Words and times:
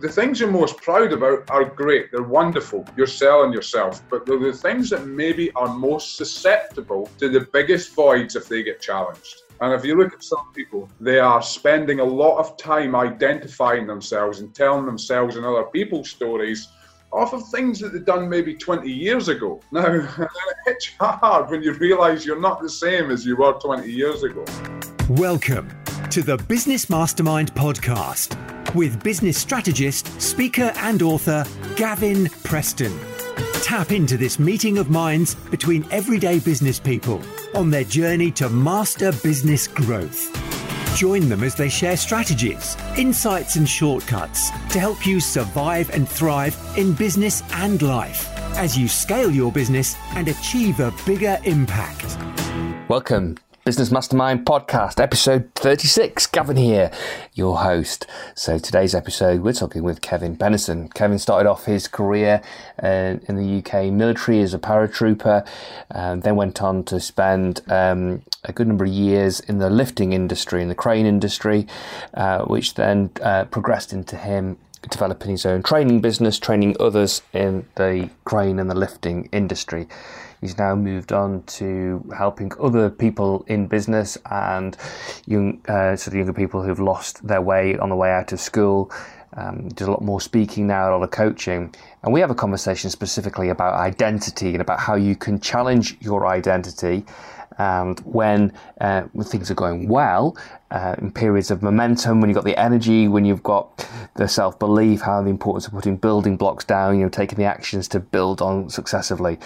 the 0.00 0.08
things 0.08 0.38
you're 0.38 0.50
most 0.50 0.76
proud 0.76 1.12
about 1.12 1.50
are 1.50 1.64
great. 1.64 2.12
They're 2.12 2.22
wonderful. 2.22 2.86
You're 2.96 3.08
selling 3.08 3.52
yourself. 3.52 4.02
But 4.08 4.26
they're 4.26 4.38
the 4.38 4.52
things 4.52 4.90
that 4.90 5.06
maybe 5.06 5.50
are 5.52 5.74
most 5.74 6.16
susceptible 6.16 7.10
to 7.18 7.28
the 7.28 7.48
biggest 7.52 7.94
voids 7.94 8.36
if 8.36 8.48
they 8.48 8.62
get 8.62 8.80
challenged. 8.80 9.42
And 9.60 9.72
if 9.72 9.84
you 9.84 9.96
look 9.96 10.12
at 10.12 10.22
some 10.22 10.52
people, 10.54 10.88
they 11.00 11.18
are 11.18 11.42
spending 11.42 11.98
a 11.98 12.04
lot 12.04 12.38
of 12.38 12.56
time 12.56 12.94
identifying 12.94 13.88
themselves 13.88 14.38
and 14.38 14.54
telling 14.54 14.86
themselves 14.86 15.34
and 15.34 15.44
other 15.44 15.64
people's 15.64 16.10
stories 16.10 16.68
off 17.10 17.32
of 17.32 17.48
things 17.48 17.80
that 17.80 17.92
they've 17.92 18.04
done 18.04 18.28
maybe 18.28 18.54
20 18.54 18.88
years 18.88 19.28
ago. 19.28 19.60
Now, 19.72 19.86
it 19.86 20.28
hits 20.66 20.90
hard 21.00 21.50
when 21.50 21.62
you 21.62 21.72
realise 21.72 22.24
you're 22.24 22.40
not 22.40 22.62
the 22.62 22.68
same 22.68 23.10
as 23.10 23.26
you 23.26 23.36
were 23.36 23.54
20 23.54 23.90
years 23.90 24.22
ago. 24.22 24.44
Welcome 25.08 25.70
to 26.10 26.22
the 26.22 26.36
Business 26.36 26.88
Mastermind 26.88 27.52
podcast 27.54 28.57
with 28.74 29.02
business 29.02 29.38
strategist, 29.38 30.20
speaker, 30.20 30.72
and 30.76 31.02
author 31.02 31.44
Gavin 31.76 32.28
Preston. 32.44 32.98
Tap 33.62 33.92
into 33.92 34.16
this 34.16 34.38
meeting 34.38 34.78
of 34.78 34.90
minds 34.90 35.34
between 35.34 35.86
everyday 35.90 36.38
business 36.38 36.78
people 36.78 37.22
on 37.54 37.70
their 37.70 37.84
journey 37.84 38.30
to 38.32 38.48
master 38.48 39.12
business 39.22 39.66
growth. 39.66 40.34
Join 40.96 41.28
them 41.28 41.42
as 41.42 41.54
they 41.54 41.68
share 41.68 41.96
strategies, 41.96 42.76
insights, 42.96 43.56
and 43.56 43.68
shortcuts 43.68 44.50
to 44.70 44.80
help 44.80 45.06
you 45.06 45.20
survive 45.20 45.90
and 45.90 46.08
thrive 46.08 46.56
in 46.76 46.92
business 46.94 47.42
and 47.52 47.80
life 47.82 48.28
as 48.56 48.76
you 48.76 48.88
scale 48.88 49.30
your 49.30 49.52
business 49.52 49.96
and 50.14 50.28
achieve 50.28 50.80
a 50.80 50.92
bigger 51.06 51.38
impact. 51.44 52.18
Welcome 52.88 53.36
Business 53.68 53.90
Mastermind 53.90 54.46
podcast, 54.46 54.98
episode 54.98 55.50
36. 55.56 56.26
Gavin 56.28 56.56
here, 56.56 56.90
your 57.34 57.58
host. 57.58 58.06
So, 58.34 58.58
today's 58.58 58.94
episode, 58.94 59.42
we're 59.42 59.52
talking 59.52 59.82
with 59.82 60.00
Kevin 60.00 60.38
Bennison. 60.38 60.88
Kevin 60.94 61.18
started 61.18 61.46
off 61.46 61.66
his 61.66 61.86
career 61.86 62.40
uh, 62.82 63.16
in 63.28 63.36
the 63.36 63.58
UK 63.58 63.92
military 63.92 64.40
as 64.40 64.54
a 64.54 64.58
paratrooper, 64.58 65.46
and 65.90 66.22
then 66.22 66.34
went 66.34 66.62
on 66.62 66.82
to 66.84 66.98
spend 66.98 67.60
um, 67.70 68.22
a 68.42 68.54
good 68.54 68.68
number 68.68 68.86
of 68.86 68.90
years 68.90 69.40
in 69.40 69.58
the 69.58 69.68
lifting 69.68 70.14
industry, 70.14 70.62
in 70.62 70.68
the 70.68 70.74
crane 70.74 71.04
industry, 71.04 71.66
uh, 72.14 72.46
which 72.46 72.72
then 72.72 73.10
uh, 73.20 73.44
progressed 73.44 73.92
into 73.92 74.16
him 74.16 74.56
developing 74.90 75.32
his 75.32 75.46
own 75.46 75.62
training 75.62 76.00
business, 76.00 76.38
training 76.38 76.76
others 76.80 77.22
in 77.32 77.66
the 77.76 78.10
crane 78.24 78.58
and 78.58 78.70
the 78.70 78.74
lifting 78.74 79.28
industry. 79.32 79.86
He's 80.40 80.56
now 80.56 80.74
moved 80.76 81.12
on 81.12 81.42
to 81.44 82.04
helping 82.16 82.52
other 82.60 82.90
people 82.90 83.44
in 83.48 83.66
business 83.66 84.16
and 84.30 84.76
young, 85.26 85.60
uh, 85.66 85.96
sort 85.96 86.08
of 86.08 86.14
younger 86.14 86.32
people 86.32 86.62
who've 86.62 86.78
lost 86.78 87.26
their 87.26 87.42
way 87.42 87.76
on 87.76 87.88
the 87.88 87.96
way 87.96 88.12
out 88.12 88.32
of 88.32 88.40
school. 88.40 88.92
Um, 89.36 89.68
does 89.68 89.86
a 89.86 89.90
lot 89.90 90.02
more 90.02 90.20
speaking 90.20 90.66
now, 90.66 90.90
a 90.90 90.92
lot 90.92 91.02
of 91.02 91.10
coaching. 91.10 91.74
And 92.02 92.12
we 92.12 92.20
have 92.20 92.30
a 92.30 92.34
conversation 92.34 92.88
specifically 92.88 93.50
about 93.50 93.74
identity 93.74 94.50
and 94.50 94.60
about 94.60 94.80
how 94.80 94.94
you 94.94 95.16
can 95.16 95.38
challenge 95.38 95.96
your 96.00 96.26
identity. 96.26 97.04
And 97.58 97.98
when, 98.00 98.52
uh, 98.80 99.02
things 99.22 99.50
are 99.50 99.54
going 99.54 99.88
well, 99.88 100.36
uh, 100.70 100.94
in 100.98 101.10
periods 101.10 101.50
of 101.50 101.62
momentum, 101.62 102.20
when 102.20 102.30
you've 102.30 102.36
got 102.36 102.44
the 102.44 102.58
energy, 102.58 103.08
when 103.08 103.24
you've 103.24 103.42
got 103.42 103.88
the 104.14 104.28
self 104.28 104.58
belief, 104.58 105.00
how 105.00 105.22
the 105.22 105.30
importance 105.30 105.66
of 105.66 105.72
putting 105.72 105.96
building 105.96 106.36
blocks 106.36 106.64
down, 106.64 106.96
you 106.98 107.04
know, 107.04 107.08
taking 107.08 107.38
the 107.38 107.44
actions 107.44 107.88
to 107.88 108.00
build 108.00 108.40
on 108.40 108.68
successively 108.68 109.38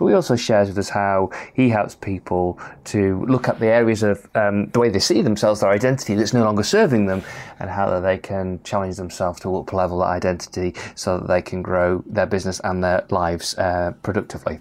but 0.00 0.06
he 0.06 0.14
also 0.14 0.34
shares 0.34 0.68
with 0.68 0.78
us 0.78 0.88
how 0.88 1.28
he 1.52 1.68
helps 1.68 1.94
people 1.94 2.58
to 2.84 3.22
look 3.26 3.48
at 3.48 3.60
the 3.60 3.66
areas 3.66 4.02
of 4.02 4.26
um, 4.34 4.66
the 4.70 4.80
way 4.80 4.88
they 4.88 4.98
see 4.98 5.20
themselves, 5.20 5.60
their 5.60 5.68
identity 5.68 6.14
that's 6.14 6.32
no 6.32 6.42
longer 6.42 6.62
serving 6.62 7.04
them, 7.04 7.22
and 7.58 7.68
how 7.68 8.00
they 8.00 8.16
can 8.16 8.58
challenge 8.64 8.96
themselves 8.96 9.38
to 9.40 9.54
up 9.54 9.74
level 9.74 9.98
that 9.98 10.06
identity 10.06 10.74
so 10.94 11.18
that 11.18 11.28
they 11.28 11.42
can 11.42 11.60
grow 11.60 12.02
their 12.06 12.24
business 12.24 12.60
and 12.64 12.82
their 12.82 13.04
lives 13.10 13.56
uh, 13.58 13.92
productively. 14.02 14.58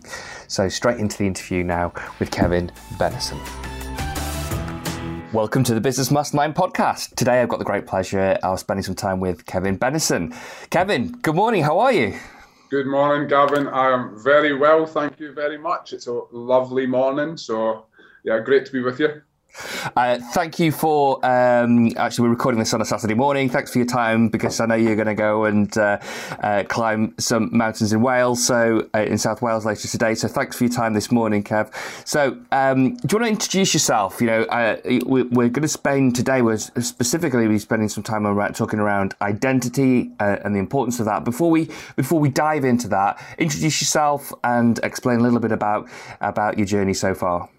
So, 0.49 0.67
straight 0.67 0.99
into 0.99 1.17
the 1.17 1.25
interview 1.25 1.63
now 1.63 1.93
with 2.19 2.31
Kevin 2.31 2.69
Bennison. 2.97 3.39
Welcome 5.31 5.63
to 5.63 5.73
the 5.73 5.79
Business 5.79 6.11
Mastermind 6.11 6.55
podcast. 6.55 7.15
Today 7.15 7.41
I've 7.41 7.47
got 7.47 7.59
the 7.59 7.65
great 7.65 7.87
pleasure 7.87 8.37
of 8.43 8.59
spending 8.59 8.83
some 8.83 8.95
time 8.95 9.21
with 9.21 9.45
Kevin 9.45 9.77
Bennison. 9.77 10.35
Kevin, 10.69 11.13
good 11.21 11.35
morning. 11.35 11.63
How 11.63 11.79
are 11.79 11.93
you? 11.93 12.19
Good 12.69 12.85
morning, 12.85 13.27
Gavin. 13.27 13.67
I 13.67 13.91
am 13.91 14.23
very 14.23 14.55
well, 14.55 14.85
thank 14.85 15.19
you 15.19 15.33
very 15.33 15.57
much. 15.57 15.91
It's 15.91 16.05
a 16.05 16.21
lovely 16.31 16.85
morning, 16.85 17.35
so 17.35 17.87
yeah, 18.23 18.37
great 18.41 18.67
to 18.67 18.71
be 18.71 18.79
with 18.79 18.99
you. 18.99 19.23
Uh, 19.95 20.19
thank 20.33 20.59
you 20.59 20.71
for 20.71 21.23
um, 21.25 21.91
actually 21.97 22.23
we're 22.23 22.29
recording 22.29 22.59
this 22.59 22.73
on 22.73 22.81
a 22.81 22.85
Saturday 22.85 23.13
morning. 23.13 23.49
Thanks 23.49 23.71
for 23.71 23.79
your 23.79 23.87
time 23.87 24.29
because 24.29 24.59
I 24.59 24.65
know 24.65 24.75
you're 24.75 24.95
going 24.95 25.07
to 25.07 25.15
go 25.15 25.45
and 25.45 25.75
uh, 25.77 25.99
uh, 26.41 26.63
climb 26.67 27.13
some 27.17 27.49
mountains 27.55 27.91
in 27.91 28.01
Wales, 28.01 28.45
so 28.45 28.87
uh, 28.93 28.99
in 28.99 29.17
South 29.17 29.41
Wales 29.41 29.65
later 29.65 29.87
today. 29.87 30.15
So 30.15 30.27
thanks 30.27 30.55
for 30.55 30.65
your 30.65 30.73
time 30.73 30.93
this 30.93 31.11
morning, 31.11 31.43
Kev. 31.43 31.73
So 32.07 32.37
um, 32.51 32.95
do 32.97 33.15
you 33.15 33.19
want 33.19 33.25
to 33.25 33.31
introduce 33.31 33.73
yourself? 33.73 34.21
You 34.21 34.27
know, 34.27 34.43
uh, 34.43 34.77
we, 35.05 35.21
are 35.21 35.49
going 35.49 35.61
to 35.61 35.67
spend 35.67 36.15
today. 36.15 36.41
We're 36.41 36.57
specifically 36.57 37.47
be 37.47 37.59
spending 37.59 37.89
some 37.89 38.03
time 38.03 38.27
around 38.27 38.53
talking 38.55 38.79
around 38.79 39.15
identity 39.21 40.11
uh, 40.19 40.37
and 40.43 40.55
the 40.55 40.59
importance 40.59 40.99
of 40.99 41.05
that. 41.05 41.23
Before 41.23 41.49
we 41.49 41.69
before 41.95 42.19
we 42.19 42.29
dive 42.29 42.65
into 42.65 42.87
that, 42.89 43.21
introduce 43.37 43.81
yourself 43.81 44.31
and 44.43 44.79
explain 44.83 45.19
a 45.19 45.23
little 45.23 45.39
bit 45.39 45.51
about 45.51 45.89
about 46.21 46.57
your 46.57 46.67
journey 46.67 46.93
so 46.93 47.13
far. 47.13 47.49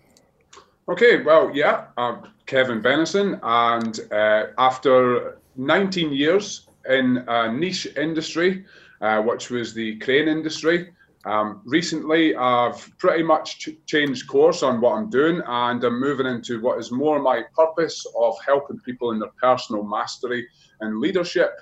Okay, 0.88 1.22
well, 1.22 1.50
yeah, 1.54 1.86
I'm 1.96 2.22
Kevin 2.46 2.82
Bennison, 2.82 3.38
and 3.42 4.00
uh, 4.12 4.46
after 4.58 5.38
19 5.56 6.12
years 6.12 6.68
in 6.88 7.22
a 7.28 7.52
niche 7.52 7.86
industry, 7.96 8.64
uh, 9.00 9.20
which 9.22 9.50
was 9.50 9.72
the 9.72 9.98
crane 9.98 10.26
industry, 10.26 10.92
um, 11.26 11.60
recently 11.64 12.34
I've 12.34 12.96
pretty 12.98 13.22
much 13.22 13.58
ch- 13.58 13.76
changed 13.86 14.26
course 14.26 14.62
on 14.62 14.80
what 14.80 14.94
I'm 14.94 15.10
doing, 15.10 15.42
and 15.46 15.84
I'm 15.84 16.00
moving 16.00 16.26
into 16.26 16.60
what 16.60 16.78
is 16.78 16.90
more 16.90 17.20
my 17.20 17.44
purpose 17.54 18.04
of 18.18 18.34
helping 18.44 18.80
people 18.80 19.12
in 19.12 19.20
their 19.20 19.32
personal 19.40 19.84
mastery 19.84 20.48
and 20.80 20.98
leadership. 20.98 21.52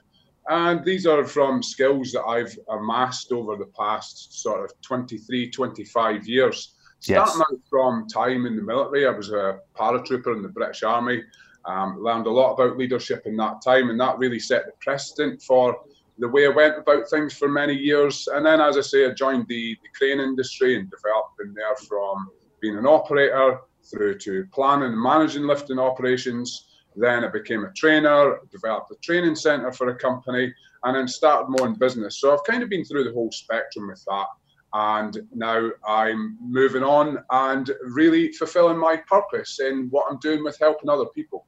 And 0.48 0.82
these 0.84 1.06
are 1.06 1.26
from 1.26 1.62
skills 1.62 2.12
that 2.12 2.24
I've 2.24 2.56
amassed 2.70 3.32
over 3.32 3.56
the 3.56 3.70
past 3.78 4.40
sort 4.40 4.64
of 4.64 4.80
23, 4.80 5.50
25 5.50 6.26
years. 6.26 6.76
Starting 7.00 7.42
yes. 7.50 7.60
from 7.70 8.08
time 8.08 8.46
in 8.46 8.56
the 8.56 8.62
military, 8.62 9.06
I 9.06 9.10
was 9.10 9.30
a 9.30 9.60
paratrooper 9.76 10.34
in 10.34 10.42
the 10.42 10.48
British 10.48 10.82
Army. 10.82 11.22
Um, 11.64 12.02
learned 12.02 12.26
a 12.26 12.30
lot 12.30 12.54
about 12.54 12.78
leadership 12.78 13.26
in 13.26 13.36
that 13.36 13.62
time, 13.62 13.90
and 13.90 14.00
that 14.00 14.18
really 14.18 14.38
set 14.38 14.66
the 14.66 14.72
precedent 14.80 15.42
for 15.42 15.78
the 16.18 16.28
way 16.28 16.46
I 16.46 16.50
went 16.50 16.78
about 16.78 17.08
things 17.08 17.34
for 17.34 17.48
many 17.48 17.74
years. 17.74 18.28
And 18.32 18.44
then, 18.44 18.60
as 18.60 18.76
I 18.76 18.80
say, 18.80 19.06
I 19.06 19.10
joined 19.10 19.46
the, 19.48 19.76
the 19.82 19.88
crane 19.96 20.18
industry 20.18 20.76
and 20.76 20.90
developed 20.90 21.40
in 21.44 21.54
there 21.54 21.76
from 21.76 22.30
being 22.60 22.76
an 22.76 22.86
operator 22.86 23.60
through 23.88 24.18
to 24.18 24.46
planning 24.52 24.92
and 24.92 25.00
managing 25.00 25.46
lifting 25.46 25.78
operations. 25.78 26.66
Then 26.96 27.24
I 27.24 27.28
became 27.28 27.64
a 27.64 27.72
trainer, 27.74 28.40
developed 28.50 28.90
a 28.90 28.96
training 28.96 29.36
centre 29.36 29.72
for 29.72 29.88
a 29.88 29.94
company, 29.94 30.52
and 30.82 30.96
then 30.96 31.06
started 31.06 31.48
more 31.48 31.68
in 31.68 31.74
business. 31.74 32.20
So 32.20 32.32
I've 32.32 32.44
kind 32.44 32.62
of 32.62 32.68
been 32.68 32.84
through 32.84 33.04
the 33.04 33.12
whole 33.12 33.30
spectrum 33.30 33.88
with 33.88 34.04
that 34.06 34.26
and 34.72 35.18
now 35.34 35.70
I'm 35.86 36.36
moving 36.40 36.82
on 36.82 37.18
and 37.30 37.70
really 37.82 38.32
fulfilling 38.32 38.78
my 38.78 38.96
purpose 39.08 39.60
in 39.60 39.88
what 39.90 40.06
I'm 40.10 40.18
doing 40.18 40.44
with 40.44 40.58
helping 40.58 40.90
other 40.90 41.06
people. 41.14 41.46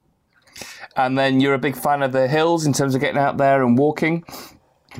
And 0.95 1.17
then 1.17 1.39
you're 1.39 1.53
a 1.53 1.59
big 1.59 1.77
fan 1.77 2.01
of 2.01 2.11
the 2.11 2.27
hills 2.27 2.65
in 2.65 2.73
terms 2.73 2.95
of 2.95 3.01
getting 3.01 3.19
out 3.19 3.37
there 3.37 3.63
and 3.63 3.77
walking. 3.77 4.25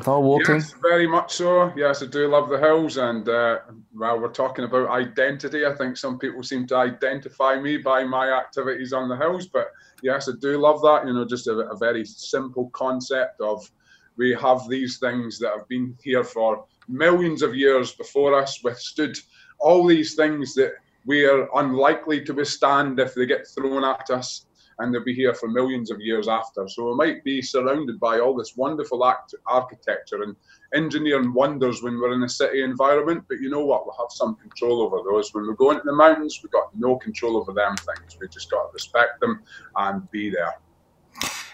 Walking, 0.07 0.55
yes, 0.55 0.73
very 0.81 1.05
much 1.05 1.33
so. 1.33 1.73
Yes, 1.75 2.01
I 2.01 2.05
do 2.05 2.29
love 2.29 2.47
the 2.47 2.57
hills, 2.57 2.95
and 2.95 3.27
uh, 3.27 3.59
while 3.91 4.21
we're 4.21 4.31
talking 4.31 4.63
about 4.63 4.89
identity, 4.89 5.65
I 5.65 5.75
think 5.75 5.97
some 5.97 6.17
people 6.17 6.43
seem 6.43 6.65
to 6.67 6.77
identify 6.77 7.59
me 7.59 7.75
by 7.75 8.05
my 8.05 8.31
activities 8.31 8.93
on 8.93 9.09
the 9.09 9.17
hills. 9.17 9.47
But 9.47 9.67
yes, 10.01 10.29
I 10.29 10.33
do 10.39 10.57
love 10.57 10.81
that. 10.83 11.05
You 11.05 11.13
know, 11.13 11.25
just 11.25 11.47
a, 11.47 11.57
a 11.69 11.75
very 11.75 12.05
simple 12.05 12.69
concept 12.69 13.41
of 13.41 13.69
we 14.15 14.33
have 14.41 14.69
these 14.69 14.97
things 14.97 15.37
that 15.39 15.51
have 15.57 15.67
been 15.67 15.97
here 16.01 16.23
for 16.23 16.65
millions 16.87 17.41
of 17.41 17.55
years 17.55 17.93
before 17.93 18.39
us 18.39 18.63
withstood 18.63 19.17
all 19.59 19.85
these 19.85 20.15
things 20.15 20.53
that 20.55 20.73
we 21.05 21.25
are 21.25 21.47
unlikely 21.55 22.23
to 22.25 22.33
withstand 22.33 22.99
if 22.99 23.13
they 23.13 23.25
get 23.25 23.47
thrown 23.47 23.83
at 23.83 24.09
us 24.09 24.45
and 24.79 24.93
they'll 24.93 25.03
be 25.03 25.13
here 25.13 25.33
for 25.33 25.47
millions 25.47 25.91
of 25.91 25.99
years 25.99 26.27
after. 26.27 26.67
So 26.67 26.89
we 26.89 26.95
might 26.95 27.23
be 27.23 27.41
surrounded 27.41 27.99
by 27.99 28.19
all 28.19 28.35
this 28.35 28.55
wonderful 28.55 29.05
act- 29.05 29.35
architecture 29.45 30.23
and 30.23 30.35
engineering 30.73 31.33
wonders 31.33 31.83
when 31.83 31.99
we're 31.99 32.13
in 32.13 32.23
a 32.23 32.29
city 32.29 32.63
environment, 32.63 33.23
but 33.29 33.39
you 33.39 33.49
know 33.49 33.65
what? 33.65 33.85
We'll 33.85 33.97
have 33.99 34.11
some 34.11 34.35
control 34.35 34.81
over 34.81 34.97
those. 35.09 35.33
When 35.33 35.47
we 35.47 35.55
go 35.55 35.71
into 35.71 35.83
the 35.85 35.93
mountains, 35.93 36.39
we've 36.41 36.51
got 36.51 36.75
no 36.75 36.95
control 36.97 37.37
over 37.37 37.53
them 37.53 37.75
things. 37.77 38.17
We 38.19 38.27
just 38.29 38.49
got 38.49 38.63
to 38.63 38.73
respect 38.73 39.19
them 39.19 39.41
and 39.75 40.09
be 40.09 40.29
there. 40.29 40.55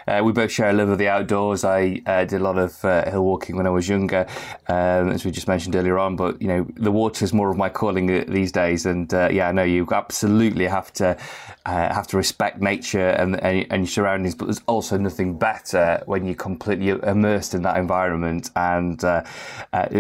Uh, 0.08 0.22
we 0.24 0.32
both 0.32 0.52
share 0.52 0.70
a 0.70 0.74
love 0.74 0.90
of 0.90 0.98
the 0.98 1.08
outdoors. 1.08 1.64
I 1.66 2.02
uh, 2.06 2.24
did 2.24 2.42
a 2.42 2.44
lot 2.44 2.58
of 2.58 2.84
uh, 2.86 3.10
hill 3.10 3.24
walking 3.24 3.58
when 3.58 3.68
I 3.68 3.70
was 3.70 3.90
younger, 3.90 4.26
um, 4.68 5.10
as 5.10 5.26
we 5.26 5.32
just 5.32 5.48
mentioned 5.48 5.76
earlier 5.76 6.00
on. 6.00 6.16
But 6.16 6.42
you 6.42 6.48
know, 6.48 6.68
the 6.76 6.92
water 6.92 7.26
is 7.26 7.34
more 7.34 7.50
of 7.52 7.58
my 7.58 7.70
calling 7.70 8.10
uh, 8.10 8.24
these 8.28 8.52
days. 8.52 8.86
And 8.86 9.14
uh, 9.14 9.30
yeah, 9.32 9.50
I 9.50 9.52
know 9.52 9.64
you 9.64 9.88
absolutely 9.92 10.66
have 10.66 10.94
to 10.94 11.18
uh, 11.66 11.94
have 11.94 12.08
to 12.08 12.18
respect 12.18 12.62
nature 12.62 13.10
and, 13.10 13.40
and, 13.42 13.68
and 13.70 13.84
your 13.84 13.88
surroundings. 13.88 14.36
But 14.36 14.46
there's 14.46 14.62
also 14.68 14.98
nothing 14.98 15.38
better 15.38 16.02
when 16.06 16.26
you're 16.26 16.36
completely 16.36 16.90
immersed 16.90 17.54
in 17.54 17.64
that 17.64 17.78
environment 17.78 18.50
and 18.56 19.02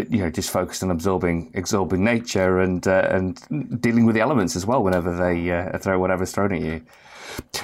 you 0.09 0.19
know 0.19 0.29
just 0.29 0.49
focused 0.49 0.83
on 0.83 0.91
absorbing 0.91 1.51
absorbing 1.55 2.03
nature 2.03 2.59
and 2.59 2.85
and 2.87 3.81
dealing 3.81 4.05
with 4.05 4.15
the 4.15 4.21
elements 4.21 4.55
as 4.55 4.65
well 4.65 4.83
whenever 4.83 5.15
they 5.15 5.79
throw 5.79 5.99
whatever's 5.99 6.31
thrown 6.31 6.53
at 6.53 6.61
you. 6.61 6.81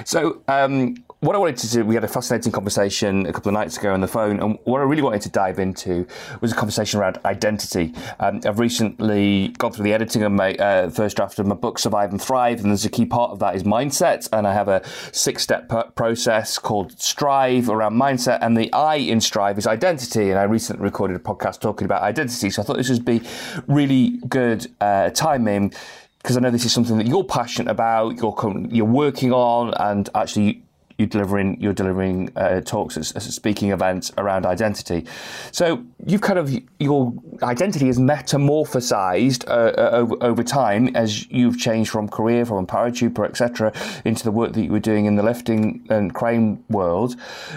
So, 0.06 0.42
um, 0.48 0.96
what 1.24 1.38
I 1.38 1.40
wanted 1.40 1.56
to 1.58 1.70
do, 1.70 1.86
we 1.86 1.96
had 1.96 2.04
a 2.04 2.08
fascinating 2.10 2.52
conversation 2.52 3.26
a 3.26 3.32
couple 3.32 3.48
of 3.48 3.54
nights 3.54 3.78
ago 3.78 3.94
on 3.94 4.02
the 4.02 4.10
phone, 4.10 4.42
and 4.42 4.60
what 4.66 4.82
I 4.82 4.84
really 4.84 5.02
wanted 5.02 5.22
to 5.22 5.30
dive 5.30 5.58
into 5.58 6.06
was 6.42 6.52
a 6.52 6.56
conversation 6.56 7.00
around 7.00 7.18
identity. 7.24 7.94
Um, 8.20 8.42
I've 8.46 8.60
recently 8.60 9.48
gone 9.58 9.72
through 9.72 9.86
the 9.86 9.94
editing 9.94 10.24
of 10.24 10.34
my 10.34 10.54
uh, 10.56 10.90
first 10.90 11.16
draft 11.16 11.40
of 11.40 11.48
my 11.48 11.56
book, 11.56 11.80
Survive 11.80 12.12
and 12.12 12.22
Thrive, 12.22 12.60
and 12.60 12.72
there's 12.72 12.84
a 12.84 12.90
key 12.90 13.06
part 13.06 13.32
of 13.32 13.40
that 13.40 13.56
is 13.56 13.64
mindset, 13.64 14.28
and 14.34 14.46
I 14.46 14.54
have 14.54 14.68
a 14.68 14.82
six 15.14 15.44
step 15.44 15.72
process 15.96 16.58
called 16.60 17.00
Strive 17.00 17.70
around 17.70 17.94
mindset, 17.94 18.40
and 18.42 18.58
the 18.58 18.72
I 18.74 18.96
in 18.96 19.22
Strive 19.22 19.58
is 19.58 19.66
identity, 19.66 20.30
and 20.30 20.38
I 20.38 20.44
recently 20.44 20.84
recorded 20.84 21.16
a 21.16 21.22
podcast 21.22 21.62
talking 21.62 21.86
about 21.86 22.02
identity, 22.02 22.50
so 22.50 22.62
I 22.62 22.66
thought 22.66 22.76
this 22.76 22.90
would 22.90 23.06
be 23.06 23.22
really 23.68 24.18
good 24.28 24.68
uh, 24.82 25.10
timing 25.12 25.74
because 26.18 26.38
I 26.38 26.40
know 26.40 26.52
this 26.52 26.64
is 26.64 26.72
something 26.72 26.98
that 26.98 27.06
you're 27.06 27.26
passionate 27.26 27.70
about, 27.70 28.16
you're 28.16 28.68
you're 28.70 28.86
working 28.86 29.34
on, 29.34 29.74
and 29.78 30.10
actually 30.16 30.63
you're 30.98 31.08
delivering 31.08 31.60
you're 31.60 31.74
delivering 31.74 32.32
uh, 32.36 32.62
talks 32.62 32.98
at, 32.98 33.22
speaking 33.22 33.72
events 33.72 34.12
around 34.18 34.46
identity. 34.46 35.06
So 35.52 35.84
you've 36.06 36.22
kind 36.22 36.40
of 36.40 36.52
your 36.80 37.14
identity 37.42 37.90
is 37.90 38.00
metamorphosized 38.00 39.48
uh, 39.48 39.52
uh, 39.52 39.90
over, 39.94 40.16
over 40.22 40.44
time 40.44 40.96
as 40.96 41.30
you've 41.30 41.58
changed 41.58 41.90
from 41.90 42.10
career, 42.10 42.46
from 42.46 42.68
paratrooper, 42.68 43.26
etc., 43.26 43.74
into 44.06 44.24
the 44.24 44.32
work 44.32 44.54
that 44.54 44.64
you 44.64 44.72
were 44.72 44.80
doing 44.80 45.06
in 45.06 45.16
the 45.16 45.24
lifting 45.24 45.86
and 45.90 46.14
crane 46.14 46.64
world. 46.70 47.16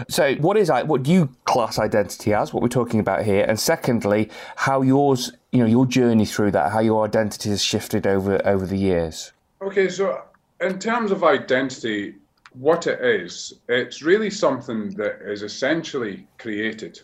So 0.09 0.35
what 0.37 0.57
is 0.57 0.71
what 0.87 1.03
do 1.03 1.13
you 1.13 1.29
class 1.45 1.79
identity 1.79 2.33
as? 2.35 2.53
What 2.53 2.63
we're 2.63 2.69
talking 2.69 3.01
about 3.01 3.25
here, 3.25 3.45
and 3.45 3.59
secondly, 3.59 4.31
how 4.57 4.83
yours 4.83 5.33
you 5.53 5.61
know 5.61 5.67
your 5.67 5.87
journey 5.87 6.27
through 6.27 6.53
that, 6.53 6.73
how 6.73 6.81
your 6.81 7.05
identity 7.05 7.51
has 7.51 7.63
shifted 7.63 8.07
over 8.07 8.41
over 8.47 8.67
the 8.67 8.77
years. 8.77 9.33
Okay, 9.63 9.89
so 9.89 10.23
in 10.61 10.79
terms 10.79 11.11
of 11.11 11.25
identity 11.25 12.15
what 12.59 12.87
it 12.87 13.01
is, 13.03 13.53
it's 13.69 14.03
really 14.03 14.31
something 14.31 14.91
that 14.97 15.21
is 15.23 15.43
essentially 15.43 16.27
created. 16.39 17.01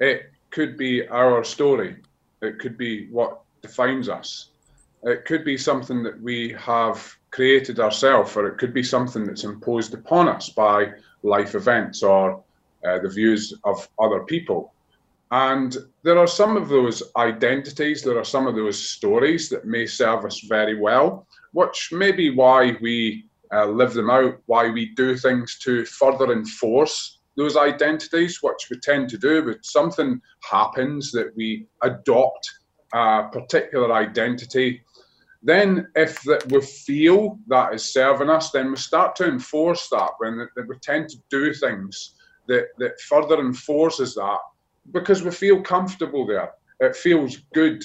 It 0.00 0.32
could 0.50 0.76
be 0.76 1.06
our 1.08 1.44
story, 1.44 1.96
it 2.42 2.58
could 2.58 2.76
be 2.76 3.08
what 3.10 3.40
defines 3.62 4.08
us, 4.08 4.50
it 5.04 5.24
could 5.26 5.44
be 5.44 5.56
something 5.56 6.02
that 6.02 6.20
we 6.20 6.56
have 6.58 7.14
created 7.30 7.78
ourselves, 7.78 8.36
or 8.36 8.46
it 8.48 8.58
could 8.58 8.74
be 8.74 8.82
something 8.82 9.24
that's 9.24 9.44
imposed 9.44 9.94
upon 9.94 10.28
us 10.28 10.48
by 10.48 10.92
life 11.22 11.54
events 11.54 12.02
or 12.02 12.42
uh, 12.86 12.98
the 12.98 13.08
views 13.08 13.54
of 13.64 13.88
other 14.00 14.24
people. 14.24 14.72
And 15.30 15.76
there 16.02 16.18
are 16.18 16.26
some 16.26 16.56
of 16.56 16.68
those 16.68 17.02
identities, 17.16 18.02
there 18.02 18.18
are 18.18 18.24
some 18.24 18.46
of 18.46 18.56
those 18.56 18.78
stories 18.78 19.48
that 19.50 19.66
may 19.66 19.86
serve 19.86 20.24
us 20.24 20.40
very 20.40 20.78
well, 20.78 21.26
which 21.52 21.90
may 21.92 22.12
be 22.12 22.30
why 22.30 22.76
we 22.80 23.26
uh, 23.54 23.66
live 23.66 23.94
them 23.94 24.10
out, 24.10 24.36
why 24.46 24.68
we 24.68 24.94
do 24.94 25.16
things 25.16 25.58
to 25.60 25.84
further 25.84 26.32
enforce 26.32 27.20
those 27.36 27.56
identities, 27.56 28.42
which 28.42 28.68
we 28.70 28.78
tend 28.78 29.08
to 29.10 29.18
do. 29.18 29.42
But 29.42 29.64
something 29.64 30.20
happens 30.48 31.12
that 31.12 31.34
we 31.36 31.66
adopt 31.82 32.50
a 32.92 33.28
particular 33.32 33.92
identity. 33.92 34.82
Then, 35.42 35.88
if 35.94 36.22
that 36.22 36.50
we 36.50 36.60
feel 36.60 37.38
that 37.48 37.74
is 37.74 37.92
serving 37.92 38.30
us, 38.30 38.50
then 38.50 38.70
we 38.70 38.76
start 38.76 39.14
to 39.16 39.28
enforce 39.28 39.88
that. 39.90 40.10
When 40.18 40.48
we 40.56 40.76
tend 40.82 41.08
to 41.10 41.18
do 41.30 41.52
things 41.52 42.14
that 42.48 42.66
that 42.78 43.00
further 43.00 43.40
enforces 43.40 44.14
that, 44.14 44.38
because 44.92 45.22
we 45.22 45.30
feel 45.30 45.60
comfortable 45.62 46.26
there. 46.26 46.52
It 46.80 46.96
feels 46.96 47.36
good 47.52 47.84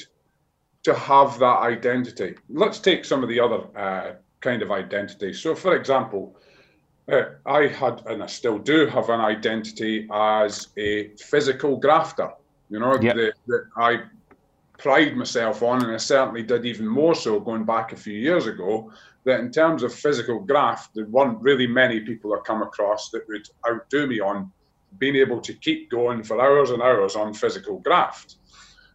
to 0.84 0.94
have 0.94 1.40
that 1.40 1.60
identity. 1.60 2.36
Let's 2.50 2.80
take 2.80 3.06
some 3.06 3.24
of 3.24 3.30
the 3.30 3.40
other 3.40 3.62
uh, 3.78 4.14
kind 4.42 4.62
of 4.62 4.72
identity. 4.72 5.34
So, 5.34 5.56
for 5.56 5.76
example, 5.76 6.36
uh, 7.12 7.24
I 7.46 7.68
had 7.68 8.04
and 8.06 8.24
I 8.24 8.28
still 8.28 8.60
do 8.60 8.86
have 8.88 9.10
an 9.10 9.20
identity 9.20 10.08
as 10.12 10.68
a 10.78 11.10
physical 11.18 11.78
grafter. 11.78 12.32
You 12.70 12.80
know, 12.80 13.00
yep. 13.02 13.16
that 13.48 13.64
I 13.78 14.04
pride 14.78 15.16
myself 15.18 15.64
on, 15.64 15.84
and 15.84 15.92
I 15.92 15.98
certainly 15.98 16.44
did 16.44 16.66
even 16.66 16.88
more 16.88 17.16
so 17.16 17.40
going 17.40 17.66
back 17.66 17.92
a 17.92 17.98
few 17.98 18.14
years 18.14 18.46
ago. 18.46 18.92
That 19.26 19.42
in 19.42 19.52
terms 19.52 19.84
of 19.84 19.94
physical 19.94 20.40
graft, 20.40 20.96
there 20.96 21.06
weren't 21.06 21.42
really 21.42 21.68
many 21.68 22.00
people 22.00 22.34
I 22.34 22.40
come 22.46 22.62
across 22.62 23.10
that 23.10 23.28
would 23.28 23.48
outdo 23.68 24.08
me 24.08 24.20
on 24.20 24.52
being 24.98 25.16
able 25.16 25.42
to 25.42 25.54
keep 25.54 25.92
going 25.92 26.24
for 26.24 26.42
hours 26.42 26.72
and 26.72 26.82
hours 26.82 27.16
on 27.16 27.34
physical 27.34 27.80
graft. 27.80 28.36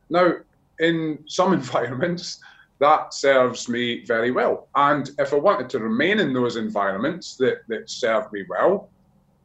Now, 0.08 0.35
in 0.79 1.19
some 1.26 1.52
environments, 1.61 2.41
that 2.85 3.15
serves 3.15 3.67
me 3.67 4.05
very 4.05 4.31
well. 4.31 4.69
And 4.75 5.11
if 5.19 5.33
I 5.33 5.37
wanted 5.37 5.71
to 5.71 5.79
remain 5.79 6.21
in 6.21 6.35
those 6.35 6.57
environments 6.57 7.35
that, 7.37 7.63
that 7.69 7.89
serve 7.89 8.31
me 8.31 8.45
well, 8.47 8.91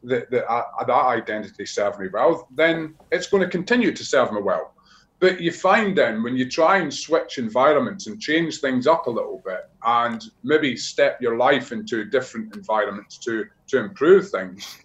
that, 0.04 0.30
that, 0.30 0.44
uh, 0.46 0.84
that 0.86 1.04
identity 1.20 1.64
serve 1.64 1.98
me 1.98 2.08
well, 2.12 2.46
then 2.54 2.94
it's 3.10 3.28
going 3.28 3.42
to 3.42 3.48
continue 3.48 3.92
to 3.92 4.04
serve 4.04 4.30
me 4.32 4.42
well. 4.42 4.74
But 5.20 5.40
you 5.40 5.52
find 5.52 5.96
then 5.96 6.22
when 6.22 6.36
you 6.36 6.50
try 6.50 6.78
and 6.82 6.92
switch 6.92 7.38
environments 7.38 8.06
and 8.08 8.20
change 8.20 8.60
things 8.60 8.86
up 8.86 9.06
a 9.06 9.10
little 9.10 9.40
bit 9.42 9.70
and 9.86 10.22
maybe 10.42 10.76
step 10.76 11.18
your 11.22 11.38
life 11.38 11.72
into 11.72 12.04
different 12.04 12.54
environments 12.54 13.16
to, 13.24 13.46
to 13.68 13.78
improve 13.78 14.28
things, 14.28 14.80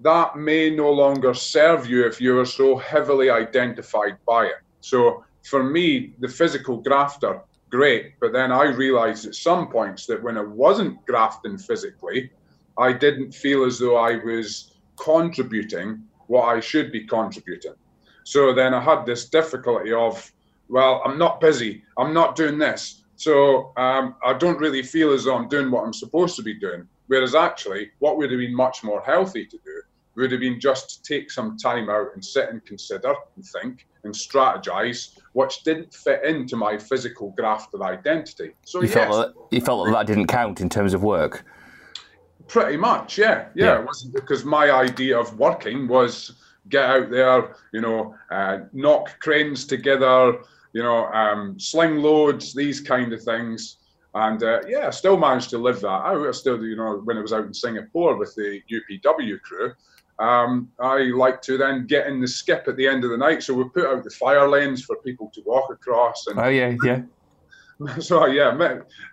that 0.00 0.36
may 0.36 0.74
no 0.74 0.90
longer 0.90 1.34
serve 1.34 1.86
you 1.86 2.06
if 2.06 2.18
you 2.18 2.38
are 2.38 2.46
so 2.46 2.78
heavily 2.78 3.28
identified 3.28 4.16
by 4.26 4.46
it. 4.46 4.60
So 4.80 5.22
for 5.42 5.62
me, 5.62 6.14
the 6.20 6.28
physical 6.28 6.78
grafter 6.78 7.42
great. 7.70 8.14
But 8.20 8.32
then 8.32 8.52
I 8.52 8.64
realized 8.64 9.26
at 9.26 9.34
some 9.34 9.68
points 9.68 10.06
that 10.06 10.22
when 10.22 10.36
I 10.36 10.42
wasn't 10.42 11.04
grafting 11.06 11.56
physically, 11.56 12.30
I 12.76 12.92
didn't 12.92 13.32
feel 13.32 13.64
as 13.64 13.78
though 13.78 13.96
I 13.96 14.16
was 14.16 14.74
contributing 14.96 16.04
what 16.26 16.44
I 16.44 16.60
should 16.60 16.92
be 16.92 17.06
contributing. 17.06 17.74
So 18.24 18.52
then 18.52 18.74
I 18.74 18.80
had 18.80 19.06
this 19.06 19.28
difficulty 19.28 19.92
of, 19.92 20.30
well, 20.68 21.02
I'm 21.04 21.18
not 21.18 21.40
busy, 21.40 21.82
I'm 21.96 22.12
not 22.12 22.36
doing 22.36 22.58
this. 22.58 23.02
So 23.16 23.72
um, 23.76 24.14
I 24.24 24.32
don't 24.34 24.58
really 24.58 24.82
feel 24.82 25.12
as 25.12 25.24
though 25.24 25.36
I'm 25.36 25.48
doing 25.48 25.70
what 25.70 25.84
I'm 25.84 25.92
supposed 25.92 26.36
to 26.36 26.42
be 26.42 26.54
doing. 26.54 26.86
Whereas 27.08 27.34
actually, 27.34 27.90
what 27.98 28.16
would 28.16 28.30
have 28.30 28.38
been 28.38 28.54
much 28.54 28.84
more 28.84 29.02
healthy 29.02 29.44
to 29.46 29.58
do 29.64 29.82
would 30.16 30.32
have 30.32 30.40
been 30.40 30.60
just 30.60 30.90
to 30.90 31.02
take 31.02 31.30
some 31.30 31.56
time 31.56 31.88
out 31.88 32.08
and 32.14 32.24
sit 32.24 32.50
and 32.50 32.64
consider 32.64 33.14
and 33.36 33.44
think 33.44 33.86
and 34.04 34.14
strategize, 34.14 35.18
which 35.32 35.62
didn't 35.62 35.92
fit 35.94 36.24
into 36.24 36.56
my 36.56 36.78
physical 36.78 37.30
graft 37.30 37.70
grafted 37.72 37.82
identity. 37.82 38.52
So 38.64 38.80
you 38.80 38.88
yes, 38.88 38.94
felt 38.94 39.12
that, 39.12 39.56
you 39.56 39.60
felt 39.60 39.86
that 39.86 39.92
that 39.92 40.06
didn't 40.06 40.26
count 40.26 40.60
in 40.60 40.68
terms 40.68 40.94
of 40.94 41.02
work. 41.02 41.44
Pretty 42.48 42.76
much, 42.76 43.18
yeah, 43.18 43.46
yeah. 43.54 43.66
yeah. 43.66 43.80
It 43.80 43.86
wasn't 43.86 44.14
because 44.14 44.44
my 44.44 44.70
idea 44.70 45.18
of 45.18 45.38
working 45.38 45.86
was 45.86 46.32
get 46.68 46.84
out 46.84 47.10
there, 47.10 47.56
you 47.72 47.80
know, 47.80 48.14
uh, 48.30 48.60
knock 48.72 49.18
cranes 49.20 49.66
together, 49.66 50.38
you 50.72 50.82
know, 50.82 51.06
um, 51.06 51.58
sling 51.58 51.96
loads, 51.96 52.54
these 52.54 52.80
kind 52.80 53.12
of 53.12 53.22
things. 53.22 53.76
And 54.14 54.42
uh, 54.42 54.60
yeah, 54.66 54.88
I 54.88 54.90
still 54.90 55.16
managed 55.16 55.50
to 55.50 55.58
live 55.58 55.80
that 55.80 55.88
out. 55.88 56.26
I 56.26 56.30
still, 56.32 56.64
you 56.64 56.76
know, 56.76 57.00
when 57.04 57.16
I 57.16 57.20
was 57.20 57.32
out 57.32 57.46
in 57.46 57.54
Singapore 57.54 58.16
with 58.16 58.34
the 58.34 58.60
UPW 58.70 59.40
crew, 59.42 59.72
um, 60.20 60.70
I 60.78 60.98
like 61.14 61.40
to 61.42 61.56
then 61.56 61.86
get 61.86 62.06
in 62.06 62.20
the 62.20 62.28
skip 62.28 62.64
at 62.68 62.76
the 62.76 62.86
end 62.86 63.04
of 63.04 63.10
the 63.10 63.16
night. 63.16 63.42
So 63.42 63.54
we 63.54 63.64
put 63.70 63.86
out 63.86 64.04
the 64.04 64.10
fire 64.10 64.48
lanes 64.48 64.84
for 64.84 64.96
people 64.96 65.30
to 65.34 65.42
walk 65.46 65.70
across. 65.72 66.26
And, 66.26 66.38
oh 66.38 66.48
yeah, 66.48 66.76
yeah. 66.84 67.02
So 67.98 68.26
yeah, 68.26 68.48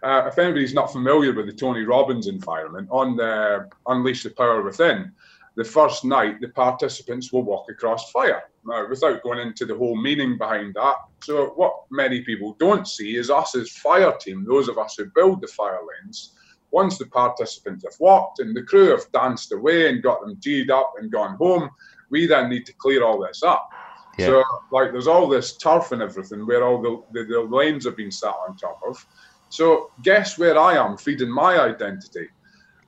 uh, 0.03 0.23
if 0.27 0.37
anybody's 0.37 0.73
not 0.73 0.91
familiar 0.91 1.33
with 1.33 1.45
the 1.45 1.53
Tony 1.53 1.83
Robbins 1.83 2.27
environment 2.27 2.89
on 2.91 3.15
the 3.15 3.69
Unleash 3.87 4.23
the 4.23 4.31
Power 4.31 4.61
Within, 4.61 5.13
the 5.55 5.63
first 5.63 6.03
night 6.03 6.41
the 6.41 6.49
participants 6.49 7.31
will 7.31 7.43
walk 7.43 7.67
across 7.69 8.11
fire. 8.11 8.43
Now, 8.65 8.89
without 8.89 9.23
going 9.23 9.39
into 9.39 9.65
the 9.65 9.77
whole 9.77 9.95
meaning 9.95 10.37
behind 10.37 10.73
that, 10.73 10.95
so 11.23 11.53
what 11.55 11.85
many 11.91 12.25
people 12.25 12.57
don't 12.59 12.85
see 12.85 13.15
is 13.15 13.29
us 13.29 13.55
as 13.55 13.71
fire 13.71 14.13
team, 14.19 14.45
those 14.45 14.67
of 14.67 14.77
us 14.77 14.95
who 14.97 15.05
build 15.15 15.39
the 15.39 15.47
fire 15.47 15.79
lanes, 16.03 16.33
once 16.71 16.97
the 16.97 17.05
participants 17.05 17.83
have 17.83 17.99
walked 17.99 18.39
and 18.39 18.55
the 18.55 18.63
crew 18.63 18.89
have 18.89 19.11
danced 19.11 19.51
away 19.51 19.89
and 19.89 20.03
got 20.03 20.21
them 20.21 20.37
G'd 20.39 20.69
up 20.69 20.93
and 20.99 21.11
gone 21.11 21.35
home, 21.37 21.69
we 22.09 22.25
then 22.25 22.49
need 22.49 22.65
to 22.65 22.73
clear 22.73 23.03
all 23.03 23.19
this 23.25 23.43
up. 23.43 23.69
Yeah. 24.17 24.27
So, 24.27 24.43
like, 24.71 24.91
there's 24.91 25.07
all 25.07 25.27
this 25.27 25.57
turf 25.57 25.91
and 25.91 26.01
everything 26.01 26.45
where 26.45 26.63
all 26.63 26.81
the, 26.81 27.03
the, 27.11 27.25
the 27.25 27.41
lanes 27.41 27.85
have 27.85 27.95
been 27.95 28.11
sat 28.11 28.33
on 28.47 28.57
top 28.57 28.81
of. 28.87 29.05
So, 29.49 29.91
guess 30.03 30.37
where 30.37 30.57
I 30.57 30.73
am 30.73 30.97
feeding 30.97 31.29
my 31.29 31.59
identity? 31.59 32.27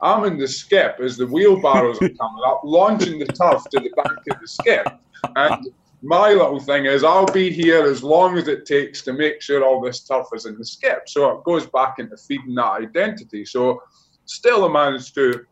I'm 0.01 0.23
in 0.25 0.37
the 0.37 0.47
skip 0.47 0.99
as 1.01 1.17
the 1.17 1.27
wheelbarrows 1.27 1.97
are 1.97 2.09
coming 2.21 2.43
up, 2.47 2.61
launching 2.63 3.19
the 3.19 3.25
turf 3.25 3.63
to 3.71 3.79
the 3.79 3.91
back 3.95 4.17
of 4.31 4.39
the 4.39 4.47
skip. 4.47 4.87
And 5.35 5.67
my 6.01 6.29
little 6.29 6.59
thing 6.59 6.85
is 6.85 7.03
I'll 7.03 7.25
be 7.25 7.51
here 7.51 7.83
as 7.83 8.03
long 8.03 8.37
as 8.37 8.47
it 8.47 8.65
takes 8.65 9.01
to 9.03 9.13
make 9.13 9.41
sure 9.41 9.63
all 9.63 9.81
this 9.81 10.01
turf 10.01 10.27
is 10.33 10.45
in 10.45 10.57
the 10.57 10.65
skip. 10.65 11.09
So 11.09 11.29
it 11.31 11.43
goes 11.43 11.67
back 11.67 11.99
into 11.99 12.15
feeding 12.15 12.55
that 12.55 12.81
identity. 12.81 13.45
So 13.45 13.83
still 14.25 14.65
I 14.65 14.69
managed 14.69 15.15
to 15.15 15.45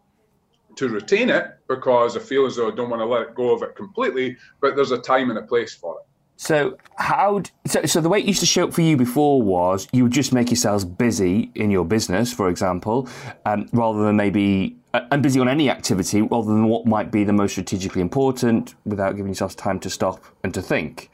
to 0.76 0.90
retain 0.90 1.30
it 1.30 1.58
because 1.68 2.16
I 2.16 2.20
feel 2.20 2.46
as 2.46 2.56
though 2.56 2.72
I 2.72 2.76
don't 2.76 2.90
want 2.90 3.02
to 3.02 3.06
let 3.06 3.34
go 3.34 3.52
of 3.52 3.64
it 3.64 3.76
completely, 3.76 4.38
but 4.62 4.76
there's 4.76 4.92
a 4.92 5.00
time 5.00 5.32
and 5.32 5.40
a 5.40 5.42
place 5.42 5.74
for 5.74 5.96
it. 5.96 6.06
So 6.38 6.78
how? 6.98 7.42
So, 7.66 7.84
so 7.86 8.00
the 8.00 8.10
way 8.10 8.20
it 8.20 8.26
used 8.26 8.42
to 8.42 8.46
show 8.46 8.66
up 8.66 8.74
for 8.74 8.82
you 8.82 8.96
before 8.96 9.42
was 9.42 9.88
you 9.92 10.04
would 10.04 10.12
just 10.12 10.34
make 10.34 10.52
yourselves 10.52 10.86
busy 10.86 11.52
in 11.56 11.72
your 11.72 11.84
business, 11.84 12.32
for 12.32 12.48
example, 12.48 13.10
um, 13.46 13.68
rather 13.74 14.04
than 14.04 14.16
maybe 14.16 14.77
and 14.94 15.22
busy 15.22 15.40
on 15.40 15.48
any 15.50 15.70
activity, 15.70 16.22
rather 16.22 16.48
than 16.48 16.68
what 16.68 16.86
might 16.86 17.12
be 17.12 17.24
the 17.24 17.34
most 17.34 17.52
strategically 17.52 18.02
important, 18.02 18.76
without 18.86 19.16
giving 19.16 19.30
yourself 19.30 19.56
time 19.56 19.80
to 19.82 19.90
stop 19.90 20.24
and 20.44 20.54
to 20.54 20.62
think. 20.62 21.10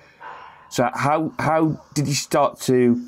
So 0.70 0.90
how 0.94 1.34
how 1.40 1.82
did 1.94 2.08
you 2.08 2.14
start 2.14 2.60
to 2.62 3.04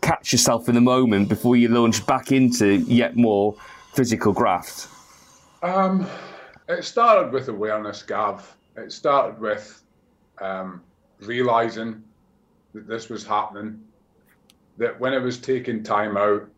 catch 0.00 0.32
yourself 0.32 0.68
in 0.68 0.74
the 0.74 0.80
moment 0.80 1.28
before 1.28 1.56
you 1.56 1.68
launched 1.68 2.06
back 2.06 2.32
into 2.32 2.78
yet 2.86 3.16
more 3.16 3.54
physical 3.94 4.32
graft? 4.32 4.88
Um, 5.62 6.06
it 6.68 6.84
started 6.84 7.32
with 7.32 7.48
awareness, 7.48 8.02
Gav. 8.02 8.56
It 8.76 8.90
started 8.92 9.40
with 9.40 9.82
um, 10.40 10.82
realizing 11.20 12.02
that 12.74 12.88
this 12.88 13.08
was 13.08 13.24
happening, 13.24 13.80
that 14.78 14.98
when 14.98 15.12
I 15.12 15.18
was 15.18 15.38
taking 15.38 15.82
time 15.82 16.16
out, 16.16 16.48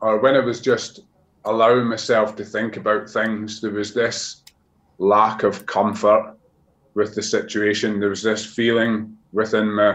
or 0.00 0.18
when 0.18 0.34
I 0.34 0.40
was 0.40 0.60
just 0.60 1.00
allowing 1.46 1.86
myself 1.86 2.36
to 2.36 2.44
think 2.44 2.76
about 2.76 3.08
things, 3.08 3.60
there 3.60 3.70
was 3.70 3.94
this 3.94 4.42
lack 4.98 5.42
of 5.42 5.66
comfort 5.66 6.36
with 6.94 7.14
the 7.14 7.22
situation. 7.22 8.00
There 8.00 8.10
was 8.10 8.22
this 8.22 8.44
feeling 8.44 9.16
within 9.32 9.74
me. 9.74 9.92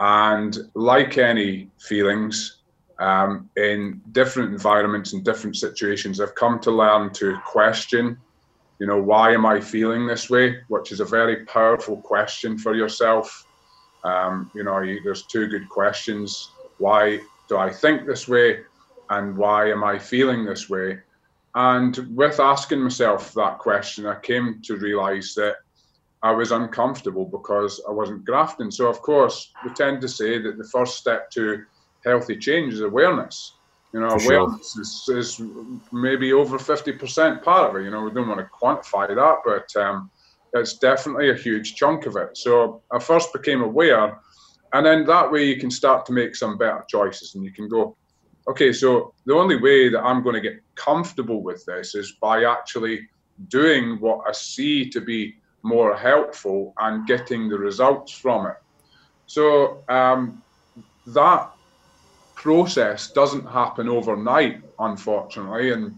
And 0.00 0.58
like 0.74 1.18
any 1.18 1.70
feelings, 1.78 2.58
um, 2.98 3.48
in 3.56 4.00
different 4.12 4.52
environments 4.52 5.12
and 5.12 5.24
different 5.24 5.56
situations, 5.56 6.20
I've 6.20 6.34
come 6.34 6.60
to 6.60 6.70
learn 6.70 7.12
to 7.14 7.38
question 7.44 8.18
you 8.82 8.88
know, 8.88 9.00
why 9.00 9.32
am 9.32 9.46
I 9.46 9.60
feeling 9.60 10.08
this 10.08 10.28
way? 10.28 10.56
Which 10.66 10.90
is 10.90 10.98
a 10.98 11.04
very 11.04 11.44
powerful 11.44 11.98
question 11.98 12.58
for 12.58 12.74
yourself. 12.74 13.46
Um, 14.02 14.50
you 14.56 14.64
know, 14.64 14.84
there's 15.04 15.22
two 15.22 15.46
good 15.46 15.68
questions. 15.68 16.50
Why 16.78 17.20
do 17.48 17.58
I 17.58 17.70
think 17.70 18.06
this 18.08 18.26
way? 18.26 18.62
And 19.12 19.36
why 19.36 19.70
am 19.70 19.84
I 19.84 19.98
feeling 19.98 20.44
this 20.44 20.70
way? 20.70 20.98
And 21.54 21.96
with 22.16 22.40
asking 22.40 22.80
myself 22.80 23.34
that 23.34 23.58
question, 23.58 24.06
I 24.06 24.18
came 24.20 24.60
to 24.64 24.76
realize 24.76 25.34
that 25.36 25.56
I 26.22 26.30
was 26.30 26.52
uncomfortable 26.52 27.26
because 27.26 27.82
I 27.86 27.92
wasn't 27.92 28.24
grafting. 28.24 28.70
So, 28.70 28.86
of 28.86 29.02
course, 29.02 29.52
we 29.64 29.70
tend 29.74 30.00
to 30.00 30.08
say 30.08 30.40
that 30.40 30.56
the 30.56 30.68
first 30.72 30.96
step 30.96 31.30
to 31.32 31.62
healthy 32.06 32.36
change 32.36 32.74
is 32.74 32.80
awareness. 32.80 33.58
You 33.92 34.00
know, 34.00 34.16
For 34.18 34.24
awareness 34.24 34.74
sure. 34.74 35.18
is, 35.18 35.38
is 35.40 35.42
maybe 35.92 36.32
over 36.32 36.58
50% 36.58 37.42
part 37.42 37.70
of 37.70 37.76
it. 37.76 37.84
You 37.84 37.90
know, 37.90 38.02
we 38.02 38.12
don't 38.12 38.28
want 38.28 38.40
to 38.40 38.48
quantify 38.62 39.08
that, 39.08 39.36
but 39.44 39.82
um, 39.82 40.10
it's 40.54 40.78
definitely 40.78 41.30
a 41.30 41.34
huge 41.34 41.74
chunk 41.74 42.06
of 42.06 42.16
it. 42.16 42.36
So 42.36 42.82
I 42.90 42.98
first 42.98 43.32
became 43.34 43.60
aware, 43.60 44.18
and 44.72 44.86
then 44.86 45.04
that 45.06 45.30
way 45.30 45.44
you 45.44 45.58
can 45.60 45.70
start 45.70 46.06
to 46.06 46.12
make 46.12 46.34
some 46.34 46.56
better 46.56 46.82
choices 46.88 47.34
and 47.34 47.44
you 47.44 47.52
can 47.52 47.68
go, 47.68 47.96
okay, 48.48 48.72
so 48.72 49.14
the 49.26 49.34
only 49.34 49.56
way 49.56 49.88
that 49.88 50.00
I'm 50.00 50.22
going 50.22 50.34
to 50.34 50.40
get 50.40 50.60
comfortable 50.74 51.42
with 51.42 51.64
this 51.64 51.94
is 51.94 52.12
by 52.20 52.44
actually 52.44 53.08
doing 53.48 54.00
what 54.00 54.20
I 54.28 54.32
see 54.32 54.88
to 54.90 55.00
be 55.00 55.36
more 55.62 55.96
helpful 55.96 56.74
and 56.78 57.06
getting 57.06 57.48
the 57.48 57.58
results 57.58 58.12
from 58.12 58.46
it. 58.46 58.56
So 59.26 59.84
um, 59.88 60.42
that 61.06 61.50
process 62.34 63.10
doesn't 63.12 63.46
happen 63.46 63.88
overnight, 63.88 64.60
unfortunately. 64.78 65.72
And 65.72 65.94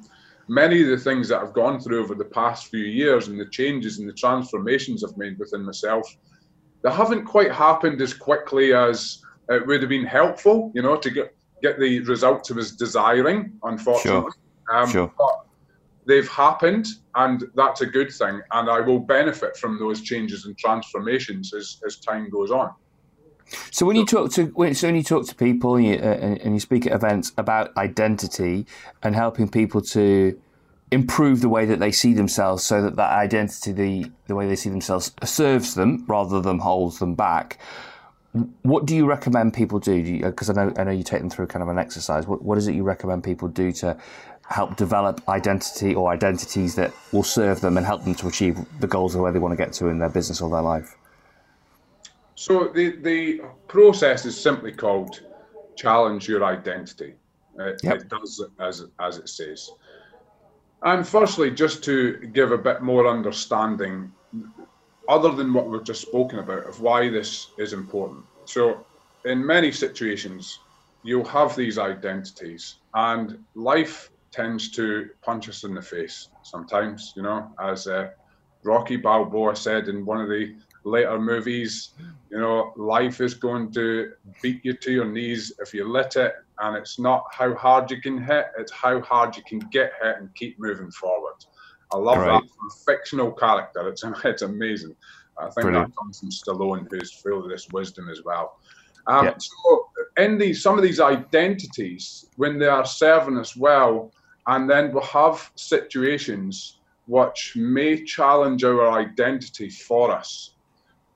many 0.49 0.83
of 0.83 0.89
the 0.89 0.99
things 0.99 1.29
that 1.29 1.41
I've 1.41 1.55
gone 1.55 1.81
through 1.81 2.03
over 2.03 2.15
the 2.15 2.27
past 2.27 2.67
few 2.67 2.85
years 2.85 3.29
and 3.29 3.41
the 3.41 3.47
changes 3.47 3.99
and 3.99 4.09
the 4.09 4.13
transformations 4.13 5.03
I've 5.03 5.17
made 5.17 5.39
within 5.39 5.65
myself, 5.65 6.07
they 6.83 6.91
haven't 6.91 7.25
quite 7.25 7.51
happened 7.51 8.01
as 8.03 8.13
quickly 8.13 8.75
as 8.75 9.23
it 9.49 9.67
would 9.67 9.81
have 9.81 9.89
been 9.89 10.05
helpful, 10.05 10.71
you 10.75 10.83
know, 10.83 10.97
to 10.97 11.11
get 11.11 11.34
get 11.65 11.81
the 11.81 12.01
results 12.01 12.51
I 12.51 12.55
was 12.55 12.73
desiring, 12.73 13.53
unfortunately. 13.63 14.33
Sure. 14.69 14.77
Um, 14.77 14.91
sure. 14.91 15.13
But 15.17 15.47
they've 16.07 16.29
happened, 16.29 16.87
and 17.15 17.45
that's 17.55 17.81
a 17.81 17.87
good 17.87 18.13
thing. 18.13 18.41
And 18.53 18.69
I 18.69 18.81
will 18.81 18.99
benefit 18.99 19.57
from 19.57 19.79
those 19.79 20.03
changes 20.03 20.45
and 20.45 20.57
transformations 20.59 21.55
as, 21.55 21.81
as 21.87 21.97
time 21.97 22.29
goes 22.29 22.51
on. 22.51 22.71
So 23.71 23.85
when 23.87 23.97
you 23.97 24.07
talk 24.07 24.33
to 24.33 24.47
when, 24.61 24.75
so 24.75 24.89
when 24.89 24.97
you 24.97 25.03
talk 25.03 25.27
to 25.27 25.35
people 25.35 25.77
and 25.77 25.87
you, 25.87 25.95
uh, 25.95 26.39
and 26.45 26.55
you 26.55 26.61
speak 26.61 26.87
at 26.87 26.93
events 26.93 27.33
about 27.37 27.77
identity 27.77 28.67
and 29.03 29.15
helping 29.15 29.49
people 29.49 29.83
to 29.83 30.41
improve 30.91 31.41
the 31.41 31.49
way 31.51 31.67
that 31.67 31.79
they 31.79 31.93
see 31.93 32.15
themselves, 32.15 32.65
so 32.65 32.81
that 32.81 32.97
that 32.97 33.13
identity, 33.13 33.73
the 33.73 34.11
the 34.29 34.35
way 34.35 34.49
they 34.49 34.57
see 34.57 34.71
themselves, 34.71 35.13
serves 35.25 35.75
them 35.75 36.05
rather 36.09 36.41
than 36.41 36.59
holds 36.59 36.99
them 36.99 37.15
back. 37.15 37.59
What 38.63 38.85
do 38.85 38.97
you 38.97 39.07
recommend 39.07 39.55
people 39.55 39.79
do? 39.79 40.21
Because 40.21 40.51
uh, 40.51 40.55
I 40.55 40.57
know 40.57 40.75
I 40.77 40.85
know 40.85 40.91
you 40.91 41.05
take 41.05 41.21
them 41.21 41.31
through 41.31 41.47
kind 41.47 41.63
of 41.63 41.69
an 41.69 41.79
exercise. 41.79 42.27
What 42.27 42.43
what 42.43 42.59
is 42.59 42.67
it 42.67 42.75
you 42.75 42.83
recommend 42.83 43.23
people 43.23 43.47
do 43.49 43.71
to 43.73 43.97
help 44.49 44.77
develop 44.77 45.27
identity 45.29 45.95
or 45.95 46.11
identities 46.11 46.75
that 46.75 46.93
will 47.13 47.23
serve 47.23 47.61
them 47.61 47.77
and 47.77 47.87
help 47.87 48.05
them 48.05 48.15
to 48.17 48.27
achieve 48.27 48.59
the 48.81 48.87
goals 48.87 49.15
of 49.15 49.21
where 49.21 49.33
they 49.33 49.39
want 49.39 49.53
to 49.53 49.57
get 49.57 49.73
to 49.75 49.89
in 49.89 49.99
their 49.99 50.09
business 50.09 50.41
or 50.41 50.51
their 50.51 50.63
life? 50.63 50.97
So 52.35 52.69
the 52.75 52.97
the 52.97 53.43
process 53.69 54.25
is 54.27 54.39
simply 54.39 54.73
called 54.73 55.23
challenge 55.77 56.29
your 56.29 56.45
identity. 56.45 57.15
Uh, 57.59 57.67
it, 57.67 57.81
yep. 57.85 58.01
it 58.01 58.09
does 58.09 58.45
as 58.59 58.85
as 58.99 59.19
it 59.19 59.29
says. 59.29 59.71
And 60.83 61.07
firstly, 61.07 61.51
just 61.51 61.83
to 61.85 62.19
give 62.33 62.51
a 62.53 62.59
bit 62.59 62.83
more 62.83 63.07
understanding, 63.07 64.13
other 65.09 65.31
than 65.33 65.53
what 65.53 65.69
we've 65.69 65.85
just 65.85 66.03
spoken 66.03 66.39
about, 66.39 66.67
of 66.67 66.81
why 66.81 67.09
this 67.09 67.49
is 67.59 67.73
important. 67.73 68.25
So, 68.45 68.85
in 69.25 69.45
many 69.45 69.73
situations, 69.73 70.59
you'll 71.03 71.25
have 71.25 71.57
these 71.57 71.79
identities, 71.79 72.77
and 72.95 73.39
life 73.55 74.11
tends 74.33 74.71
to 74.73 75.11
punch 75.23 75.49
us 75.49 75.65
in 75.65 75.75
the 75.75 75.83
face 75.83 76.29
sometimes. 76.43 77.13
You 77.17 77.23
know, 77.23 77.51
as 77.61 77.87
uh, 77.87 78.11
Rocky 78.65 78.97
Balboa 78.97 79.57
said 79.57 79.89
in 79.89 80.05
one 80.05 80.21
of 80.21 80.29
the 80.29 80.55
later 80.85 81.19
movies. 81.19 81.91
You 82.31 82.39
know, 82.39 82.73
life 82.77 83.21
is 83.21 83.35
going 83.35 83.73
to 83.73 84.13
beat 84.43 84.65
you 84.65 84.75
to 84.75 84.93
your 84.93 85.07
knees 85.07 85.53
if 85.59 85.75
you 85.75 85.89
let 85.89 86.17
it. 86.17 86.35
And 86.61 86.77
it's 86.77 86.99
not 86.99 87.25
how 87.33 87.55
hard 87.55 87.91
you 87.91 88.01
can 88.01 88.23
hit, 88.23 88.47
it's 88.59 88.73
how 88.73 89.01
hard 89.01 89.37
you 89.37 89.43
can 89.43 89.59
get 89.59 89.93
hit 90.03 90.17
and 90.19 90.35
keep 90.35 90.59
moving 90.61 90.91
forward. 90.91 91.35
I 91.95 91.99
love 91.99 92.19
that 92.19 92.43
fictional 92.85 93.33
character. 93.33 93.89
It's 93.89 94.05
it's 94.25 94.43
amazing. 94.43 94.97
I 95.39 95.45
think 95.45 95.67
Brilliant. 95.67 95.89
that 95.89 95.97
comes 95.97 96.21
from 96.21 96.31
Stallone, 96.31 96.87
who's 96.91 97.13
full 97.13 97.43
of 97.43 97.49
this 97.49 97.69
wisdom 97.73 98.09
as 98.09 98.23
well. 98.25 98.59
Um, 99.07 99.27
yeah. 99.27 99.35
So, 99.39 99.89
in 100.17 100.39
these 100.39 100.63
some 100.63 100.77
of 100.77 100.83
these 100.83 101.01
identities, 101.01 102.27
when 102.37 102.59
they 102.59 102.67
are 102.67 102.87
serving 102.87 103.39
us 103.39 103.57
well, 103.57 104.13
and 104.47 104.69
then 104.69 104.93
we'll 104.93 105.03
have 105.05 105.51
situations 105.57 106.79
which 107.07 107.55
may 107.55 108.03
challenge 108.05 108.65
our 108.65 108.91
identity 108.93 109.69
for 109.69 110.11
us. 110.11 110.53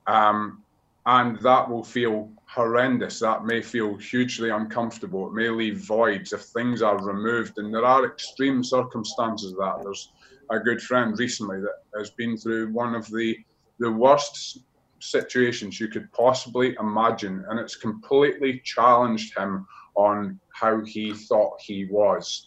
Um, 0.07 0.63
and 1.05 1.39
that 1.39 1.67
will 1.67 1.83
feel 1.83 2.29
horrendous. 2.45 3.19
That 3.19 3.45
may 3.45 3.61
feel 3.61 3.95
hugely 3.95 4.49
uncomfortable. 4.49 5.27
It 5.27 5.33
may 5.33 5.49
leave 5.49 5.79
voids 5.79 6.33
if 6.33 6.41
things 6.41 6.83
are 6.83 7.03
removed. 7.03 7.57
And 7.57 7.73
there 7.73 7.85
are 7.85 8.05
extreme 8.05 8.63
circumstances 8.63 9.53
that. 9.53 9.79
There's 9.83 10.11
a 10.49 10.59
good 10.59 10.81
friend 10.81 11.17
recently 11.17 11.59
that 11.61 11.83
has 11.97 12.09
been 12.11 12.37
through 12.37 12.71
one 12.71 12.95
of 12.95 13.07
the 13.09 13.37
the 13.79 13.91
worst 13.91 14.59
situations 14.99 15.79
you 15.79 15.87
could 15.87 16.11
possibly 16.11 16.75
imagine, 16.79 17.45
and 17.49 17.59
it's 17.59 17.75
completely 17.75 18.61
challenged 18.63 19.37
him 19.37 19.65
on 19.95 20.39
how 20.53 20.83
he 20.83 21.13
thought 21.13 21.61
he 21.61 21.85
was. 21.85 22.45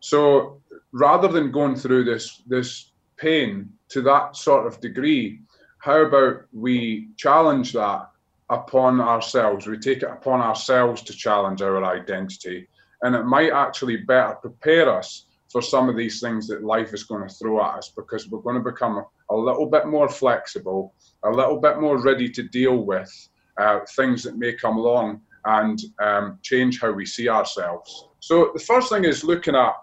So 0.00 0.60
rather 0.92 1.28
than 1.28 1.52
going 1.52 1.76
through 1.76 2.04
this 2.04 2.42
this 2.46 2.92
pain 3.16 3.70
to 3.88 4.02
that 4.02 4.36
sort 4.36 4.66
of 4.66 4.80
degree, 4.80 5.40
how 5.78 6.02
about 6.02 6.42
we 6.52 7.08
challenge 7.16 7.72
that 7.74 8.08
upon 8.50 9.00
ourselves? 9.00 9.66
We 9.66 9.78
take 9.78 10.02
it 10.02 10.10
upon 10.10 10.40
ourselves 10.40 11.02
to 11.02 11.12
challenge 11.12 11.62
our 11.62 11.84
identity, 11.84 12.68
and 13.02 13.14
it 13.14 13.24
might 13.24 13.52
actually 13.52 13.98
better 13.98 14.34
prepare 14.36 14.90
us 14.90 15.26
for 15.54 15.62
some 15.62 15.88
of 15.88 15.94
these 15.94 16.18
things 16.18 16.48
that 16.48 16.64
life 16.64 16.92
is 16.92 17.04
going 17.04 17.22
to 17.28 17.32
throw 17.32 17.64
at 17.64 17.78
us 17.78 17.92
because 17.96 18.28
we're 18.28 18.40
going 18.40 18.56
to 18.56 18.70
become 18.72 19.04
a 19.30 19.36
little 19.36 19.66
bit 19.66 19.86
more 19.86 20.08
flexible, 20.08 20.92
a 21.22 21.30
little 21.30 21.60
bit 21.60 21.80
more 21.80 22.02
ready 22.02 22.28
to 22.28 22.42
deal 22.42 22.78
with 22.78 23.08
uh, 23.60 23.78
things 23.94 24.24
that 24.24 24.36
may 24.36 24.52
come 24.52 24.76
along 24.78 25.20
and 25.44 25.78
um, 26.02 26.40
change 26.42 26.80
how 26.80 26.90
we 26.90 27.06
see 27.06 27.28
ourselves. 27.28 28.08
So 28.18 28.50
the 28.52 28.58
first 28.58 28.88
thing 28.88 29.04
is 29.04 29.22
looking 29.22 29.54
at 29.54 29.74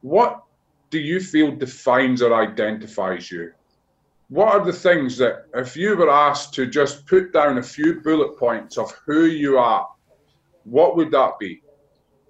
what 0.00 0.42
do 0.90 0.98
you 0.98 1.20
feel 1.20 1.52
defines 1.52 2.22
or 2.22 2.34
identifies 2.34 3.30
you? 3.30 3.52
What 4.30 4.48
are 4.48 4.64
the 4.64 4.72
things 4.72 5.16
that, 5.18 5.44
if 5.54 5.76
you 5.76 5.96
were 5.96 6.10
asked 6.10 6.54
to 6.54 6.66
just 6.66 7.06
put 7.06 7.32
down 7.32 7.58
a 7.58 7.62
few 7.62 8.00
bullet 8.00 8.36
points 8.36 8.78
of 8.78 8.90
who 9.06 9.26
you 9.26 9.58
are, 9.58 9.86
what 10.64 10.96
would 10.96 11.12
that 11.12 11.38
be? 11.38 11.62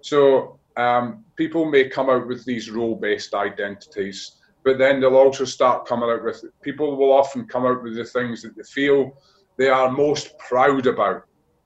So, 0.01 0.59
um, 0.81 1.23
people 1.35 1.65
may 1.65 1.87
come 1.87 2.09
out 2.09 2.27
with 2.27 2.43
these 2.45 2.71
role 2.71 2.95
based 2.95 3.33
identities, 3.33 4.37
but 4.63 4.77
then 4.77 4.99
they'll 4.99 5.15
also 5.15 5.45
start 5.45 5.85
coming 5.85 6.09
out 6.09 6.23
with 6.23 6.43
people 6.61 6.95
will 6.95 7.13
often 7.13 7.47
come 7.47 7.65
out 7.65 7.83
with 7.83 7.95
the 7.95 8.05
things 8.05 8.41
that 8.41 8.55
they 8.55 8.63
feel 8.63 9.17
they 9.57 9.69
are 9.69 9.91
most 9.91 10.37
proud 10.39 10.87
about, 10.87 11.23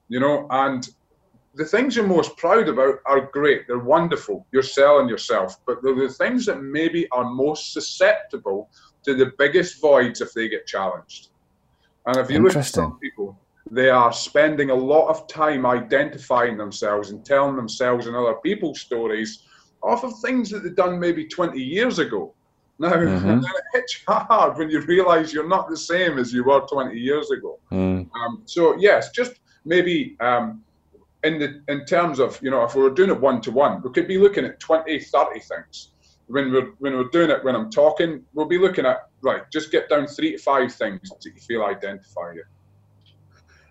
you 0.10 0.20
know, 0.20 0.48
and 0.50 0.90
the 1.56 1.66
things 1.66 1.96
you're 1.96 2.08
most 2.08 2.36
proud 2.36 2.68
about 2.68 2.96
are 3.06 3.30
great. 3.32 3.66
They're 3.68 3.80
wonderful. 3.80 4.46
You're 4.52 4.64
selling 4.64 5.08
yourself, 5.08 5.58
but 5.66 5.82
they're 5.82 5.96
the 5.96 6.10
things 6.10 6.46
that 6.48 6.62
maybe 6.62 7.08
are 7.12 7.30
most 7.30 7.72
susceptible 7.72 8.70
to 9.04 9.14
the 9.14 9.32
biggest 9.38 9.80
voids 9.80 10.20
if 10.20 10.34
they 10.34 10.50
get 10.50 10.68
challenged. 10.68 11.30
And 12.06 12.18
if 12.18 12.30
you 12.30 12.40
look 12.40 12.56
at 12.56 12.66
some 12.66 13.00
people, 13.00 13.40
they 13.72 13.90
are 13.90 14.14
spending 14.14 14.70
a 14.70 14.76
lot 14.76 15.10
of 15.10 15.28
time 15.28 15.66
identifying 15.66 16.58
themselves 16.58 17.10
and 17.10 17.26
telling 17.26 17.56
themselves 17.56 18.08
and 18.08 18.16
other 18.16 18.36
people's 18.36 18.80
stories 18.80 19.44
off 19.82 20.04
of 20.04 20.14
things 20.20 20.50
that 20.50 20.64
they've 20.64 20.76
done 20.76 21.00
maybe 21.00 21.26
20 21.26 21.60
years 21.60 22.00
ago. 22.00 22.34
Now, 22.78 22.92
mm-hmm. 22.94 23.40
it 23.40 23.64
hits 23.74 24.02
hard 24.08 24.58
when 24.58 24.70
you 24.70 24.82
realize 24.82 25.34
you're 25.34 25.48
not 25.48 25.70
the 25.70 25.78
same 25.78 26.18
as 26.18 26.34
you 26.34 26.44
were 26.44 26.62
20 26.62 26.98
years 26.98 27.32
ago. 27.32 27.60
Mm. 27.72 28.10
Um, 28.16 28.42
so, 28.46 28.76
yes, 28.78 29.12
just 29.12 29.40
maybe 29.64 30.16
um, 30.20 30.64
in 31.26 31.40
the 31.40 31.62
in 31.68 31.86
terms 31.86 32.20
of 32.20 32.40
you 32.42 32.52
know 32.52 32.64
if 32.64 32.76
we 32.76 32.82
were 32.82 32.94
doing 32.94 33.10
it 33.10 33.20
one 33.20 33.42
to 33.42 33.52
one 33.52 33.82
we 33.82 33.92
could 33.92 34.08
be 34.08 34.18
looking 34.18 34.46
at 34.46 34.60
20 34.60 35.00
30 35.00 35.40
things 35.40 35.90
when 36.28 36.52
we're 36.52 36.72
when 36.80 36.94
we're 36.94 37.10
doing 37.10 37.30
it 37.30 37.44
when 37.44 37.56
i'm 37.56 37.70
talking 37.70 38.24
we'll 38.34 38.46
be 38.46 38.60
looking 38.60 38.86
at 38.86 39.10
right 39.22 39.42
just 39.52 39.72
get 39.72 39.90
down 39.90 40.08
three 40.08 40.34
to 40.34 40.38
five 40.38 40.74
things 40.74 41.10
that 41.10 41.26
you 41.26 41.42
feel 41.42 41.64
identify 41.64 42.32
you 42.34 42.44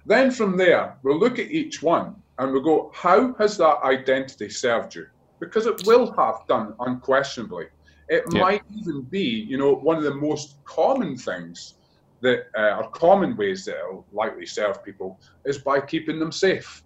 then 0.06 0.30
from 0.30 0.56
there 0.56 0.96
we'll 1.02 1.18
look 1.18 1.38
at 1.38 1.50
each 1.50 1.82
one 1.82 2.14
and 2.38 2.52
we'll 2.52 2.62
go 2.62 2.90
how 2.94 3.32
has 3.34 3.56
that 3.56 3.78
identity 3.84 4.48
served 4.48 4.94
you 4.94 5.06
because 5.40 5.66
it 5.66 5.86
will 5.86 6.12
have 6.12 6.46
done 6.48 6.74
unquestionably 6.80 7.66
it 8.08 8.24
yeah. 8.32 8.40
might 8.40 8.62
even 8.76 9.02
be 9.02 9.22
you 9.22 9.56
know 9.56 9.74
one 9.74 9.96
of 9.96 10.04
the 10.04 10.14
most 10.14 10.56
common 10.64 11.16
things 11.16 11.74
that 12.20 12.46
uh, 12.56 12.82
are 12.82 12.88
common 12.90 13.36
ways 13.36 13.64
that 13.64 13.76
it'll 13.76 14.06
likely 14.12 14.46
serve 14.46 14.82
people 14.84 15.18
is 15.44 15.58
by 15.58 15.80
keeping 15.80 16.18
them 16.18 16.32
safe 16.32 16.84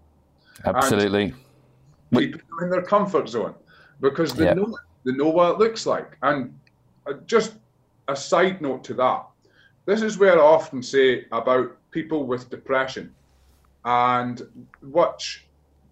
Absolutely. 0.64 1.34
Keep 2.14 2.32
them 2.32 2.58
in 2.62 2.70
their 2.70 2.82
comfort 2.82 3.28
zone 3.28 3.54
because 4.00 4.32
they 4.32 4.52
know 4.54 4.76
they 5.04 5.12
know 5.12 5.28
what 5.28 5.52
it 5.52 5.58
looks 5.58 5.86
like. 5.86 6.16
And 6.22 6.58
uh, 7.06 7.14
just 7.26 7.54
a 8.08 8.16
side 8.16 8.60
note 8.60 8.84
to 8.84 8.94
that, 8.94 9.26
this 9.86 10.02
is 10.02 10.18
where 10.18 10.38
I 10.38 10.42
often 10.42 10.82
say 10.82 11.26
about 11.32 11.76
people 11.90 12.26
with 12.26 12.50
depression 12.50 13.14
and 13.84 14.42
which 14.82 15.46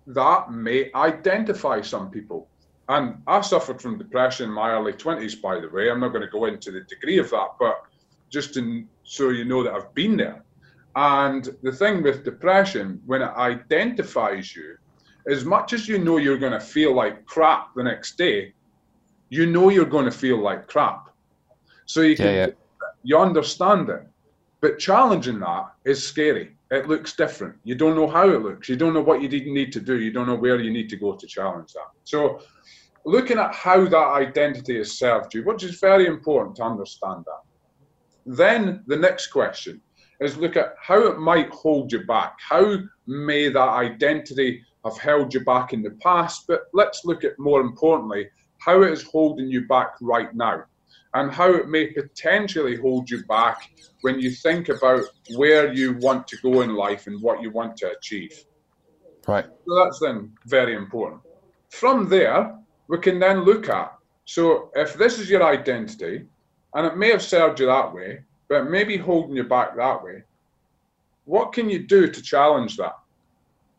that 0.07 0.51
may 0.51 0.91
identify 0.95 1.81
some 1.81 2.11
people. 2.11 2.49
And 2.89 3.21
I 3.27 3.41
suffered 3.41 3.81
from 3.83 3.99
depression 3.99 4.49
in 4.49 4.55
my 4.55 4.71
early 4.71 4.93
20s, 4.93 5.41
by 5.41 5.59
the 5.59 5.69
way. 5.69 5.91
I'm 5.91 6.01
not 6.01 6.11
going 6.11 6.23
to 6.23 6.31
go 6.31 6.45
into 6.45 6.71
the 6.71 6.83
degree 6.83 7.19
of 7.19 7.31
that, 7.31 7.49
but 7.59 7.83
just 8.31 8.55
to, 8.55 8.85
so 9.03 9.31
you 9.31 9.45
know 9.45 9.63
that 9.65 9.73
I've 9.73 9.93
been 9.95 10.17
there. 10.17 10.45
And 10.95 11.49
the 11.63 11.73
thing 11.73 12.03
with 12.03 12.25
depression, 12.25 13.03
when 13.07 13.23
it 13.23 13.33
identifies 13.37 14.55
you, 14.55 14.77
as 15.29 15.45
much 15.45 15.73
as 15.73 15.89
you 15.89 15.99
know 15.99 16.19
you're 16.19 16.39
going 16.39 16.53
to 16.53 16.61
feel 16.61 16.95
like 16.95 17.27
crap 17.27 17.75
the 17.75 17.83
next 17.83 18.17
day, 18.17 18.55
you 19.29 19.47
know 19.47 19.69
you're 19.71 19.85
going 19.85 20.05
to 20.05 20.11
feel 20.11 20.39
like 20.39 20.69
crap. 20.69 21.09
So 21.87 22.03
you 22.03 22.17
can, 22.17 22.27
yeah, 22.27 22.47
yeah. 22.47 22.53
you 23.03 23.19
understand 23.19 23.89
it. 23.89 24.07
But 24.67 24.81
challenging 24.81 25.39
that 25.39 25.67
is 25.85 26.05
scary. 26.05 26.57
It 26.73 26.89
looks 26.89 27.15
different. 27.15 27.55
You 27.63 27.77
don't 27.77 27.95
know 27.95 28.09
how 28.09 28.29
it 28.31 28.43
looks. 28.43 28.69
You 28.69 28.75
don't 28.75 28.95
know 28.95 29.01
what 29.01 29.23
you 29.23 29.29
need 29.29 29.73
to 29.75 29.81
do. 29.81 30.01
You 30.01 30.11
don't 30.11 30.27
know 30.27 30.35
where 30.35 30.59
you 30.59 30.73
need 30.73 30.89
to 30.89 30.97
go 30.97 31.15
to 31.15 31.25
challenge 31.25 31.73
that. 31.75 31.91
So 32.03 32.41
looking 33.05 33.39
at 33.39 33.55
how 33.55 33.85
that 33.85 33.97
identity 33.97 34.79
has 34.79 34.99
served 34.99 35.35
you, 35.35 35.45
which 35.45 35.63
is 35.63 35.79
very 35.79 36.07
important 36.07 36.57
to 36.57 36.65
understand 36.65 37.25
that. 37.27 37.43
Then 38.37 38.83
the 38.89 38.97
next 38.97 39.29
question 39.29 39.81
is 40.19 40.37
look 40.37 40.57
at 40.57 40.75
how 40.83 40.99
it 41.07 41.21
might 41.21 41.51
hold 41.51 41.93
you 41.93 42.05
back. 42.05 42.35
How 42.41 42.79
may 43.07 43.49
that 43.49 43.69
identity 43.69 44.65
have 44.85 44.99
held 44.99 45.33
you 45.33 45.45
back 45.45 45.75
in 45.75 45.83
the 45.83 45.97
past? 46.03 46.47
But 46.49 46.63
let's 46.75 47.05
look 47.05 47.23
at 47.23 47.39
more 47.39 47.61
importantly, 47.61 48.31
how 48.59 48.83
it 48.83 48.91
is 48.91 49.05
holding 49.05 49.49
you 49.49 49.69
back 49.69 49.95
right 50.01 50.35
now 50.35 50.65
and 51.17 51.33
how 51.33 51.53
it 51.53 51.69
may 51.69 51.87
potentially 51.87 52.77
hold 52.77 53.11
you 53.11 53.25
back 53.25 53.71
when 54.03 54.21
you 54.21 54.31
think 54.31 54.69
about 54.69 55.03
where 55.35 55.73
you 55.73 55.97
want 55.99 56.27
to 56.29 56.37
go 56.43 56.63
in 56.63 56.75
life 56.75 57.07
and 57.07 57.21
what 57.23 57.43
you 57.43 57.51
want 57.51 57.77
to 57.79 57.91
achieve. 57.97 58.45
Right. 59.27 59.47
So 59.67 59.75
that's 59.75 59.99
then 59.99 60.33
very 60.47 60.75
important. 60.75 61.21
From 61.71 62.09
there, 62.09 62.57
we 62.89 62.99
can 62.99 63.19
then 63.19 63.45
look 63.45 63.69
at 63.69 63.97
so 64.27 64.71
if 64.75 64.95
this 64.95 65.19
is 65.19 65.31
your 65.31 65.45
identity, 65.45 66.27
and 66.75 66.87
it 66.87 66.97
may 66.97 67.11
have 67.11 67.23
served 67.23 67.61
you 67.61 67.67
that 67.67 67.95
way, 67.95 68.25
but 68.49 68.69
maybe 68.69 68.97
holding 68.97 69.37
you 69.37 69.45
back 69.45 69.77
that 69.77 70.03
way. 70.03 70.23
What 71.25 71.53
can 71.53 71.71
you 71.71 71.87
do 71.87 72.09
to 72.11 72.23
challenge 72.23 72.77
that? 72.77 72.97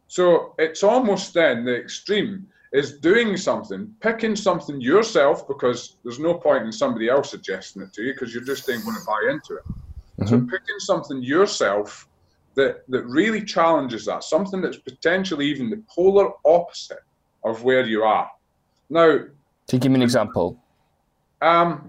So 0.07 0.55
it's 0.57 0.83
almost 0.83 1.33
then 1.33 1.65
the 1.65 1.75
extreme 1.75 2.47
is 2.77 2.99
doing 2.99 3.37
something, 3.37 3.93
picking 4.01 4.35
something 4.35 4.79
yourself, 4.79 5.47
because 5.47 5.97
there's 6.03 6.19
no 6.19 6.35
point 6.35 6.65
in 6.65 6.71
somebody 6.71 7.09
else 7.09 7.31
suggesting 7.31 7.81
it 7.81 7.93
to 7.93 8.03
you 8.03 8.13
because 8.13 8.33
you're 8.33 8.43
just 8.43 8.69
ain't 8.69 8.83
going 8.83 8.95
to 8.95 9.05
buy 9.05 9.29
into 9.31 9.55
it. 9.55 9.63
Mm-hmm. 10.19 10.27
So 10.27 10.39
picking 10.41 10.79
something 10.79 11.23
yourself 11.23 12.07
that 12.55 12.83
that 12.89 13.05
really 13.05 13.43
challenges 13.43 14.05
that, 14.05 14.23
something 14.23 14.61
that's 14.61 14.77
potentially 14.77 15.45
even 15.47 15.69
the 15.69 15.81
polar 15.89 16.31
opposite 16.45 17.03
of 17.43 17.63
where 17.63 17.85
you 17.85 18.03
are. 18.03 18.29
Now, 18.89 19.19
to 19.67 19.77
give 19.77 19.91
me 19.91 19.97
an 19.97 20.01
example. 20.01 20.59
Um, 21.41 21.87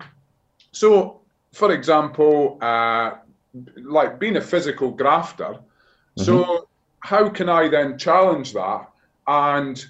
so 0.72 1.20
for 1.52 1.72
example, 1.72 2.58
uh, 2.60 3.12
like 3.76 4.18
being 4.18 4.36
a 4.36 4.40
physical 4.40 4.90
grafter. 4.90 5.44
Mm-hmm. 5.44 6.24
So, 6.24 6.68
how 7.00 7.28
can 7.28 7.48
I 7.48 7.68
then 7.68 7.98
challenge 7.98 8.52
that 8.54 8.88
and 9.26 9.84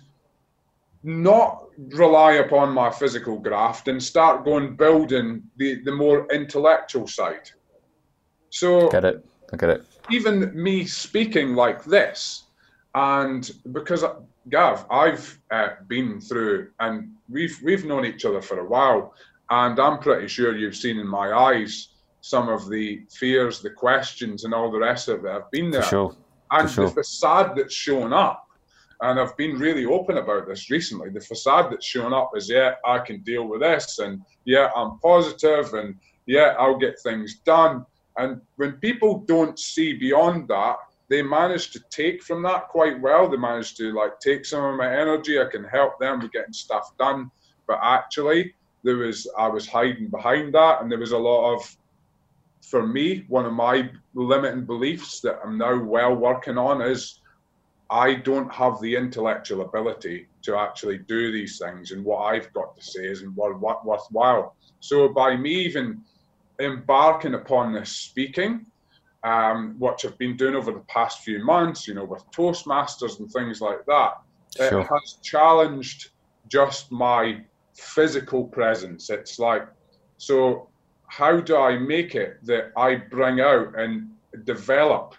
not 1.03 1.65
rely 1.91 2.35
upon 2.35 2.73
my 2.73 2.91
physical 2.91 3.39
graft 3.39 3.89
and 3.89 4.03
start 4.03 4.45
going 4.45 4.77
building 4.77 5.43
the, 5.57 5.83
the 5.85 5.93
more 5.93 6.27
intellectual 6.33 7.07
side? 7.07 7.51
So, 8.51 8.89
get 8.89 9.05
it. 9.05 9.25
I 9.53 9.57
get 9.57 9.71
it. 9.71 9.85
Even 10.11 10.51
me 10.61 10.87
speaking 10.87 11.55
like 11.55 11.85
this, 11.85 12.45
and 12.95 13.51
because 13.73 14.05
Gav, 14.49 14.87
I've 14.91 15.39
uh, 15.51 15.69
been 15.87 16.21
through, 16.21 16.71
and 16.81 17.13
we've 17.29 17.59
we've 17.63 17.85
known 17.85 18.05
each 18.05 18.25
other 18.25 18.41
for 18.41 18.61
a 18.61 18.65
while, 18.65 19.15
and 19.51 19.79
I'm 19.79 19.99
pretty 19.99 20.29
sure 20.29 20.57
you've 20.57 20.77
seen 20.77 20.99
in 20.99 21.07
my 21.07 21.33
eyes 21.33 21.89
some 22.21 22.49
of 22.49 22.69
the 22.69 23.03
fears, 23.11 23.61
the 23.61 23.71
questions, 23.71 24.45
and 24.45 24.55
all 24.55 24.71
the 24.71 24.79
rest 24.79 25.09
of 25.09 25.25
it 25.25 25.31
I've 25.31 25.51
been 25.51 25.71
there. 25.71 25.83
For 25.83 25.89
sure. 25.89 26.17
And 26.51 26.71
sure. 26.71 26.87
the 26.87 26.95
facade 26.95 27.57
that's 27.57 27.75
shown 27.75 28.13
up, 28.13 28.48
and 29.01 29.21
I've 29.21 29.37
been 29.37 29.59
really 29.59 29.85
open 29.85 30.19
about 30.19 30.49
this 30.49 30.71
recently. 30.71 31.11
The 31.11 31.21
facade 31.21 31.71
that's 31.71 31.87
shown 31.87 32.13
up 32.13 32.33
is, 32.37 32.49
yeah, 32.49 32.75
I 32.85 32.99
can 32.99 33.21
deal 33.21 33.47
with 33.47 33.61
this, 33.61 33.99
and 34.01 34.23
yeah, 34.45 34.71
I'm 34.75 34.99
positive, 34.99 35.73
and 35.75 35.95
yeah, 36.27 36.55
I'll 36.59 36.79
get 36.79 37.01
things 37.01 37.37
done. 37.45 37.87
And 38.17 38.41
when 38.57 38.73
people 38.73 39.21
don't 39.21 39.59
see 39.59 39.95
beyond 39.95 40.49
that, 40.49 40.77
they 41.09 41.23
manage 41.23 41.71
to 41.71 41.81
take 41.91 42.23
from 42.23 42.43
that 42.43 42.69
quite 42.69 43.01
well. 43.01 43.29
They 43.29 43.37
manage 43.37 43.75
to 43.77 43.93
like 43.93 44.21
take 44.21 44.45
some 44.45 44.65
of 44.65 44.77
my 44.77 44.93
energy. 44.93 45.41
I 45.41 45.47
can 45.47 45.65
help 45.65 45.99
them 45.99 46.21
with 46.21 46.33
getting 46.33 46.53
stuff 46.53 46.97
done. 46.99 47.31
But 47.67 47.79
actually, 47.83 48.55
there 48.83 48.97
was 48.97 49.29
I 49.39 49.49
was 49.49 49.67
hiding 49.67 50.09
behind 50.09 50.55
that, 50.55 50.83
and 50.83 50.91
there 50.91 50.99
was 50.99 51.13
a 51.13 51.19
lot 51.19 51.55
of, 51.55 51.77
for 52.63 52.87
me, 52.87 53.25
one 53.29 53.47
of 53.47 53.53
my 53.53 53.91
limiting 54.15 54.65
beliefs 54.65 55.21
that 55.21 55.39
I'm 55.45 55.57
now 55.57 55.83
well 55.83 56.15
working 56.15 56.59
on 56.59 56.83
is 56.83 57.21
I 57.91 58.15
don't 58.15 58.53
have 58.53 58.81
the 58.81 58.97
intellectual 58.97 59.63
ability 59.63 60.29
to 60.43 60.57
actually 60.57 60.99
do 60.99 61.33
these 61.33 61.59
things, 61.59 61.93
and 61.93 62.05
what 62.05 62.19
I've 62.19 62.53
got 62.53 62.77
to 62.77 62.83
say 62.83 63.07
isn't 63.07 63.35
what 63.35 63.85
worthwhile. 63.85 64.55
So 64.81 65.09
by 65.09 65.37
me 65.37 65.51
even 65.51 66.03
embarking 66.61 67.35
upon 67.35 67.73
this 67.73 67.91
speaking, 67.91 68.67
um, 69.25 69.77
which 69.79 70.05
I've 70.05 70.19
been 70.19 70.37
doing 70.37 70.55
over 70.55 70.71
the 70.71 70.81
past 70.81 71.23
few 71.23 71.43
months, 71.45 71.89
you 71.89 71.95
know, 71.95 72.05
with 72.05 72.25
Toastmasters 72.31 73.21
and 73.21 73.31
things 73.31 73.61
like 73.61 73.85
that, 73.87 74.21
sure. 74.57 74.81
it 74.81 74.87
has 74.87 75.19
challenged 75.23 76.11
just 76.49 76.93
my 76.93 77.41
physical 77.75 78.45
presence. 78.45 79.11
It's 79.11 79.39
like, 79.39 79.67
so 80.19 80.69
how 81.07 81.41
do 81.41 81.57
I 81.57 81.79
make 81.79 82.15
it 82.15 82.39
that 82.45 82.73
I 82.77 82.97
bring 82.97 83.41
out 83.41 83.79
and 83.79 84.11
develop 84.45 85.15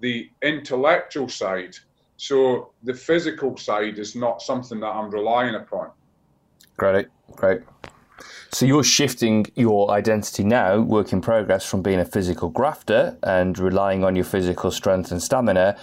the 0.00 0.30
intellectual 0.42 1.28
side 1.28 1.76
so 2.16 2.72
the 2.82 2.94
physical 2.94 3.56
side 3.56 3.98
is 3.98 4.14
not 4.14 4.42
something 4.42 4.80
that 4.80 4.88
I'm 4.88 5.10
relying 5.10 5.54
upon? 5.54 5.90
Great, 6.76 7.08
great. 7.32 7.62
So 8.52 8.64
you're 8.64 8.84
shifting 8.84 9.46
your 9.54 9.90
identity 9.90 10.44
now, 10.44 10.80
work 10.80 11.12
in 11.12 11.20
progress, 11.20 11.68
from 11.68 11.82
being 11.82 12.00
a 12.00 12.04
physical 12.04 12.48
grafter 12.48 13.18
and 13.22 13.58
relying 13.58 14.04
on 14.04 14.16
your 14.16 14.24
physical 14.24 14.70
strength 14.70 15.10
and 15.10 15.22
stamina 15.22 15.76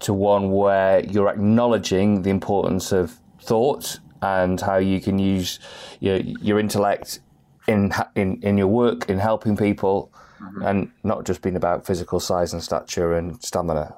to 0.00 0.12
one 0.12 0.50
where 0.50 1.04
you're 1.04 1.28
acknowledging 1.28 2.22
the 2.22 2.30
importance 2.30 2.92
of 2.92 3.18
thought 3.40 3.98
and 4.20 4.60
how 4.60 4.76
you 4.76 5.00
can 5.00 5.18
use 5.18 5.58
your, 6.00 6.16
your 6.18 6.58
intellect 6.58 7.20
in, 7.68 7.92
in 8.14 8.40
in 8.42 8.58
your 8.58 8.66
work 8.66 9.08
in 9.08 9.18
helping 9.18 9.56
people, 9.56 10.10
mm-hmm. 10.40 10.62
and 10.62 10.90
not 11.04 11.24
just 11.24 11.42
being 11.42 11.56
about 11.56 11.86
physical 11.86 12.18
size 12.18 12.52
and 12.52 12.62
stature 12.62 13.14
and 13.14 13.42
stamina. 13.42 13.94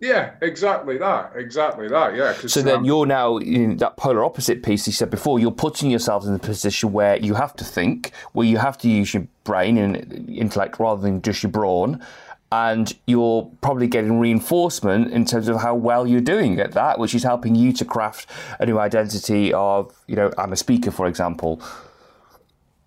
Yeah, 0.00 0.34
exactly 0.42 0.98
that. 0.98 1.32
Exactly 1.34 1.88
that. 1.88 2.14
Yeah. 2.14 2.34
So 2.46 2.60
then 2.60 2.78
um, 2.78 2.84
you're 2.84 3.06
now 3.06 3.38
in 3.38 3.78
that 3.78 3.96
polar 3.96 4.24
opposite 4.24 4.62
piece 4.62 4.86
you 4.86 4.92
said 4.92 5.10
before. 5.10 5.38
You're 5.38 5.50
putting 5.50 5.90
yourself 5.90 6.26
in 6.26 6.34
a 6.34 6.38
position 6.38 6.92
where 6.92 7.16
you 7.16 7.34
have 7.34 7.56
to 7.56 7.64
think, 7.64 8.12
where 8.32 8.46
you 8.46 8.58
have 8.58 8.76
to 8.78 8.88
use 8.88 9.14
your 9.14 9.26
brain 9.44 9.78
and 9.78 10.28
intellect 10.28 10.78
rather 10.78 11.00
than 11.00 11.22
just 11.22 11.42
your 11.42 11.52
brawn, 11.52 12.04
and 12.52 12.94
you're 13.06 13.50
probably 13.62 13.86
getting 13.86 14.20
reinforcement 14.20 15.12
in 15.12 15.24
terms 15.24 15.48
of 15.48 15.60
how 15.60 15.74
well 15.74 16.06
you're 16.06 16.20
doing 16.20 16.60
at 16.60 16.72
that, 16.72 16.98
which 16.98 17.14
is 17.14 17.22
helping 17.22 17.54
you 17.54 17.72
to 17.72 17.84
craft 17.84 18.28
a 18.60 18.66
new 18.66 18.78
identity 18.78 19.52
of, 19.54 19.92
you 20.06 20.16
know, 20.16 20.30
I'm 20.38 20.52
a 20.52 20.56
speaker, 20.56 20.90
for 20.90 21.06
example. 21.06 21.62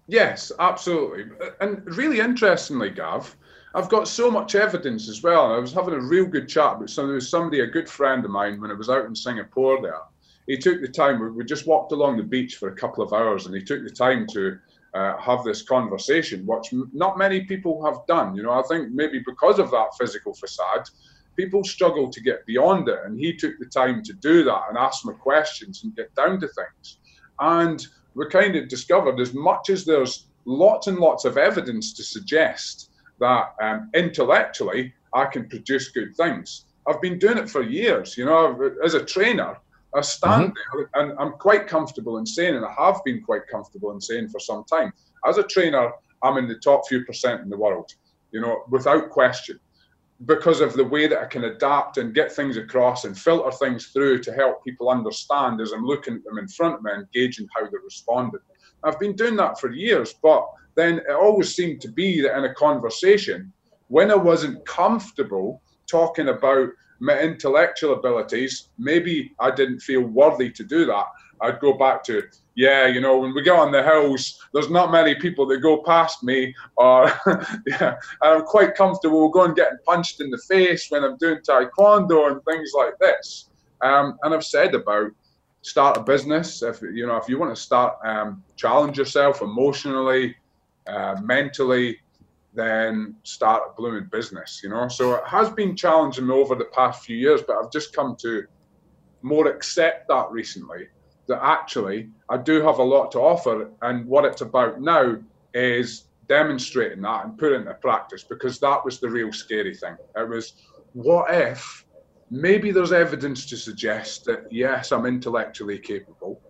Yes, 0.07 0.51
absolutely. 0.59 1.25
And 1.59 1.83
really 1.97 2.19
interestingly, 2.19 2.91
Gav, 2.91 3.35
I've 3.75 3.89
got 3.89 4.07
so 4.07 4.31
much 4.31 4.55
evidence 4.55 5.09
as 5.09 5.21
well. 5.21 5.53
I 5.53 5.59
was 5.59 5.73
having 5.73 5.93
a 5.93 5.99
real 5.99 6.25
good 6.25 6.47
chat 6.47 6.79
with 6.79 6.89
somebody, 6.89 7.19
somebody, 7.19 7.59
a 7.59 7.67
good 7.67 7.89
friend 7.89 8.23
of 8.23 8.31
mine, 8.31 8.59
when 8.61 8.71
I 8.71 8.75
was 8.75 8.89
out 8.89 9.05
in 9.05 9.15
Singapore 9.15 9.81
there. 9.81 10.01
He 10.47 10.57
took 10.57 10.81
the 10.81 10.87
time, 10.87 11.35
we 11.35 11.43
just 11.43 11.67
walked 11.67 11.91
along 11.91 12.17
the 12.17 12.23
beach 12.23 12.55
for 12.55 12.69
a 12.69 12.75
couple 12.75 13.03
of 13.03 13.11
hours, 13.11 13.45
and 13.45 13.53
he 13.53 13.61
took 13.61 13.83
the 13.83 13.89
time 13.89 14.25
to 14.27 14.57
uh, 14.93 15.17
have 15.17 15.43
this 15.43 15.61
conversation, 15.61 16.45
which 16.45 16.73
not 16.93 17.17
many 17.17 17.41
people 17.41 17.85
have 17.85 18.07
done. 18.07 18.35
You 18.35 18.43
know, 18.43 18.51
I 18.51 18.63
think 18.63 18.91
maybe 18.91 19.21
because 19.25 19.59
of 19.59 19.69
that 19.71 19.89
physical 19.99 20.33
facade, 20.33 20.89
people 21.35 21.63
struggle 21.63 22.09
to 22.09 22.21
get 22.21 22.45
beyond 22.45 22.87
it. 22.87 22.99
And 23.05 23.19
he 23.19 23.35
took 23.35 23.59
the 23.59 23.65
time 23.65 24.01
to 24.03 24.13
do 24.13 24.43
that 24.45 24.63
and 24.69 24.77
ask 24.77 25.05
me 25.05 25.13
questions 25.13 25.83
and 25.83 25.95
get 25.95 26.13
down 26.15 26.39
to 26.39 26.47
things. 26.47 26.97
And 27.39 27.85
we 28.15 28.27
kind 28.29 28.55
of 28.55 28.69
discovered 28.69 29.19
as 29.19 29.33
much 29.33 29.69
as 29.69 29.85
there's 29.85 30.27
lots 30.45 30.87
and 30.87 30.97
lots 30.97 31.25
of 31.25 31.37
evidence 31.37 31.93
to 31.93 32.03
suggest 32.03 32.86
that 33.19 33.55
um, 33.61 33.89
intellectually 33.93 34.93
I 35.13 35.25
can 35.25 35.47
produce 35.47 35.89
good 35.89 36.15
things. 36.15 36.65
I've 36.87 37.01
been 37.01 37.19
doing 37.19 37.37
it 37.37 37.49
for 37.49 37.61
years. 37.61 38.17
You 38.17 38.25
know, 38.25 38.71
as 38.83 38.93
a 38.93 39.03
trainer, 39.03 39.57
I 39.95 40.01
stand 40.01 40.53
mm-hmm. 40.53 40.77
there 40.77 40.89
and 41.01 41.19
I'm 41.19 41.33
quite 41.33 41.67
comfortable 41.67 42.17
in 42.17 42.25
saying, 42.25 42.55
and 42.55 42.65
I 42.65 42.73
have 42.77 43.03
been 43.03 43.21
quite 43.21 43.47
comfortable 43.47 43.91
in 43.91 44.01
saying 44.01 44.29
for 44.29 44.39
some 44.39 44.63
time, 44.65 44.93
as 45.27 45.37
a 45.37 45.43
trainer, 45.43 45.91
I'm 46.23 46.37
in 46.37 46.47
the 46.47 46.55
top 46.55 46.87
few 46.87 47.03
percent 47.03 47.41
in 47.41 47.49
the 47.49 47.57
world, 47.57 47.91
you 48.31 48.41
know, 48.41 48.63
without 48.69 49.09
question, 49.09 49.59
because 50.25 50.61
of 50.61 50.73
the 50.73 50.83
way 50.83 51.07
that 51.07 51.19
I 51.19 51.25
can 51.25 51.45
adapt 51.45 51.97
and 51.97 52.13
get 52.13 52.31
things 52.31 52.57
across 52.57 53.05
and 53.05 53.17
filter 53.17 53.51
things 53.51 53.87
through 53.87 54.23
to 54.23 54.33
help 54.33 54.63
people 54.63 54.89
understand 54.89 55.61
as 55.61 55.71
I'm 55.71 55.85
looking 55.85 56.15
at 56.15 56.23
them 56.23 56.39
in 56.39 56.47
front 56.47 56.75
of 56.75 56.83
me 56.83 56.91
and 56.93 57.11
gauging 57.13 57.47
how 57.55 57.69
they're 57.69 57.79
responding. 57.83 58.39
I've 58.83 58.99
been 58.99 59.15
doing 59.15 59.35
that 59.37 59.59
for 59.59 59.71
years, 59.71 60.13
but 60.21 60.47
then 60.77 60.99
it 60.99 61.11
always 61.11 61.55
seemed 61.55 61.81
to 61.81 61.89
be 61.89 62.21
that 62.21 62.37
in 62.37 62.45
a 62.45 62.53
conversation, 62.53 63.51
when 63.87 64.11
I 64.11 64.15
wasn't 64.15 64.65
comfortable 64.65 65.61
talking 65.87 66.29
about 66.29 66.69
my 66.99 67.19
intellectual 67.19 67.93
abilities, 67.93 68.69
maybe 68.77 69.33
I 69.39 69.49
didn't 69.49 69.79
feel 69.79 70.01
worthy 70.01 70.51
to 70.51 70.63
do 70.63 70.85
that. 70.85 71.05
I'd 71.41 71.59
go 71.59 71.73
back 71.73 72.03
to, 72.05 72.23
yeah, 72.55 72.85
you 72.85 73.01
know, 73.01 73.17
when 73.17 73.33
we 73.33 73.41
go 73.41 73.57
on 73.57 73.71
the 73.71 73.83
hills, 73.83 74.39
there's 74.53 74.69
not 74.69 74.91
many 74.91 75.15
people 75.15 75.47
that 75.47 75.59
go 75.59 75.81
past 75.83 76.23
me, 76.23 76.53
or 76.75 77.11
yeah, 77.67 77.95
I'm 78.21 78.43
quite 78.43 78.75
comfortable 78.75 79.29
going 79.29 79.55
getting 79.55 79.77
punched 79.85 80.21
in 80.21 80.29
the 80.29 80.41
face 80.47 80.87
when 80.89 81.03
I'm 81.03 81.17
doing 81.17 81.39
taekwondo 81.39 82.31
and 82.31 82.43
things 82.45 82.71
like 82.75 82.97
this. 82.99 83.49
Um, 83.81 84.17
and 84.23 84.33
I've 84.33 84.45
said 84.45 84.75
about 84.75 85.11
start 85.63 85.97
a 85.97 86.01
business 86.01 86.61
if 86.63 86.81
you 86.81 87.05
know 87.05 87.17
if 87.17 87.27
you 87.27 87.37
want 87.37 87.53
to 87.53 87.61
start 87.61 87.97
um, 88.05 88.41
challenge 88.55 88.97
yourself 88.97 89.41
emotionally 89.41 90.33
uh, 90.87 91.15
mentally, 91.21 91.97
then 92.53 93.15
start 93.23 93.63
a 93.69 93.73
blooming 93.79 94.09
business, 94.11 94.61
you 94.63 94.69
know. 94.69 94.87
So 94.87 95.15
it 95.15 95.23
has 95.27 95.49
been 95.49 95.75
challenging 95.75 96.29
over 96.29 96.55
the 96.55 96.65
past 96.65 97.05
few 97.05 97.15
years, 97.17 97.41
but 97.45 97.57
I've 97.57 97.71
just 97.71 97.95
come 97.95 98.15
to 98.21 98.45
more 99.21 99.47
accept 99.47 100.07
that 100.07 100.31
recently 100.31 100.87
that 101.27 101.43
actually 101.43 102.09
I 102.29 102.37
do 102.37 102.61
have 102.61 102.79
a 102.79 102.83
lot 102.83 103.11
to 103.11 103.19
offer, 103.19 103.69
and 103.81 104.05
what 104.05 104.25
it's 104.25 104.41
about 104.41 104.81
now 104.81 105.17
is 105.53 106.05
demonstrating 106.27 107.01
that 107.01 107.25
and 107.25 107.37
putting 107.37 107.61
it 107.61 107.61
into 107.61 107.73
practice 107.75 108.23
because 108.23 108.59
that 108.59 108.83
was 108.83 108.99
the 108.99 109.09
real 109.09 109.31
scary 109.31 109.75
thing. 109.75 109.95
It 110.15 110.27
was 110.27 110.53
what 110.93 111.33
if 111.33 111.85
maybe 112.29 112.71
there's 112.71 112.91
evidence 112.91 113.45
to 113.47 113.57
suggest 113.57 114.25
that 114.25 114.51
yes, 114.51 114.91
I'm 114.91 115.05
intellectually 115.05 115.79
capable, 115.79 116.41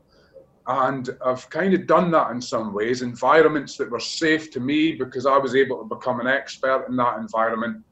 and 0.68 1.10
I've 1.26 1.50
kind 1.50 1.74
of 1.74 1.88
done 1.88 2.12
that 2.12 2.32
in 2.32 2.42
some 2.42 2.74
ways. 2.74 3.02
Environments 3.02 3.78
that 3.78 3.90
were 3.90 4.00
safe 4.00 4.52
to 4.52 4.60
me 4.60 4.94
because 4.94 5.26
I 5.26 5.38
was 5.38 5.56
able 5.56 5.78
to 5.80 5.86
become 5.86 6.20
an 6.20 6.28
expert 6.28 6.86
in 6.90 6.96
that 6.98 7.18
environment. 7.18 7.84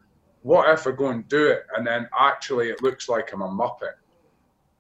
What 0.42 0.70
if 0.70 0.86
I 0.86 0.92
go 0.92 1.08
and 1.08 1.28
do 1.30 1.48
it 1.48 1.64
and 1.76 1.88
then 1.88 2.08
actually 2.20 2.70
it 2.70 2.84
looks 2.84 3.08
like 3.08 3.32
I'm 3.34 3.42
a 3.42 3.48
muppet? 3.48 3.94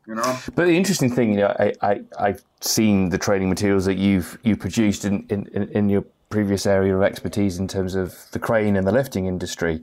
You 0.05 0.15
know? 0.15 0.39
But 0.55 0.65
the 0.65 0.77
interesting 0.77 1.09
thing, 1.09 1.31
you 1.31 1.37
know, 1.37 1.55
I, 1.57 1.73
I, 1.81 2.01
I've 2.19 2.43
seen 2.61 3.09
the 3.09 3.17
training 3.17 3.49
materials 3.49 3.85
that 3.85 3.97
you've 3.97 4.37
you 4.43 4.55
produced 4.57 5.05
in, 5.05 5.25
in, 5.29 5.47
in 5.47 5.89
your 5.89 6.05
previous 6.29 6.65
area 6.65 6.95
of 6.95 7.03
expertise 7.03 7.59
in 7.59 7.67
terms 7.67 7.95
of 7.95 8.29
the 8.31 8.39
crane 8.39 8.75
and 8.75 8.87
the 8.87 8.91
lifting 8.91 9.25
industry. 9.25 9.81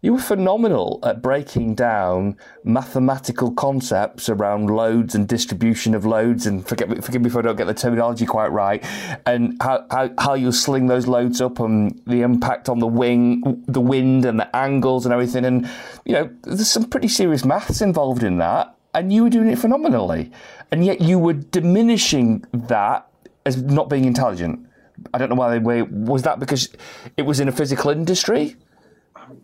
You 0.00 0.12
were 0.12 0.20
phenomenal 0.20 1.00
at 1.02 1.22
breaking 1.22 1.74
down 1.74 2.36
mathematical 2.62 3.50
concepts 3.50 4.28
around 4.28 4.70
loads 4.70 5.16
and 5.16 5.26
distribution 5.26 5.92
of 5.92 6.06
loads. 6.06 6.46
And 6.46 6.66
forget 6.66 7.02
forgive 7.02 7.22
me 7.22 7.28
if 7.28 7.36
I 7.36 7.42
don't 7.42 7.56
get 7.56 7.66
the 7.66 7.74
terminology 7.74 8.24
quite 8.24 8.52
right. 8.52 8.84
And 9.26 9.60
how, 9.60 9.86
how, 9.90 10.10
how 10.16 10.34
you 10.34 10.52
sling 10.52 10.86
those 10.86 11.08
loads 11.08 11.40
up 11.40 11.58
and 11.58 12.00
the 12.06 12.20
impact 12.22 12.68
on 12.68 12.78
the 12.78 12.86
wing, 12.86 13.64
the 13.66 13.80
wind 13.80 14.24
and 14.24 14.38
the 14.38 14.56
angles 14.56 15.04
and 15.04 15.12
everything. 15.12 15.44
And, 15.44 15.68
you 16.04 16.12
know, 16.12 16.30
there's 16.42 16.70
some 16.70 16.84
pretty 16.84 17.08
serious 17.08 17.44
maths 17.44 17.80
involved 17.80 18.22
in 18.22 18.38
that. 18.38 18.76
And 18.94 19.12
you 19.12 19.24
were 19.24 19.30
doing 19.30 19.48
it 19.48 19.58
phenomenally. 19.58 20.30
And 20.70 20.84
yet 20.84 21.00
you 21.00 21.18
were 21.18 21.32
diminishing 21.32 22.44
that 22.52 23.08
as 23.44 23.60
not 23.60 23.88
being 23.88 24.04
intelligent. 24.04 24.67
I 25.12 25.18
don't 25.18 25.28
know 25.28 25.36
why 25.36 25.50
they 25.50 25.58
were. 25.58 25.84
was 25.84 26.22
that 26.22 26.38
because 26.38 26.68
it 27.16 27.22
was 27.22 27.40
in 27.40 27.48
a 27.48 27.52
physical 27.52 27.90
industry. 27.90 28.56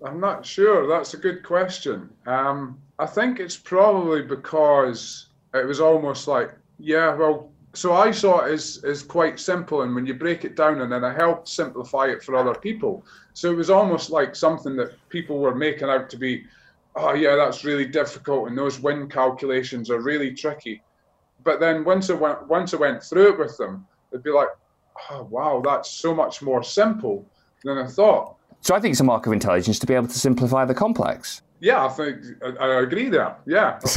I'm 0.04 0.20
not 0.20 0.46
sure. 0.46 0.86
That's 0.86 1.14
a 1.14 1.18
good 1.18 1.42
question. 1.42 2.10
Um, 2.26 2.78
I 2.98 3.06
think 3.06 3.40
it's 3.40 3.56
probably 3.56 4.22
because 4.22 5.28
it 5.52 5.66
was 5.66 5.80
almost 5.80 6.26
like, 6.26 6.52
yeah, 6.78 7.14
well, 7.14 7.50
so 7.74 7.92
I 7.92 8.10
saw 8.10 8.44
it 8.44 8.52
as, 8.52 8.82
as 8.84 9.02
quite 9.02 9.38
simple. 9.38 9.82
And 9.82 9.94
when 9.94 10.06
you 10.06 10.14
break 10.14 10.44
it 10.44 10.56
down, 10.56 10.80
and 10.80 10.92
then 10.92 11.04
I 11.04 11.12
helped 11.12 11.48
simplify 11.48 12.06
it 12.06 12.22
for 12.22 12.36
other 12.36 12.54
people. 12.54 13.04
So 13.34 13.50
it 13.50 13.56
was 13.56 13.70
almost 13.70 14.10
like 14.10 14.36
something 14.36 14.76
that 14.76 14.92
people 15.08 15.38
were 15.38 15.54
making 15.54 15.88
out 15.88 16.08
to 16.10 16.16
be, 16.16 16.44
oh, 16.94 17.14
yeah, 17.14 17.36
that's 17.36 17.64
really 17.64 17.86
difficult. 17.86 18.48
And 18.48 18.56
those 18.56 18.80
wind 18.80 19.10
calculations 19.10 19.90
are 19.90 20.00
really 20.00 20.32
tricky. 20.32 20.82
But 21.42 21.60
then 21.60 21.84
once 21.84 22.08
I 22.10 22.14
went, 22.14 22.46
once 22.46 22.72
I 22.72 22.78
went 22.78 23.02
through 23.02 23.32
it 23.34 23.38
with 23.38 23.56
them, 23.58 23.86
they'd 24.10 24.22
be 24.22 24.30
like, 24.30 24.48
oh, 25.10 25.22
wow, 25.30 25.62
that's 25.64 25.90
so 25.90 26.14
much 26.14 26.42
more 26.42 26.62
simple 26.62 27.26
than 27.64 27.78
I 27.78 27.86
thought. 27.86 28.36
So 28.60 28.74
I 28.74 28.80
think 28.80 28.92
it's 28.92 29.00
a 29.00 29.04
mark 29.04 29.26
of 29.26 29.32
intelligence 29.32 29.78
to 29.80 29.86
be 29.86 29.94
able 29.94 30.08
to 30.08 30.18
simplify 30.18 30.64
the 30.64 30.74
complex. 30.74 31.42
Yeah, 31.60 31.86
I 31.86 31.88
think 31.88 32.16
I, 32.60 32.80
agree 32.80 33.08
there. 33.08 33.36
Yeah. 33.46 33.78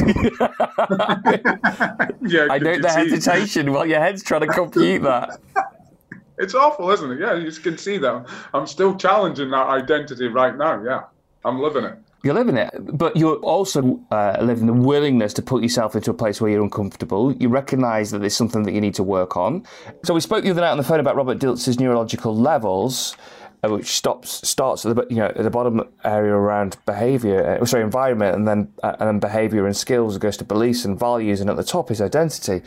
yeah. 2.22 2.48
I 2.50 2.58
note 2.58 2.82
the 2.82 2.90
hesitation 2.90 3.72
while 3.72 3.84
your 3.84 4.00
head's 4.00 4.22
trying 4.22 4.42
to 4.42 4.46
compute 4.46 5.02
that. 5.02 5.38
it's 6.38 6.54
awful, 6.54 6.90
isn't 6.90 7.10
it? 7.12 7.20
Yeah, 7.20 7.34
you 7.34 7.50
can 7.52 7.76
see 7.76 7.98
that. 7.98 8.26
I'm 8.54 8.66
still 8.66 8.96
challenging 8.96 9.50
that 9.50 9.66
identity 9.66 10.28
right 10.28 10.56
now. 10.56 10.82
Yeah, 10.82 11.04
I'm 11.44 11.60
living 11.60 11.84
it. 11.84 11.98
You're 12.24 12.34
living 12.34 12.56
it, 12.56 12.70
but 12.76 13.16
you're 13.16 13.36
also 13.36 14.00
uh, 14.10 14.38
living 14.40 14.66
the 14.66 14.72
willingness 14.72 15.32
to 15.34 15.42
put 15.42 15.62
yourself 15.62 15.94
into 15.94 16.10
a 16.10 16.14
place 16.14 16.40
where 16.40 16.50
you're 16.50 16.62
uncomfortable. 16.62 17.32
You 17.32 17.48
recognise 17.48 18.10
that 18.10 18.18
there's 18.18 18.34
something 18.34 18.64
that 18.64 18.72
you 18.72 18.80
need 18.80 18.94
to 18.94 19.04
work 19.04 19.36
on. 19.36 19.64
So 20.02 20.14
we 20.14 20.20
spoke 20.20 20.42
the 20.42 20.50
other 20.50 20.60
night 20.60 20.72
on 20.72 20.78
the 20.78 20.84
phone 20.84 20.98
about 20.98 21.14
Robert 21.14 21.38
Dilts's 21.38 21.78
neurological 21.78 22.36
levels, 22.36 23.16
uh, 23.62 23.68
which 23.68 23.86
stops 23.86 24.48
starts 24.48 24.84
at 24.84 24.96
the 24.96 25.06
you 25.10 25.16
know 25.16 25.26
at 25.26 25.36
the 25.36 25.50
bottom 25.50 25.82
area 26.02 26.32
around 26.32 26.76
behaviour, 26.86 27.60
uh, 27.60 27.64
sorry, 27.64 27.84
environment, 27.84 28.34
and 28.34 28.48
then 28.48 28.72
uh, 28.82 28.96
and 28.98 29.08
then 29.08 29.18
behaviour 29.20 29.66
and 29.66 29.76
skills. 29.76 30.16
It 30.16 30.20
goes 30.20 30.36
to 30.38 30.44
beliefs 30.44 30.84
and 30.84 30.98
values, 30.98 31.40
and 31.40 31.48
at 31.48 31.56
the 31.56 31.64
top 31.64 31.90
is 31.90 32.00
identity. 32.00 32.62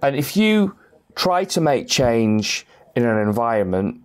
And 0.00 0.14
if 0.14 0.36
you 0.36 0.76
try 1.16 1.44
to 1.44 1.60
make 1.60 1.88
change 1.88 2.66
in 2.94 3.04
an 3.04 3.18
environment 3.18 4.01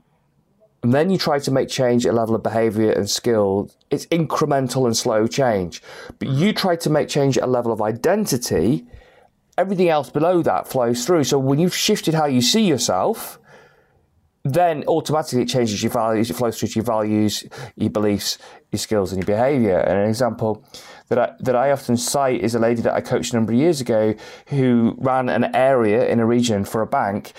and 0.88 0.94
then 0.94 1.10
you 1.10 1.18
try 1.18 1.38
to 1.38 1.52
make 1.52 1.68
change 1.68 2.06
at 2.06 2.14
a 2.14 2.16
level 2.16 2.34
of 2.34 2.42
behavior 2.42 2.94
and 2.94 3.10
skill, 3.10 3.70
it's 3.90 4.06
incremental 4.06 4.86
and 4.86 4.96
slow 4.96 5.28
change. 5.28 5.84
But 6.18 6.30
you 6.30 6.54
try 6.54 6.78
to 6.78 6.90
make 6.90 7.10
change 7.10 7.38
at 7.38 7.44
a 7.44 7.48
level 7.48 7.74
of 7.74 7.82
identity, 7.82 8.86
everything 9.58 9.90
else 9.90 10.10
below 10.10 10.42
that 10.44 10.66
flows 10.66 11.06
through. 11.06 11.26
So 11.26 11.40
when 11.40 11.60
you've 11.60 11.76
shifted 11.76 12.14
how 12.14 12.28
you 12.28 12.42
see 12.42 12.62
yourself, 12.62 13.38
then 14.54 14.84
automatically 14.88 15.42
it 15.42 15.50
changes 15.50 15.82
your 15.82 15.92
values, 15.92 16.30
it 16.30 16.36
flows 16.36 16.60
through 16.60 16.70
to 16.70 16.76
your 16.76 16.86
values, 16.86 17.44
your 17.76 17.90
beliefs, 17.90 18.38
your 18.72 18.80
skills, 18.80 19.12
and 19.12 19.22
your 19.22 19.26
behaviour. 19.26 19.80
And 19.80 20.00
an 20.00 20.10
example 20.10 20.64
that 21.10 21.18
I, 21.18 21.34
that 21.40 21.56
I 21.56 21.72
often 21.72 21.98
cite 21.98 22.42
is 22.42 22.54
a 22.54 22.60
lady 22.60 22.82
that 22.82 22.94
I 22.94 23.02
coached 23.02 23.34
a 23.34 23.36
number 23.36 23.54
of 23.54 23.60
years 23.60 23.82
ago 23.82 24.14
who 24.48 24.96
ran 25.00 25.30
an 25.30 25.56
area 25.56 26.08
in 26.08 26.20
a 26.20 26.26
region 26.26 26.66
for 26.66 26.82
a 26.82 26.88
bank. 26.88 27.34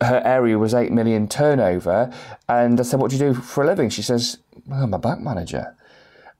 Her 0.00 0.22
area 0.24 0.58
was 0.58 0.74
8 0.74 0.92
million 0.92 1.28
turnover. 1.28 2.12
And 2.48 2.78
I 2.78 2.82
said, 2.82 3.00
What 3.00 3.10
do 3.10 3.16
you 3.16 3.32
do 3.32 3.34
for 3.34 3.64
a 3.64 3.66
living? 3.66 3.88
She 3.88 4.02
says, 4.02 4.38
well, 4.66 4.84
I'm 4.84 4.94
a 4.94 4.98
bank 4.98 5.20
manager. 5.20 5.76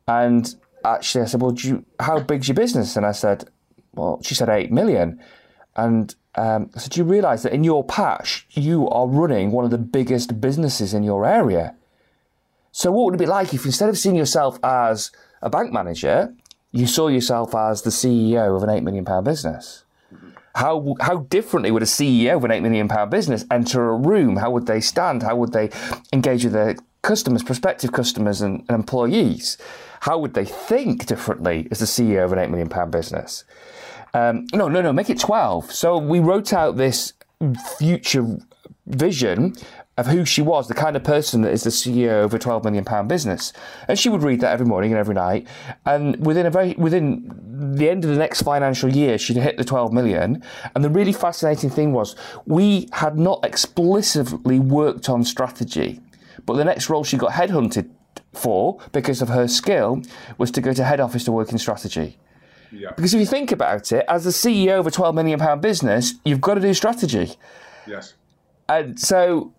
And 0.07 0.55
actually, 0.85 1.23
I 1.23 1.27
said, 1.27 1.41
Well, 1.41 1.55
you, 1.55 1.85
how 2.01 2.21
big's 2.21 2.49
your 2.49 2.55
business? 2.55 2.97
And 2.97 3.07
I 3.07 3.13
said, 3.13 3.49
Well, 3.95 4.21
she 4.23 4.35
said 4.35 4.49
8 4.49 4.71
million. 4.71 5.21
And 5.77 6.15
um, 6.37 6.71
said, 6.77 6.93
Do 6.93 7.01
you 7.01 7.05
realise 7.05 7.43
that 7.43 7.53
in 7.53 7.65
your 7.65 7.85
patch, 7.85 8.47
you 8.51 8.89
are 8.89 9.07
running 9.07 9.51
one 9.53 9.65
of 9.65 9.71
the 9.71 9.79
biggest 9.79 10.41
businesses 10.41 10.95
in 10.95 11.03
your 11.03 11.25
area? 11.25 11.75
So, 12.73 12.91
what 12.91 13.05
would 13.05 13.15
it 13.15 13.19
be 13.19 13.27
like 13.27 13.55
if 13.55 13.65
instead 13.65 13.89
of 13.89 13.97
seeing 13.97 14.17
yourself 14.17 14.59
as 14.65 15.13
a 15.43 15.49
bank 15.49 15.73
manager, 15.73 16.35
you 16.73 16.87
saw 16.87 17.07
yourself 17.07 17.55
as 17.55 17.83
the 17.83 17.91
CEO 17.91 18.57
of 18.57 18.63
an 18.65 18.69
£8 18.69 18.83
million 18.83 19.25
business? 19.25 19.85
How, 20.57 20.95
how 21.01 21.19
differently 21.19 21.71
would 21.71 21.83
a 21.83 21.87
CEO 21.87 22.37
of 22.37 22.45
an 22.45 22.51
£8 22.51 22.63
million 22.63 23.11
business 23.11 23.45
enter 23.51 23.91
a 23.91 23.97
room? 23.97 24.37
How 24.37 24.51
would 24.51 24.67
they 24.67 24.81
stand? 24.81 25.23
How 25.23 25.37
would 25.37 25.53
they 25.53 25.71
engage 26.13 26.45
with 26.45 26.53
their 26.53 26.77
customers, 27.03 27.43
prospective 27.43 27.93
customers, 27.93 28.41
and, 28.41 28.61
and 28.69 28.71
employees? 28.71 29.59
How 30.01 30.19
would 30.19 30.35
they 30.35 30.45
think 30.45 31.07
differently 31.07 31.69
as 31.71 31.79
the 31.79 31.87
CEO 31.87 32.25
of 32.25 32.33
an 32.33 32.39
£8 32.39 32.51
million 32.51 32.91
business? 32.91 33.45
Um, 34.15 34.47
no, 34.55 34.69
no, 34.69 34.81
no, 34.81 34.93
make 34.93 35.11
it 35.11 35.19
12. 35.19 35.73
So 35.73 35.99
we 35.99 36.21
wrote 36.21 36.53
out 36.53 36.77
this 36.77 37.13
future 37.79 38.39
vision 38.87 39.55
of 39.97 40.07
who 40.07 40.25
she 40.25 40.43
was, 40.43 40.67
the 40.67 40.75
kind 40.75 40.97
of 40.97 41.05
person 41.05 41.43
that 41.43 41.53
is 41.53 41.63
the 41.63 41.71
CEO 41.71 42.25
of 42.25 42.35
a 42.35 42.39
12 42.39 42.65
million 42.65 42.85
pound 42.85 43.09
business. 43.09 43.53
And 43.87 43.99
she 43.99 44.09
would 44.09 44.23
read 44.23 44.41
that 44.41 44.53
every 44.53 44.67
morning 44.67 44.91
and 44.91 44.99
every 44.99 45.15
night. 45.15 45.47
And 45.85 46.25
within 46.25 46.47
a 46.47 46.51
very, 46.51 46.75
within 46.75 47.29
the 47.77 47.89
end 47.89 48.05
of 48.05 48.11
the 48.11 48.17
next 48.17 48.43
financial 48.43 48.91
year, 48.91 49.19
she'd 49.19 49.37
hit 49.37 49.57
the 49.57 49.65
12 49.65 49.93
million. 49.93 50.43
And 50.75 50.85
the 50.85 50.91
really 50.91 51.13
fascinating 51.13 51.71
thing 51.71 51.93
was 51.93 52.17
we 52.47 52.89
had 52.93 53.19
not 53.19 53.45
explicitly 53.45 54.59
worked 54.59 55.09
on 55.09 55.25
strategy, 55.25 56.01
but 56.47 56.55
the 56.55 56.65
next 56.65 56.89
role 56.89 57.05
she 57.05 57.17
got 57.17 57.33
headhunted 57.33 57.89
for 58.33 58.81
because 58.93 59.23
of 59.23 59.29
her 59.29 59.47
skill 59.47 60.03
was 60.39 60.51
to 60.53 60.61
go 60.61 60.73
to 60.73 60.85
head 60.85 60.99
office 60.99 61.25
to 61.25 61.33
work 61.33 61.53
in 61.53 61.59
strategy. 61.59 62.19
Yeah. 62.71 62.91
Because 62.97 63.15
if 63.15 63.21
you 63.21 63.27
think 63.27 63.53
about 63.53 63.93
it, 63.93 64.05
as 64.09 64.25
the 64.25 64.31
CEO 64.31 64.81
of 64.81 64.87
a 64.87 64.91
12 64.91 65.15
million 65.15 65.39
pound 65.39 65.63
business, 65.63 66.15
you've 66.25 66.41
got 66.41 66.55
to 66.55 66.61
do 66.61 66.75
strategy. 66.75 67.33
Yes. 67.87 68.15
And 68.69 68.99
so 68.99 69.53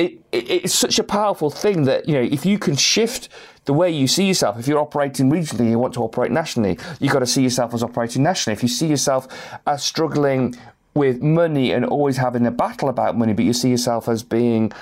it, 0.00 0.18
it, 0.32 0.50
it's 0.50 0.74
such 0.74 0.98
a 0.98 1.04
powerful 1.04 1.50
thing 1.50 1.84
that 1.84 2.08
you 2.08 2.14
know 2.14 2.22
if 2.22 2.46
you 2.46 2.58
can 2.58 2.74
shift 2.74 3.28
the 3.66 3.74
way 3.74 3.90
you 3.90 4.08
see 4.08 4.26
yourself 4.26 4.58
if 4.58 4.66
you're 4.66 4.78
operating 4.78 5.30
regionally 5.30 5.60
and 5.60 5.70
you 5.70 5.78
want 5.78 5.92
to 5.94 6.00
operate 6.00 6.32
nationally 6.32 6.78
you've 7.00 7.12
got 7.12 7.18
to 7.18 7.26
see 7.26 7.42
yourself 7.42 7.74
as 7.74 7.82
operating 7.82 8.22
nationally 8.22 8.54
if 8.54 8.62
you 8.62 8.68
see 8.68 8.86
yourself 8.86 9.28
as 9.66 9.84
struggling 9.84 10.56
with 10.94 11.22
money 11.22 11.70
and 11.70 11.84
always 11.84 12.16
having 12.16 12.46
a 12.46 12.50
battle 12.50 12.88
about 12.88 13.16
money 13.16 13.34
but 13.34 13.44
you 13.44 13.52
see 13.52 13.68
yourself 13.68 14.08
as 14.08 14.22
being 14.22 14.72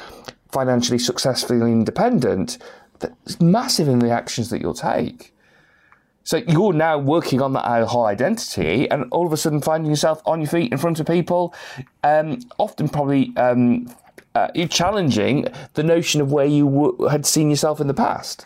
financially 0.53 0.99
successfully 0.99 1.73
independent 1.73 2.59
that's 3.01 3.41
massive 3.41 3.89
in 3.89 3.99
the 3.99 4.11
actions 4.11 4.51
that 4.51 4.61
you'll 4.61 4.73
take 4.73 5.35
so 6.29 6.43
you're 6.47 6.75
now 6.75 6.99
working 6.99 7.41
on 7.41 7.55
that 7.55 7.85
whole 7.85 8.05
identity, 8.05 8.87
and 8.91 9.07
all 9.13 9.27
of 9.27 9.33
a 9.33 9.37
sudden 9.39 9.63
finding 9.63 9.91
yourself 9.91 10.21
on 10.27 10.43
your 10.43 10.51
feet 10.51 10.71
in 10.71 10.77
front 10.77 11.01
of 11.01 11.07
people, 11.07 11.55
um, 12.05 12.41
often 12.59 12.87
probably 12.87 13.33
um, 13.39 13.91
uh, 14.35 14.49
challenging 14.67 15.47
the 15.73 15.83
notion 15.83 16.21
of 16.21 16.31
where 16.31 16.45
you 16.45 16.67
w- 16.67 17.05
had 17.07 17.25
seen 17.25 17.49
yourself 17.49 17.81
in 17.81 17.87
the 17.87 17.95
past. 17.95 18.45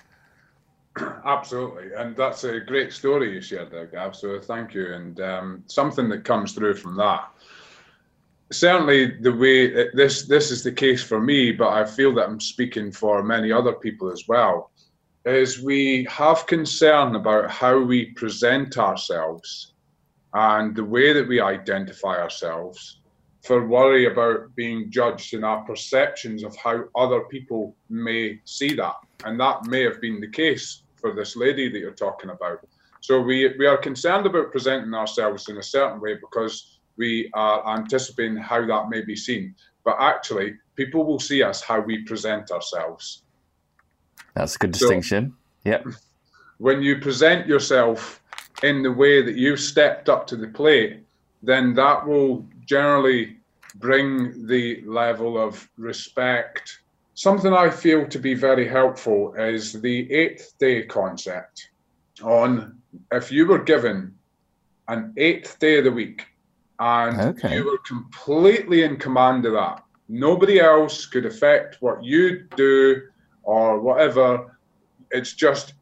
Absolutely, 1.25 1.93
and 1.97 2.15
that's 2.15 2.45
a 2.45 2.61
great 2.61 2.93
story 2.93 3.35
you 3.35 3.41
shared 3.41 3.73
there, 3.73 3.87
Gav. 3.87 4.15
So 4.15 4.39
thank 4.39 4.75
you, 4.75 4.95
and 4.95 5.21
um, 5.21 5.65
something 5.67 6.09
that 6.11 6.23
comes 6.23 6.53
through 6.53 6.77
from 6.77 6.97
that. 6.99 7.31
Certainly, 8.53 9.17
the 9.23 9.35
way 9.35 9.91
this 9.91 10.27
this 10.27 10.53
is 10.53 10.63
the 10.63 10.71
case 10.71 11.03
for 11.03 11.21
me, 11.21 11.51
but 11.51 11.71
I 11.71 11.85
feel 11.85 12.15
that 12.15 12.29
I'm 12.29 12.39
speaking 12.39 12.93
for 12.93 13.25
many 13.25 13.51
other 13.51 13.73
people 13.73 14.13
as 14.13 14.29
well. 14.29 14.71
Is 15.25 15.63
we 15.63 16.05
have 16.11 16.47
concern 16.47 17.15
about 17.15 17.51
how 17.51 17.79
we 17.81 18.07
present 18.13 18.77
ourselves 18.77 19.73
and 20.35 20.75
the 20.75 20.85
way 20.85 21.13
that 21.13 21.29
we 21.29 21.41
identify 21.41 22.21
ourselves 22.21 23.01
for 23.45 23.67
worry 23.67 24.07
about 24.07 24.55
being 24.55 24.91
judged 24.91 25.35
in 25.35 25.45
our 25.45 25.65
perceptions 25.65 26.45
of 26.45 26.57
how 26.57 26.85
other 26.97 27.23
people 27.25 27.75
may 27.89 28.41
see 28.45 28.75
that. 28.75 28.95
And 29.25 29.39
that 29.41 29.67
may 29.67 29.83
have 29.83 30.01
been 30.01 30.21
the 30.21 30.31
case 30.31 30.83
for 30.97 31.13
this 31.13 31.37
lady 31.37 31.69
that 31.69 31.79
you're 31.79 31.93
talking 31.93 32.31
about. 32.31 32.67
So 33.01 33.21
we, 33.21 33.53
we 33.59 33.67
are 33.67 33.77
concerned 33.77 34.27
about 34.27 34.53
presenting 34.53 34.95
ourselves 34.95 35.49
in 35.49 35.59
a 35.59 35.63
certain 35.63 36.01
way 36.01 36.15
because 36.15 36.79
we 36.97 37.31
are 37.35 37.77
anticipating 37.77 38.37
how 38.37 38.65
that 38.67 38.89
may 38.89 39.03
be 39.05 39.17
seen. 39.17 39.57
But 39.85 39.97
actually, 39.99 40.55
people 40.77 41.05
will 41.05 41.19
see 41.19 41.43
us 41.43 41.61
how 41.61 41.81
we 41.81 42.05
present 42.05 42.53
ourselves. 42.53 43.22
That's 44.35 44.57
a 44.57 44.59
good 44.59 44.73
distinction. 44.73 45.35
So, 45.65 45.71
yep. 45.71 45.87
When 46.59 46.83
you 46.83 46.99
present 46.99 47.47
yourself 47.47 48.23
in 48.63 48.83
the 48.83 48.93
way 48.93 49.23
that 49.23 49.37
you've 49.37 49.61
stepped 49.61 50.09
up 50.09 50.27
to 50.29 50.37
the 50.37 50.49
plate, 50.49 51.01
then 51.43 51.75
that 51.75 52.07
will 52.07 52.47
generally 52.65 53.37
bring 53.77 54.47
the 54.47 54.83
level 54.87 55.39
of 55.39 55.69
respect. 55.77 56.81
Something 57.15 57.53
I 57.53 57.71
feel 57.71 58.07
to 58.07 58.19
be 58.19 58.35
very 58.35 58.67
helpful 58.67 59.35
is 59.35 59.73
the 59.81 60.11
eighth 60.13 60.55
day 60.59 60.85
concept. 60.85 61.71
On 62.23 62.79
if 63.11 63.33
you 63.33 63.47
were 63.47 63.59
given 63.59 64.15
an 64.89 65.13
eighth 65.17 65.59
day 65.59 65.79
of 65.79 65.85
the 65.85 65.93
week 65.93 66.27
and 66.79 67.21
okay. 67.21 67.57
you 67.57 67.65
were 67.65 67.79
completely 67.79 68.83
in 68.83 68.97
command 68.97 69.47
of 69.47 69.55
that, 69.55 69.83
nobody 70.09 70.61
else 70.61 71.07
could 71.07 71.27
affect 71.27 71.79
what 71.81 72.03
you 72.05 72.47
do 72.57 73.03
or 73.43 73.81
whatever. 73.81 74.59
It's 75.11 75.33
just 75.35 75.75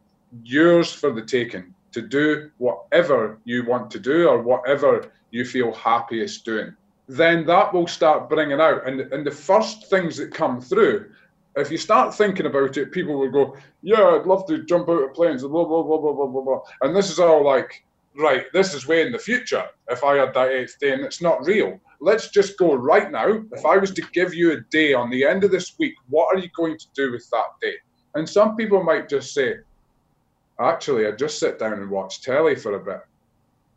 yours 0.43 0.91
for 0.91 1.11
the 1.11 1.21
taking 1.21 1.73
to 1.91 2.01
do 2.01 2.51
whatever 2.57 3.39
you 3.43 3.65
want 3.65 3.91
to 3.91 3.99
do 3.99 4.27
or 4.27 4.41
whatever 4.41 5.11
you 5.31 5.45
feel 5.45 5.73
happiest 5.73 6.45
doing, 6.45 6.75
then 7.07 7.45
that 7.45 7.73
will 7.73 7.87
start 7.87 8.29
bringing 8.29 8.59
out. 8.61 8.87
And, 8.87 9.01
and 9.01 9.25
the 9.25 9.31
first 9.31 9.89
things 9.89 10.17
that 10.17 10.33
come 10.33 10.61
through, 10.61 11.11
if 11.55 11.69
you 11.69 11.77
start 11.77 12.15
thinking 12.15 12.45
about 12.45 12.77
it, 12.77 12.91
people 12.91 13.17
will 13.17 13.31
go, 13.31 13.57
Yeah, 13.81 14.15
I'd 14.15 14.25
love 14.25 14.45
to 14.47 14.63
jump 14.63 14.87
out 14.89 15.03
of 15.03 15.13
planes, 15.13 15.41
blah, 15.41 15.65
blah, 15.65 15.83
blah, 15.83 15.97
blah, 15.97 16.13
blah, 16.13 16.27
blah, 16.27 16.41
blah. 16.41 16.59
And 16.81 16.95
this 16.95 17.09
is 17.09 17.19
all 17.19 17.43
like, 17.43 17.83
right, 18.17 18.45
this 18.53 18.73
is 18.73 18.87
way 18.87 19.05
in 19.05 19.11
the 19.11 19.19
future 19.19 19.65
if 19.89 20.03
I 20.03 20.15
had 20.15 20.33
that 20.33 20.49
eighth 20.49 20.79
day, 20.79 20.93
and 20.93 21.03
it's 21.03 21.21
not 21.21 21.45
real. 21.45 21.79
Let's 21.99 22.29
just 22.29 22.57
go 22.57 22.73
right 22.73 23.11
now. 23.11 23.43
If 23.51 23.65
I 23.65 23.77
was 23.77 23.91
to 23.91 24.01
give 24.13 24.33
you 24.33 24.53
a 24.53 24.61
day 24.71 24.93
on 24.93 25.09
the 25.09 25.25
end 25.25 25.43
of 25.43 25.51
this 25.51 25.75
week, 25.79 25.93
what 26.09 26.35
are 26.35 26.39
you 26.39 26.49
going 26.55 26.77
to 26.77 26.87
do 26.95 27.11
with 27.11 27.29
that 27.29 27.59
day? 27.61 27.75
And 28.15 28.27
some 28.27 28.55
people 28.55 28.83
might 28.83 29.07
just 29.07 29.33
say, 29.33 29.57
actually, 30.59 31.07
I 31.07 31.11
just 31.11 31.39
sit 31.39 31.59
down 31.59 31.73
and 31.73 31.89
watch 31.89 32.21
telly 32.21 32.55
for 32.55 32.73
a 32.75 32.83
bit. 32.83 33.01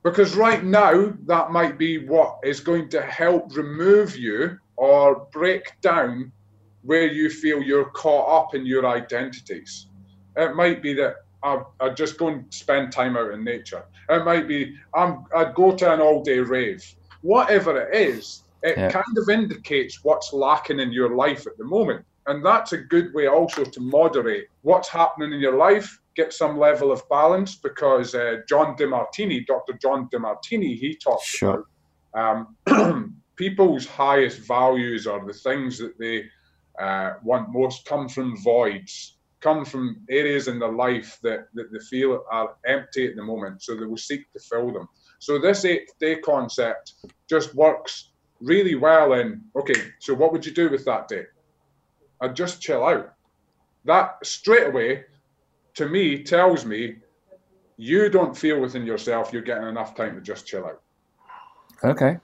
Because 0.02 0.36
right 0.36 0.62
now, 0.62 1.12
that 1.26 1.50
might 1.50 1.78
be 1.78 2.06
what 2.06 2.38
is 2.44 2.60
going 2.60 2.88
to 2.90 3.02
help 3.02 3.56
remove 3.56 4.16
you 4.16 4.58
or 4.76 5.26
break 5.32 5.72
down 5.80 6.30
where 6.82 7.06
you 7.06 7.30
feel 7.30 7.62
you're 7.62 7.90
caught 7.90 8.44
up 8.44 8.54
in 8.54 8.66
your 8.66 8.86
identities. 8.86 9.86
It 10.36 10.54
might 10.54 10.82
be 10.82 10.92
that 10.94 11.23
I, 11.44 11.62
I 11.80 11.90
just 11.90 12.18
go 12.18 12.28
and 12.28 12.52
spend 12.52 12.92
time 12.92 13.16
out 13.16 13.32
in 13.32 13.44
nature. 13.44 13.84
It 14.08 14.24
might 14.24 14.48
be 14.48 14.74
I'm, 14.94 15.24
I'd 15.36 15.54
go 15.54 15.74
to 15.74 15.92
an 15.92 16.00
all 16.00 16.22
day 16.22 16.38
rave. 16.38 16.84
Whatever 17.20 17.80
it 17.82 17.94
is, 17.94 18.42
it 18.62 18.76
yeah. 18.76 18.90
kind 18.90 19.18
of 19.18 19.28
indicates 19.28 20.02
what's 20.02 20.32
lacking 20.32 20.80
in 20.80 20.92
your 20.92 21.14
life 21.14 21.46
at 21.46 21.56
the 21.58 21.64
moment. 21.64 22.04
And 22.26 22.44
that's 22.44 22.72
a 22.72 22.78
good 22.78 23.12
way 23.12 23.26
also 23.26 23.64
to 23.64 23.80
moderate 23.80 24.46
what's 24.62 24.88
happening 24.88 25.32
in 25.32 25.40
your 25.40 25.56
life 25.56 26.00
get 26.14 26.32
some 26.32 26.58
level 26.58 26.92
of 26.92 27.06
balance 27.08 27.56
because 27.56 28.14
uh, 28.14 28.36
John 28.48 28.76
Demartini, 28.76 29.46
Dr. 29.46 29.74
John 29.74 30.08
Demartini, 30.10 30.78
he 30.78 30.94
talks 30.94 31.26
sure. 31.26 31.66
about 32.14 32.46
um, 32.66 33.22
people's 33.36 33.86
highest 33.86 34.40
values 34.40 35.06
are 35.06 35.24
the 35.26 35.32
things 35.32 35.78
that 35.78 35.98
they 35.98 36.24
uh, 36.80 37.14
want 37.22 37.52
most 37.52 37.84
come 37.84 38.08
from 38.08 38.36
voids, 38.42 39.16
come 39.44 39.62
from 39.62 40.00
areas 40.08 40.48
in 40.48 40.58
their 40.58 40.72
life 40.72 41.18
that, 41.22 41.48
that 41.52 41.70
they 41.70 41.78
feel 41.78 42.24
are 42.30 42.56
empty 42.66 43.06
at 43.06 43.14
the 43.14 43.22
moment, 43.22 43.62
so 43.62 43.76
they 43.76 43.84
will 43.84 43.98
seek 43.98 44.32
to 44.32 44.40
fill 44.40 44.72
them. 44.72 44.88
So 45.18 45.38
this 45.38 45.66
eighth 45.66 45.92
day 46.00 46.16
concept 46.16 46.94
just 47.28 47.54
works 47.54 48.12
really 48.40 48.74
well 48.74 49.12
in, 49.12 49.42
okay, 49.54 49.80
so 50.00 50.14
what 50.14 50.32
would 50.32 50.46
you 50.46 50.52
do 50.52 50.70
with 50.70 50.86
that 50.86 51.08
day? 51.08 51.24
I'd 52.22 52.34
just 52.34 52.62
chill 52.62 52.86
out. 52.86 53.12
That 53.84 54.16
straight 54.24 54.68
away 54.68 55.04
to 55.74 55.88
me 55.90 56.22
tells 56.22 56.64
me 56.64 56.96
you 57.76 58.08
don't 58.08 58.36
feel 58.36 58.60
within 58.60 58.86
yourself 58.86 59.30
you're 59.30 59.42
getting 59.42 59.68
enough 59.68 59.94
time 59.94 60.14
to 60.14 60.22
just 60.22 60.46
chill 60.46 60.64
out. 60.64 60.80
Okay. 61.82 62.16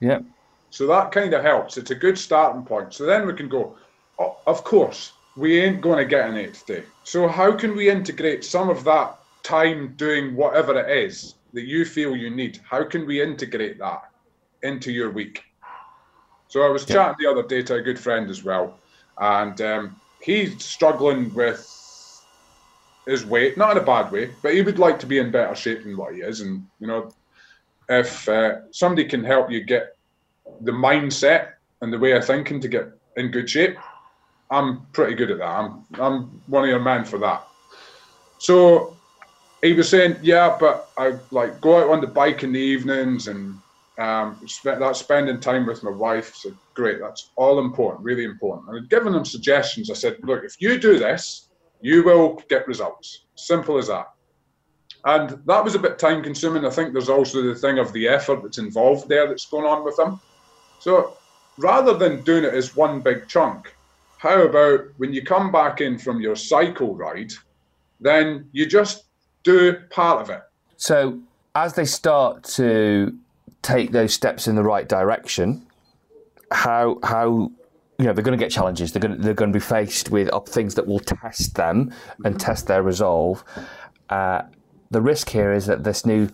Yep. 0.00 0.22
So 0.68 0.86
that 0.88 1.12
kind 1.12 1.32
of 1.32 1.42
helps. 1.42 1.78
It's 1.78 1.92
a 1.92 1.94
good 1.94 2.18
starting 2.18 2.62
point. 2.62 2.92
So 2.92 3.06
then 3.06 3.26
we 3.26 3.32
can 3.32 3.48
go, 3.48 3.76
oh, 4.18 4.36
of 4.46 4.64
course, 4.64 5.12
we 5.36 5.60
ain't 5.60 5.80
going 5.80 5.98
to 5.98 6.04
get 6.04 6.28
an 6.28 6.36
eighth 6.36 6.66
day. 6.66 6.84
So 7.04 7.28
how 7.28 7.52
can 7.56 7.76
we 7.76 7.90
integrate 7.90 8.44
some 8.44 8.70
of 8.70 8.84
that 8.84 9.18
time 9.42 9.94
doing 9.96 10.34
whatever 10.34 10.78
it 10.78 10.90
is 10.90 11.34
that 11.52 11.64
you 11.64 11.84
feel 11.84 12.16
you 12.16 12.30
need? 12.30 12.60
How 12.68 12.84
can 12.84 13.06
we 13.06 13.22
integrate 13.22 13.78
that 13.78 14.10
into 14.62 14.90
your 14.90 15.10
week? 15.10 15.44
So 16.48 16.62
I 16.62 16.68
was 16.68 16.88
yeah. 16.88 16.94
chatting 16.94 17.16
the 17.20 17.30
other 17.30 17.46
day 17.46 17.62
to 17.62 17.74
a 17.74 17.82
good 17.82 17.98
friend 17.98 18.30
as 18.30 18.42
well, 18.42 18.78
and 19.18 19.60
um, 19.60 20.00
he's 20.20 20.64
struggling 20.64 21.32
with 21.34 21.72
his 23.06 23.26
weight, 23.26 23.56
not 23.56 23.72
in 23.72 23.82
a 23.82 23.86
bad 23.86 24.10
way, 24.10 24.30
but 24.42 24.54
he 24.54 24.62
would 24.62 24.78
like 24.78 24.98
to 25.00 25.06
be 25.06 25.18
in 25.18 25.30
better 25.30 25.54
shape 25.54 25.84
than 25.84 25.96
what 25.96 26.14
he 26.14 26.20
is. 26.20 26.40
And 26.40 26.66
you 26.80 26.86
know, 26.86 27.10
if 27.88 28.28
uh, 28.28 28.70
somebody 28.70 29.06
can 29.06 29.22
help 29.22 29.50
you 29.50 29.62
get 29.62 29.96
the 30.62 30.72
mindset 30.72 31.52
and 31.80 31.92
the 31.92 31.98
way 31.98 32.12
of 32.12 32.24
thinking 32.24 32.60
to 32.60 32.68
get 32.68 32.88
in 33.16 33.30
good 33.30 33.50
shape, 33.50 33.76
I'm 34.50 34.86
pretty 34.92 35.14
good 35.14 35.30
at 35.30 35.38
that. 35.38 35.44
I'm 35.44 35.84
I'm 35.98 36.42
one 36.46 36.64
of 36.64 36.70
your 36.70 36.80
men 36.80 37.04
for 37.04 37.18
that. 37.18 37.46
So 38.38 38.96
he 39.62 39.72
was 39.72 39.88
saying, 39.88 40.16
yeah, 40.22 40.56
but 40.58 40.90
I 40.96 41.14
like 41.30 41.60
go 41.60 41.82
out 41.82 41.90
on 41.90 42.00
the 42.00 42.06
bike 42.06 42.42
in 42.42 42.52
the 42.52 42.60
evenings 42.60 43.28
and 43.28 43.58
um, 43.98 44.38
spend 44.46 44.82
that 44.82 44.96
spending 44.96 45.40
time 45.40 45.66
with 45.66 45.82
my 45.82 45.90
wife. 45.90 46.34
So 46.36 46.52
great, 46.74 47.00
that's 47.00 47.30
all 47.36 47.58
important, 47.58 48.04
really 48.04 48.24
important. 48.24 48.68
And 48.68 48.78
I'd 48.78 48.90
given 48.90 49.14
him 49.14 49.24
suggestions. 49.24 49.90
I 49.90 49.94
said, 49.94 50.18
look, 50.22 50.44
if 50.44 50.60
you 50.60 50.78
do 50.78 50.98
this, 50.98 51.48
you 51.80 52.04
will 52.04 52.42
get 52.48 52.68
results. 52.68 53.24
Simple 53.34 53.78
as 53.78 53.88
that. 53.88 54.10
And 55.04 55.40
that 55.46 55.64
was 55.64 55.74
a 55.74 55.78
bit 55.78 55.98
time 55.98 56.22
consuming. 56.22 56.66
I 56.66 56.70
think 56.70 56.92
there's 56.92 57.08
also 57.08 57.42
the 57.42 57.54
thing 57.54 57.78
of 57.78 57.92
the 57.92 58.08
effort 58.08 58.42
that's 58.42 58.58
involved 58.58 59.08
there 59.08 59.26
that's 59.26 59.46
going 59.46 59.64
on 59.64 59.84
with 59.84 59.96
them. 59.96 60.20
So 60.80 61.16
rather 61.58 61.96
than 61.96 62.22
doing 62.22 62.44
it 62.44 62.54
as 62.54 62.76
one 62.76 63.00
big 63.00 63.28
chunk, 63.28 63.75
how 64.18 64.42
about 64.42 64.80
when 64.96 65.12
you 65.12 65.22
come 65.22 65.52
back 65.52 65.80
in 65.80 65.98
from 65.98 66.20
your 66.20 66.36
cycle 66.36 66.94
ride, 66.94 67.32
then 68.00 68.48
you 68.52 68.66
just 68.66 69.04
do 69.42 69.74
part 69.90 70.20
of 70.22 70.30
it. 70.30 70.42
So 70.76 71.20
as 71.54 71.74
they 71.74 71.84
start 71.84 72.44
to 72.44 73.16
take 73.62 73.92
those 73.92 74.12
steps 74.12 74.46
in 74.46 74.56
the 74.56 74.62
right 74.62 74.88
direction, 74.88 75.66
how 76.50 76.98
how 77.02 77.50
you 77.98 78.04
know 78.04 78.12
they're 78.12 78.24
going 78.24 78.38
to 78.38 78.42
get 78.42 78.50
challenges. 78.50 78.92
They're 78.92 79.00
going 79.00 79.16
to, 79.16 79.22
they're 79.22 79.34
going 79.34 79.52
to 79.52 79.56
be 79.56 79.64
faced 79.64 80.10
with 80.10 80.30
things 80.48 80.74
that 80.74 80.86
will 80.86 81.00
test 81.00 81.54
them 81.54 81.92
and 82.24 82.38
test 82.38 82.66
their 82.66 82.82
resolve. 82.82 83.42
Uh, 84.08 84.42
the 84.90 85.00
risk 85.00 85.30
here 85.30 85.52
is 85.52 85.66
that 85.66 85.84
this 85.84 86.06
new 86.06 86.28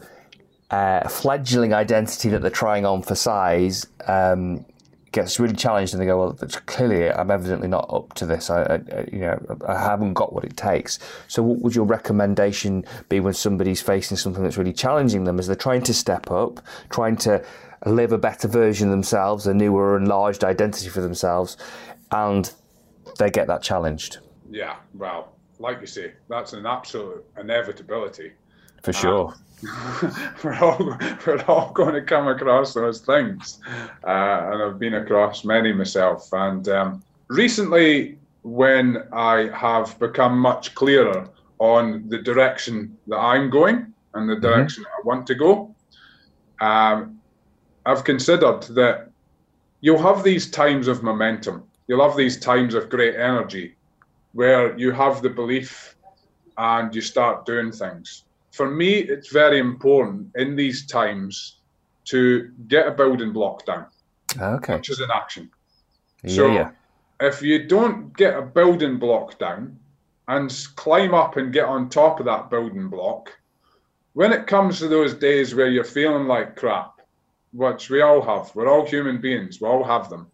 uh, 0.70 1.08
fledgling 1.08 1.72
identity 1.72 2.28
that 2.30 2.42
they're 2.42 2.50
trying 2.50 2.84
on 2.84 3.02
for 3.02 3.14
size 3.14 3.86
um, 4.06 4.64
gets 5.12 5.38
really 5.38 5.54
challenged, 5.54 5.94
and 5.94 6.02
they 6.02 6.06
go, 6.06 6.18
"Well, 6.18 6.32
clearly, 6.66 7.10
I'm 7.10 7.30
evidently 7.30 7.68
not 7.68 7.86
up 7.92 8.14
to 8.14 8.26
this. 8.26 8.50
I, 8.50 8.62
I, 8.62 9.08
you 9.12 9.20
know, 9.20 9.58
I 9.66 9.78
haven't 9.78 10.14
got 10.14 10.32
what 10.32 10.44
it 10.44 10.56
takes." 10.56 10.98
So, 11.28 11.42
what 11.42 11.60
would 11.60 11.74
your 11.74 11.84
recommendation 11.84 12.84
be 13.08 13.20
when 13.20 13.34
somebody's 13.34 13.80
facing 13.80 14.16
something 14.16 14.42
that's 14.42 14.56
really 14.56 14.72
challenging 14.72 15.24
them, 15.24 15.38
as 15.38 15.46
they're 15.46 15.56
trying 15.56 15.82
to 15.82 15.94
step 15.94 16.30
up, 16.30 16.60
trying 16.90 17.16
to 17.18 17.44
live 17.86 18.12
a 18.12 18.18
better 18.18 18.48
version 18.48 18.88
of 18.88 18.92
themselves, 18.92 19.46
a 19.46 19.54
newer, 19.54 19.96
enlarged 19.96 20.44
identity 20.44 20.88
for 20.88 21.00
themselves, 21.00 21.56
and 22.10 22.52
they 23.18 23.30
get 23.30 23.46
that 23.46 23.62
challenged? 23.62 24.18
Yeah, 24.50 24.76
well, 24.94 25.36
like 25.58 25.80
you 25.80 25.86
say, 25.86 26.12
that's 26.28 26.52
an 26.52 26.66
absolute 26.66 27.24
inevitability. 27.38 28.32
For 28.82 28.92
sure. 28.92 29.28
Um, 29.28 29.34
we're 30.42 30.58
all 30.60 30.98
we're 31.26 31.44
all 31.46 31.72
going 31.72 31.94
to 31.94 32.02
come 32.02 32.28
across 32.28 32.74
those 32.74 33.00
things, 33.00 33.60
uh, 34.04 34.50
and 34.50 34.62
I've 34.62 34.78
been 34.78 34.94
across 34.94 35.44
many 35.44 35.72
myself. 35.72 36.28
And 36.32 36.68
um, 36.68 37.02
recently, 37.28 38.18
when 38.42 39.04
I 39.12 39.50
have 39.54 39.98
become 39.98 40.38
much 40.38 40.74
clearer 40.74 41.28
on 41.58 42.08
the 42.08 42.18
direction 42.18 42.96
that 43.06 43.18
I'm 43.18 43.50
going 43.50 43.92
and 44.14 44.28
the 44.28 44.34
mm-hmm. 44.34 44.42
direction 44.42 44.84
mm-hmm. 44.84 45.08
I 45.08 45.14
want 45.14 45.26
to 45.28 45.34
go, 45.36 45.74
um, 46.60 47.20
I've 47.86 48.04
considered 48.04 48.62
that 48.74 49.10
you'll 49.80 50.02
have 50.02 50.24
these 50.24 50.50
times 50.50 50.88
of 50.88 51.02
momentum. 51.02 51.62
You'll 51.86 52.06
have 52.06 52.16
these 52.16 52.38
times 52.38 52.74
of 52.74 52.88
great 52.88 53.14
energy 53.14 53.76
where 54.32 54.76
you 54.78 54.90
have 54.90 55.22
the 55.22 55.30
belief 55.30 55.94
and 56.58 56.94
you 56.94 57.00
start 57.00 57.46
doing 57.46 57.70
things 57.70 58.24
for 58.52 58.70
me, 58.70 58.98
it's 58.98 59.32
very 59.32 59.58
important 59.58 60.30
in 60.36 60.54
these 60.54 60.86
times 60.86 61.58
to 62.04 62.50
get 62.68 62.86
a 62.86 62.90
building 62.90 63.32
block 63.32 63.64
down, 63.64 63.86
okay. 64.38 64.76
which 64.76 64.90
is 64.90 65.00
an 65.00 65.10
action. 65.12 65.50
Yeah, 66.22 66.34
so 66.34 66.46
yeah. 66.52 66.70
if 67.20 67.42
you 67.42 67.66
don't 67.66 68.14
get 68.16 68.36
a 68.36 68.42
building 68.42 68.98
block 68.98 69.38
down 69.38 69.78
and 70.28 70.66
climb 70.76 71.14
up 71.14 71.36
and 71.36 71.52
get 71.52 71.64
on 71.64 71.88
top 71.88 72.20
of 72.20 72.26
that 72.26 72.50
building 72.50 72.88
block, 72.88 73.30
when 74.12 74.32
it 74.32 74.46
comes 74.46 74.78
to 74.78 74.88
those 74.88 75.14
days 75.14 75.54
where 75.54 75.70
you're 75.70 75.84
feeling 75.84 76.26
like 76.26 76.56
crap, 76.56 77.00
which 77.54 77.88
we 77.88 78.02
all 78.02 78.20
have, 78.20 78.54
we're 78.54 78.68
all 78.68 78.86
human 78.86 79.20
beings, 79.20 79.60
we 79.60 79.68
all 79.68 79.82
have 79.82 80.10
them. 80.10 80.26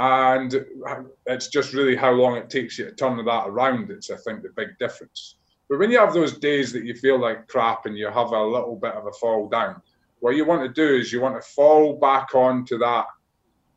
And 0.00 0.54
uh, 0.86 1.02
it's 1.26 1.48
just 1.48 1.72
really 1.72 1.96
how 1.96 2.12
long 2.12 2.36
it 2.36 2.50
takes 2.50 2.78
you 2.78 2.86
to 2.86 2.92
turn 2.92 3.16
that 3.24 3.48
around. 3.48 3.90
It's, 3.90 4.10
I 4.10 4.16
think, 4.16 4.42
the 4.42 4.50
big 4.50 4.78
difference. 4.78 5.36
But 5.68 5.78
when 5.78 5.90
you 5.90 5.98
have 5.98 6.14
those 6.14 6.38
days 6.38 6.72
that 6.72 6.84
you 6.84 6.94
feel 6.94 7.20
like 7.20 7.48
crap 7.48 7.86
and 7.86 7.96
you 7.96 8.06
have 8.06 8.32
a 8.32 8.42
little 8.42 8.76
bit 8.76 8.94
of 8.94 9.06
a 9.06 9.12
fall 9.12 9.48
down, 9.48 9.82
what 10.20 10.36
you 10.36 10.44
want 10.44 10.62
to 10.62 10.68
do 10.68 10.96
is 10.96 11.12
you 11.12 11.20
want 11.20 11.40
to 11.40 11.48
fall 11.50 11.98
back 11.98 12.34
onto 12.34 12.78
that 12.78 13.06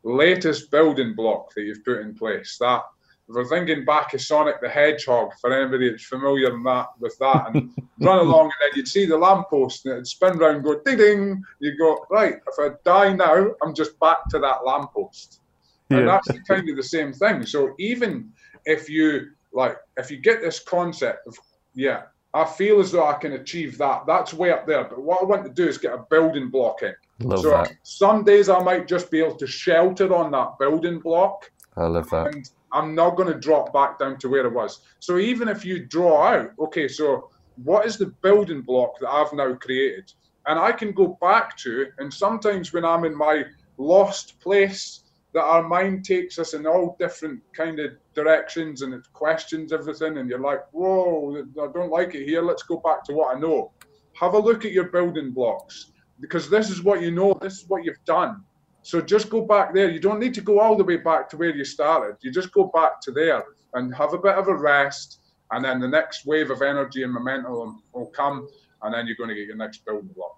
latest 0.04 0.72
building 0.72 1.14
block 1.14 1.54
that 1.54 1.64
you've 1.64 1.84
put 1.84 2.00
in 2.00 2.16
place. 2.16 2.58
That 2.60 2.84
if 3.30 3.36
we're 3.36 3.46
thinking 3.46 3.86
back 3.86 4.14
of 4.14 4.22
Sonic 4.22 4.62
the 4.62 4.70
Hedgehog, 4.70 5.32
for 5.40 5.54
anybody 5.54 5.90
that's 5.90 6.06
familiar 6.06 6.50
that, 6.50 6.88
with 7.00 7.18
that, 7.20 7.52
and 7.54 7.72
run 8.00 8.20
along 8.20 8.46
and 8.46 8.54
then 8.62 8.72
you'd 8.76 8.88
see 8.88 9.06
the 9.06 9.18
lamppost 9.18 9.86
and 9.86 9.94
it'd 9.94 10.08
spin 10.08 10.38
round, 10.38 10.64
go 10.64 10.82
ding 10.86 10.98
ding. 10.98 11.44
You 11.60 11.78
go 11.78 12.06
right. 12.10 12.36
If 12.48 12.56
I 12.60 12.76
die 12.84 13.14
now, 13.14 13.52
I'm 13.62 13.74
just 13.74 14.00
back 14.00 14.28
to 14.30 14.40
that 14.40 14.66
lamppost, 14.66 15.42
yeah. 15.90 15.98
and 15.98 16.08
that's 16.08 16.28
kind 16.48 16.70
of 16.70 16.76
the 16.76 16.84
same 16.84 17.14
thing. 17.14 17.46
So 17.46 17.76
even 17.80 18.32
if 18.66 18.90
you 18.90 19.32
like, 19.54 19.78
if 19.98 20.10
you 20.10 20.18
get 20.18 20.42
this 20.42 20.60
concept 20.60 21.28
of 21.28 21.38
yeah, 21.74 22.04
I 22.34 22.46
feel 22.46 22.80
as 22.80 22.92
though 22.92 23.06
I 23.06 23.14
can 23.14 23.34
achieve 23.34 23.78
that. 23.78 24.06
That's 24.08 24.34
way 24.34 24.52
up 24.52 24.66
there. 24.66 24.86
But 24.86 25.02
what 25.02 25.22
I 25.22 25.26
want 25.26 25.44
to 25.46 25.52
do 25.52 25.68
is 25.68 25.78
get 25.78 25.94
a 25.94 26.06
building 26.10 26.50
block 26.50 26.82
in. 26.82 26.94
Love 27.20 27.42
so 27.42 27.50
that. 27.52 27.74
some 27.84 28.24
days 28.24 28.50
I 28.50 28.60
might 28.60 28.88
just 28.88 29.12
be 29.12 29.20
able 29.20 29.36
to 29.36 29.48
shelter 29.48 30.14
on 30.14 30.32
that 30.32 30.58
building 30.60 31.00
block. 31.00 31.52
I 31.78 31.86
love 31.86 32.10
that. 32.10 32.28
And 32.28 32.50
I'm 32.72 32.96
not 32.96 33.16
going 33.16 33.32
to 33.32 33.40
drop 33.40 33.74
back 33.74 34.00
down 34.00 34.18
to 34.20 34.30
where 34.30 34.46
it 34.46 34.54
was. 34.54 34.82
So 35.00 35.18
even 35.18 35.48
if 35.50 35.66
you 35.66 35.86
draw 35.86 36.26
out, 36.28 36.52
okay, 36.60 36.88
so 36.88 37.30
what 37.64 37.86
is 37.86 37.98
the 37.98 38.08
building 38.22 38.62
block 38.62 39.00
that 39.00 39.10
I've 39.10 39.34
now 39.34 39.54
created? 39.56 40.12
And 40.48 40.58
I 40.58 40.72
can 40.72 40.94
go 40.94 41.18
back 41.22 41.56
to, 41.58 41.88
and 42.00 42.12
sometimes 42.12 42.74
when 42.74 42.86
I'm 42.86 43.06
in 43.06 43.16
my 43.16 43.44
lost 43.78 44.40
place, 44.40 45.04
that 45.34 45.44
our 45.44 45.64
mind 45.64 46.04
takes 46.04 46.38
us 46.40 46.54
in 46.54 46.66
all 46.68 46.96
different 47.00 47.42
kind 47.54 47.80
of 47.80 47.92
directions 48.14 48.82
and 48.82 48.94
it 48.94 49.02
questions 49.14 49.72
everything 49.72 50.18
and 50.18 50.30
you're 50.30 50.40
like 50.40 50.62
whoa 50.72 51.44
i 51.62 51.68
don't 51.74 51.92
like 51.92 52.14
it 52.16 52.26
here. 52.26 52.42
Let's 52.42 52.64
go 52.64 52.78
back 52.78 53.04
to 53.06 53.14
what 53.14 53.36
i 53.36 53.40
know. 53.40 53.72
Have 54.20 54.34
a 54.34 54.40
look 54.40 54.66
at 54.66 54.72
your 54.72 54.90
building 54.90 55.32
blocks 55.32 55.92
because 56.20 56.50
this 56.50 56.70
is 56.70 56.84
what 56.84 57.02
you 57.02 57.12
know. 57.12 57.38
This 57.42 57.62
is 57.62 57.68
what 57.68 57.84
you've 57.84 58.04
done. 58.06 58.44
So 58.84 59.00
just 59.00 59.30
go 59.30 59.42
back 59.42 59.74
there. 59.74 59.90
You 59.90 60.00
don't 60.00 60.20
need 60.20 60.34
to 60.36 60.42
go 60.42 60.60
all 60.60 60.76
the 60.76 60.84
way 60.84 60.98
back 60.98 61.30
to 61.30 61.38
where 61.38 61.56
you 61.56 61.64
started. 61.64 62.18
You 62.22 62.32
just 62.32 62.52
go 62.52 62.72
back 62.74 63.00
to 63.02 63.12
there 63.12 63.44
and 63.74 63.94
have 63.96 64.14
a 64.14 64.18
bit 64.18 64.36
of 64.36 64.48
a 64.48 64.56
rest 64.56 65.20
and 65.52 65.64
then 65.64 65.80
the 65.80 65.88
next 65.88 66.26
wave 66.26 66.50
of 66.50 66.62
energy 66.62 67.04
and 67.04 67.14
momentum 67.14 67.84
will 67.94 68.08
come 68.08 68.48
and 68.82 68.94
then 68.94 69.06
you're 69.06 69.18
going 69.18 69.30
to 69.30 69.36
get 69.36 69.48
your 69.48 69.58
next 69.58 69.86
building 69.86 70.10
block 70.16 70.38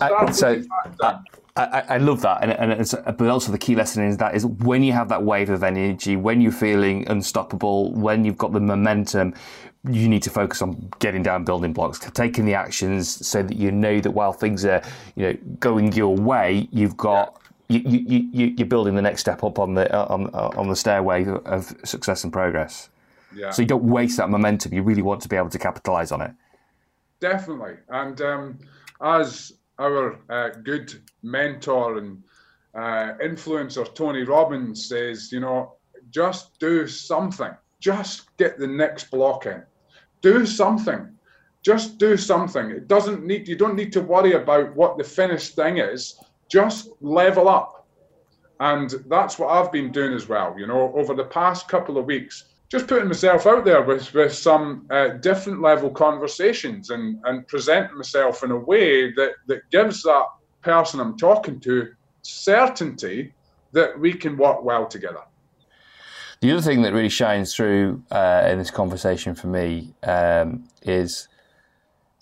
uh, 0.00 0.32
so 0.32 0.62
I, 1.00 1.20
I, 1.56 1.84
I, 1.88 1.98
love 1.98 2.22
that, 2.22 2.42
and, 2.42 2.52
and 2.52 2.72
it's, 2.72 2.94
but 2.94 3.28
also 3.28 3.52
the 3.52 3.58
key 3.58 3.76
lesson 3.76 4.04
is 4.04 4.16
that 4.16 4.34
is 4.34 4.44
when 4.44 4.82
you 4.82 4.92
have 4.92 5.08
that 5.10 5.22
wave 5.22 5.50
of 5.50 5.62
energy, 5.62 6.16
when 6.16 6.40
you're 6.40 6.52
feeling 6.52 7.06
unstoppable, 7.08 7.92
when 7.92 8.24
you've 8.24 8.38
got 8.38 8.52
the 8.52 8.60
momentum, 8.60 9.34
you 9.88 10.08
need 10.08 10.22
to 10.22 10.30
focus 10.30 10.62
on 10.62 10.90
getting 10.98 11.22
down 11.22 11.44
building 11.44 11.72
blocks, 11.72 11.98
taking 11.98 12.44
the 12.44 12.54
actions, 12.54 13.26
so 13.26 13.42
that 13.42 13.56
you 13.56 13.70
know 13.70 14.00
that 14.00 14.10
while 14.10 14.32
things 14.32 14.64
are 14.64 14.82
you 15.14 15.26
know 15.26 15.38
going 15.60 15.92
your 15.92 16.16
way, 16.16 16.68
you've 16.70 16.96
got. 16.96 17.40
You, 17.66 17.80
you, 17.80 18.28
you, 18.30 18.54
you're 18.58 18.68
building 18.68 18.94
the 18.94 19.00
next 19.00 19.22
step 19.22 19.42
up 19.42 19.58
on 19.58 19.72
the 19.72 19.90
on, 19.96 20.26
on 20.34 20.68
the 20.68 20.76
stairway 20.76 21.26
of 21.26 21.74
success 21.82 22.22
and 22.22 22.30
progress. 22.30 22.90
Yeah. 23.34 23.50
So 23.50 23.62
you 23.62 23.66
don't 23.66 23.84
waste 23.84 24.18
that 24.18 24.28
momentum. 24.28 24.74
You 24.74 24.82
really 24.82 25.00
want 25.00 25.22
to 25.22 25.28
be 25.28 25.36
able 25.36 25.48
to 25.48 25.58
capitalize 25.58 26.12
on 26.12 26.20
it. 26.20 26.32
Definitely, 27.20 27.76
and 27.88 28.20
um, 28.20 28.58
as 29.02 29.52
our 29.78 30.18
uh, 30.30 30.50
good 30.62 30.94
mentor 31.22 31.98
and 31.98 32.22
uh, 32.74 33.14
influencer 33.22 33.92
Tony 33.94 34.22
Robbins 34.22 34.86
says, 34.86 35.30
you 35.30 35.40
know, 35.40 35.74
just 36.10 36.58
do 36.58 36.86
something. 36.86 37.50
Just 37.80 38.36
get 38.36 38.58
the 38.58 38.66
next 38.66 39.10
block 39.10 39.46
in. 39.46 39.62
Do 40.22 40.46
something. 40.46 41.10
Just 41.62 41.98
do 41.98 42.16
something. 42.16 42.70
It 42.70 42.88
doesn't 42.88 43.24
need. 43.24 43.48
You 43.48 43.56
don't 43.56 43.76
need 43.76 43.92
to 43.92 44.00
worry 44.00 44.32
about 44.32 44.74
what 44.76 44.98
the 44.98 45.04
finished 45.04 45.54
thing 45.54 45.78
is. 45.78 46.18
Just 46.48 46.90
level 47.00 47.48
up. 47.48 47.86
And 48.60 48.94
that's 49.08 49.38
what 49.38 49.50
I've 49.50 49.72
been 49.72 49.90
doing 49.90 50.12
as 50.12 50.28
well. 50.28 50.54
You 50.58 50.66
know, 50.66 50.92
over 50.94 51.14
the 51.14 51.24
past 51.24 51.68
couple 51.68 51.98
of 51.98 52.06
weeks, 52.06 52.44
just 52.74 52.88
putting 52.88 53.06
myself 53.06 53.46
out 53.46 53.64
there 53.64 53.82
with, 53.82 54.12
with 54.14 54.34
some 54.34 54.84
uh, 54.90 55.06
different 55.06 55.62
level 55.62 55.88
conversations 55.88 56.90
and, 56.90 57.20
and 57.22 57.46
presenting 57.46 57.96
myself 57.96 58.42
in 58.42 58.50
a 58.50 58.58
way 58.58 59.12
that, 59.12 59.34
that 59.46 59.60
gives 59.70 60.02
that 60.02 60.24
person 60.60 60.98
I'm 60.98 61.16
talking 61.16 61.60
to 61.60 61.92
certainty 62.22 63.32
that 63.70 63.96
we 64.00 64.12
can 64.12 64.36
work 64.36 64.64
well 64.64 64.88
together. 64.88 65.20
The 66.40 66.50
other 66.50 66.62
thing 66.62 66.82
that 66.82 66.92
really 66.92 67.08
shines 67.08 67.54
through 67.54 68.02
uh, 68.10 68.48
in 68.50 68.58
this 68.58 68.72
conversation 68.72 69.36
for 69.36 69.46
me 69.46 69.94
um, 70.02 70.64
is 70.82 71.28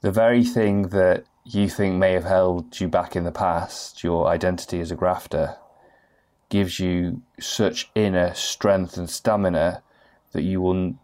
the 0.03 0.13
very 0.13 0.45
thing 0.45 0.89
that 0.89 1.25
you 1.47 1.71
think 1.71 1.97
may 1.97 2.13
have 2.13 2.25
held 2.25 2.79
you 2.79 2.89
back 2.89 3.17
in 3.17 3.25
the 3.25 3.33
past, 3.33 4.05
your 4.05 4.27
identity 4.27 4.81
as 4.81 4.91
a 4.91 4.97
grafter, 4.97 5.57
gives 6.51 6.79
you 6.79 7.23
such 7.41 7.91
inner 7.95 8.35
strength 8.35 8.99
and 8.99 9.09
stamina 9.09 9.83
that 10.33 10.43
you 10.43 10.61
will, 10.61 10.95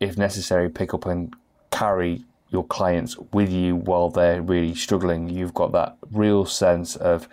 if 0.00 0.16
necessary, 0.16 0.68
pick 0.68 0.94
up 0.94 1.06
and 1.06 1.34
carry 1.70 2.24
your 2.50 2.64
clients 2.64 3.16
with 3.32 3.50
you 3.50 3.76
while 3.76 4.10
they're 4.10 4.42
really 4.42 4.74
struggling. 4.74 5.28
You've 5.28 5.54
got 5.54 5.72
that 5.72 5.96
real 6.10 6.44
sense 6.44 6.96
of, 6.96 7.28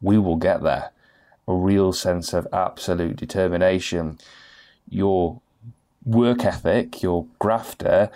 we 0.00 0.18
will 0.18 0.36
get 0.36 0.62
there, 0.62 0.90
a 1.48 1.52
real 1.52 1.92
sense 1.92 2.32
of 2.32 2.46
absolute 2.52 3.16
determination. 3.16 4.18
Your 4.88 5.40
work 6.04 6.44
ethic, 6.44 7.02
your 7.02 7.26
grafter, 7.38 8.10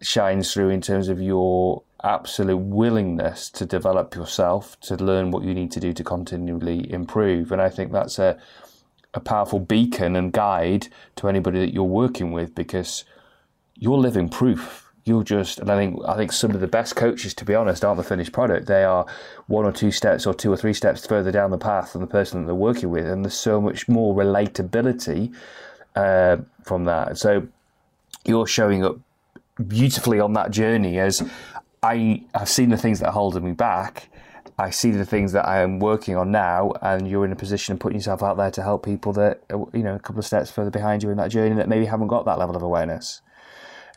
shines 0.00 0.52
through 0.52 0.70
in 0.70 0.80
terms 0.80 1.08
of 1.08 1.20
your 1.20 1.82
absolute 2.02 2.56
willingness 2.56 3.48
to 3.50 3.64
develop 3.64 4.14
yourself, 4.16 4.80
to 4.80 4.96
learn 4.96 5.30
what 5.30 5.44
you 5.44 5.54
need 5.54 5.70
to 5.72 5.78
do 5.78 5.92
to 5.92 6.02
continually 6.02 6.90
improve. 6.92 7.52
And 7.52 7.62
I 7.62 7.68
think 7.68 7.92
that's 7.92 8.18
a, 8.18 8.38
a 9.14 9.20
powerful 9.20 9.60
beacon 9.60 10.16
and 10.16 10.32
guide 10.32 10.88
to 11.16 11.28
anybody 11.28 11.60
that 11.60 11.74
you're 11.74 11.84
working 11.84 12.32
with 12.32 12.54
because 12.54 13.04
you're 13.76 13.98
living 13.98 14.28
proof. 14.28 14.90
You're 15.04 15.24
just, 15.24 15.58
and 15.58 15.68
I 15.68 15.76
think 15.76 16.00
I 16.06 16.16
think 16.16 16.30
some 16.30 16.52
of 16.52 16.60
the 16.60 16.68
best 16.68 16.94
coaches, 16.94 17.34
to 17.34 17.44
be 17.44 17.56
honest, 17.56 17.84
aren't 17.84 17.96
the 17.96 18.04
finished 18.04 18.32
product. 18.32 18.68
They 18.68 18.84
are 18.84 19.04
one 19.48 19.64
or 19.64 19.72
two 19.72 19.90
steps 19.90 20.26
or 20.26 20.32
two 20.32 20.52
or 20.52 20.56
three 20.56 20.72
steps 20.72 21.04
further 21.04 21.32
down 21.32 21.50
the 21.50 21.58
path 21.58 21.92
than 21.92 22.02
the 22.02 22.06
person 22.06 22.40
that 22.40 22.46
they're 22.46 22.54
working 22.54 22.90
with, 22.90 23.06
and 23.06 23.24
there's 23.24 23.34
so 23.34 23.60
much 23.60 23.88
more 23.88 24.14
relatability 24.14 25.34
uh, 25.96 26.36
from 26.62 26.84
that. 26.84 27.18
So 27.18 27.48
you're 28.24 28.46
showing 28.46 28.84
up 28.84 28.96
beautifully 29.66 30.20
on 30.20 30.34
that 30.34 30.52
journey 30.52 31.00
as 31.00 31.28
I 31.82 32.22
have 32.34 32.48
seen 32.48 32.70
the 32.70 32.76
things 32.76 33.00
that 33.00 33.06
are 33.06 33.12
holding 33.12 33.44
me 33.44 33.52
back. 33.52 34.08
I 34.62 34.70
see 34.70 34.92
the 34.92 35.04
things 35.04 35.32
that 35.32 35.44
I 35.44 35.60
am 35.60 35.80
working 35.80 36.16
on 36.16 36.30
now, 36.30 36.72
and 36.82 37.08
you're 37.08 37.24
in 37.24 37.32
a 37.32 37.36
position 37.36 37.72
of 37.72 37.80
putting 37.80 37.98
yourself 37.98 38.22
out 38.22 38.36
there 38.36 38.52
to 38.52 38.62
help 38.62 38.84
people 38.84 39.12
that 39.14 39.42
you 39.50 39.82
know 39.82 39.96
a 39.96 39.98
couple 39.98 40.20
of 40.20 40.24
steps 40.24 40.52
further 40.52 40.70
behind 40.70 41.02
you 41.02 41.10
in 41.10 41.16
that 41.16 41.32
journey 41.32 41.56
that 41.56 41.68
maybe 41.68 41.84
haven't 41.84 42.06
got 42.06 42.24
that 42.26 42.38
level 42.38 42.54
of 42.54 42.62
awareness. 42.62 43.22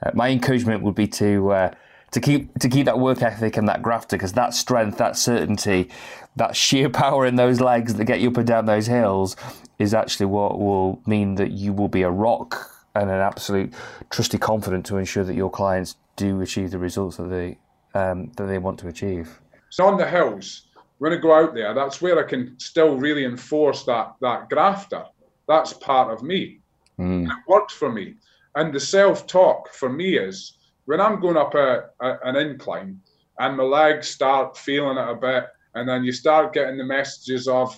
Uh, 0.03 0.09
my 0.16 0.30
encouragement 0.30 0.82
would 0.82 0.95
be 0.95 1.05
to 1.07 1.51
uh, 1.51 1.72
to 2.09 2.20
keep 2.20 2.57
to 2.57 2.68
keep 2.68 2.86
that 2.86 2.97
work 2.97 3.22
ethic 3.22 3.57
and 3.57 3.70
that 3.70 3.84
grafter 3.84 4.18
because 4.18 4.34
that 4.34 4.55
strength, 4.55 4.97
that 4.97 5.16
certainty, 5.16 5.88
that 6.36 6.55
sheer 6.55 6.89
power 7.05 7.28
in 7.28 7.36
those 7.36 7.61
legs 7.61 7.93
that 7.93 8.05
get 8.05 8.20
you 8.20 8.30
up 8.30 8.38
and 8.38 8.47
down 8.47 8.66
those 8.66 8.88
hills 8.88 9.36
is 9.78 9.93
actually 9.93 10.26
what 10.26 10.59
will 10.59 10.99
mean 11.05 11.36
that 11.36 11.51
you 11.51 11.74
will 11.74 11.89
be 11.89 12.01
a 12.01 12.09
rock 12.09 12.72
and 12.95 13.11
an 13.11 13.20
absolute 13.20 13.72
trusty 14.09 14.39
confident 14.39 14.84
to 14.88 14.97
ensure 14.97 15.24
that 15.24 15.36
your 15.36 15.51
clients 15.51 15.95
do 16.16 16.41
achieve 16.41 16.72
the 16.72 16.80
results 16.80 17.18
that 17.18 17.30
they 17.30 17.59
um, 17.93 18.32
that 18.38 18.47
they 18.47 18.57
want 18.57 18.80
to 18.80 18.88
achieve. 18.88 19.39
So 19.70 19.86
on 19.86 19.97
the 19.97 20.07
hills, 20.07 20.68
when 20.99 21.13
I 21.13 21.18
go 21.18 21.34
out 21.34 21.53
there, 21.53 21.74
that's 21.74 22.01
where 22.01 22.20
I 22.20 22.28
can 22.28 22.59
still 22.59 22.97
really 22.97 23.26
enforce 23.26 23.84
that 23.86 24.16
that 24.22 24.49
grafter. 24.49 25.03
That's 25.47 25.74
part 25.74 26.13
of 26.13 26.24
me. 26.24 26.59
Mm. 26.99 27.28
It 27.28 27.38
worked 27.47 27.72
for 27.72 27.91
me. 27.91 28.16
And 28.55 28.74
the 28.74 28.80
self-talk 28.80 29.74
for 29.74 29.89
me 29.89 30.18
is 30.18 30.57
when 30.86 31.01
I'm 31.01 31.20
going 31.20 31.38
up 31.38 31.55
a, 31.55 31.89
a, 31.99 32.18
an 32.24 32.38
incline 32.38 33.01
and 33.39 33.57
my 33.57 33.63
legs 33.63 34.07
start 34.07 34.57
feeling 34.57 34.97
it 34.97 35.09
a 35.09 35.16
bit, 35.16 35.45
and 35.74 35.89
then 35.89 36.05
you 36.05 36.13
start 36.13 36.53
getting 36.53 36.78
the 36.78 36.86
messages 36.86 37.49
of, 37.49 37.78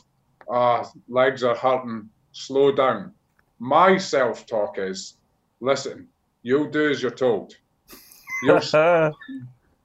ah, 0.52 0.84
oh, 0.86 0.92
legs 1.10 1.44
are 1.44 1.56
hurting, 1.56 2.08
slow 2.32 2.72
down 2.72 3.12
my 3.60 3.98
self 3.98 4.46
talk 4.46 4.78
is 4.78 5.16
listen, 5.60 6.08
you'll 6.44 6.70
do 6.70 6.90
as 6.90 7.02
you're 7.02 7.12
told. 7.12 7.56
You'll 8.44 8.62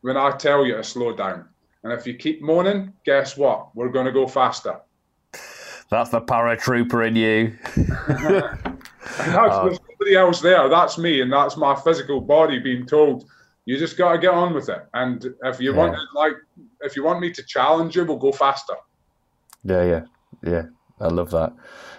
when 0.02 0.18
I 0.18 0.36
tell 0.36 0.66
you 0.66 0.76
to 0.76 0.84
slow 0.84 1.16
down. 1.16 1.48
And 1.84 1.92
if 1.92 2.06
you 2.06 2.14
keep 2.14 2.42
moaning, 2.42 2.92
guess 3.04 3.36
what? 3.36 3.74
We're 3.74 3.88
going 3.88 4.06
to 4.06 4.12
go 4.12 4.26
faster. 4.26 4.80
That's 5.90 6.10
the 6.10 6.20
paratrooper 6.20 7.06
in 7.06 7.16
you. 7.16 7.56
that's, 7.76 9.28
oh. 9.36 9.66
There's 9.66 9.78
somebody 9.78 10.16
else 10.16 10.40
there. 10.40 10.68
That's 10.68 10.96
me, 10.96 11.20
and 11.20 11.32
that's 11.32 11.56
my 11.56 11.74
physical 11.74 12.20
body 12.20 12.58
being 12.58 12.86
told, 12.86 13.28
you 13.64 13.78
just 13.78 13.96
got 13.96 14.12
to 14.12 14.18
get 14.18 14.32
on 14.32 14.54
with 14.54 14.68
it. 14.68 14.86
And 14.94 15.24
if 15.44 15.60
you 15.60 15.72
yeah. 15.72 15.78
want, 15.78 15.98
like, 16.14 16.34
if 16.80 16.96
you 16.96 17.04
want 17.04 17.20
me 17.20 17.30
to 17.32 17.42
challenge 17.42 17.94
you, 17.94 18.04
we'll 18.04 18.16
go 18.16 18.32
faster. 18.32 18.74
Yeah, 19.64 19.84
yeah, 19.84 20.02
yeah. 20.42 20.62
I 21.00 21.08
love 21.08 21.30
that. 21.30 21.52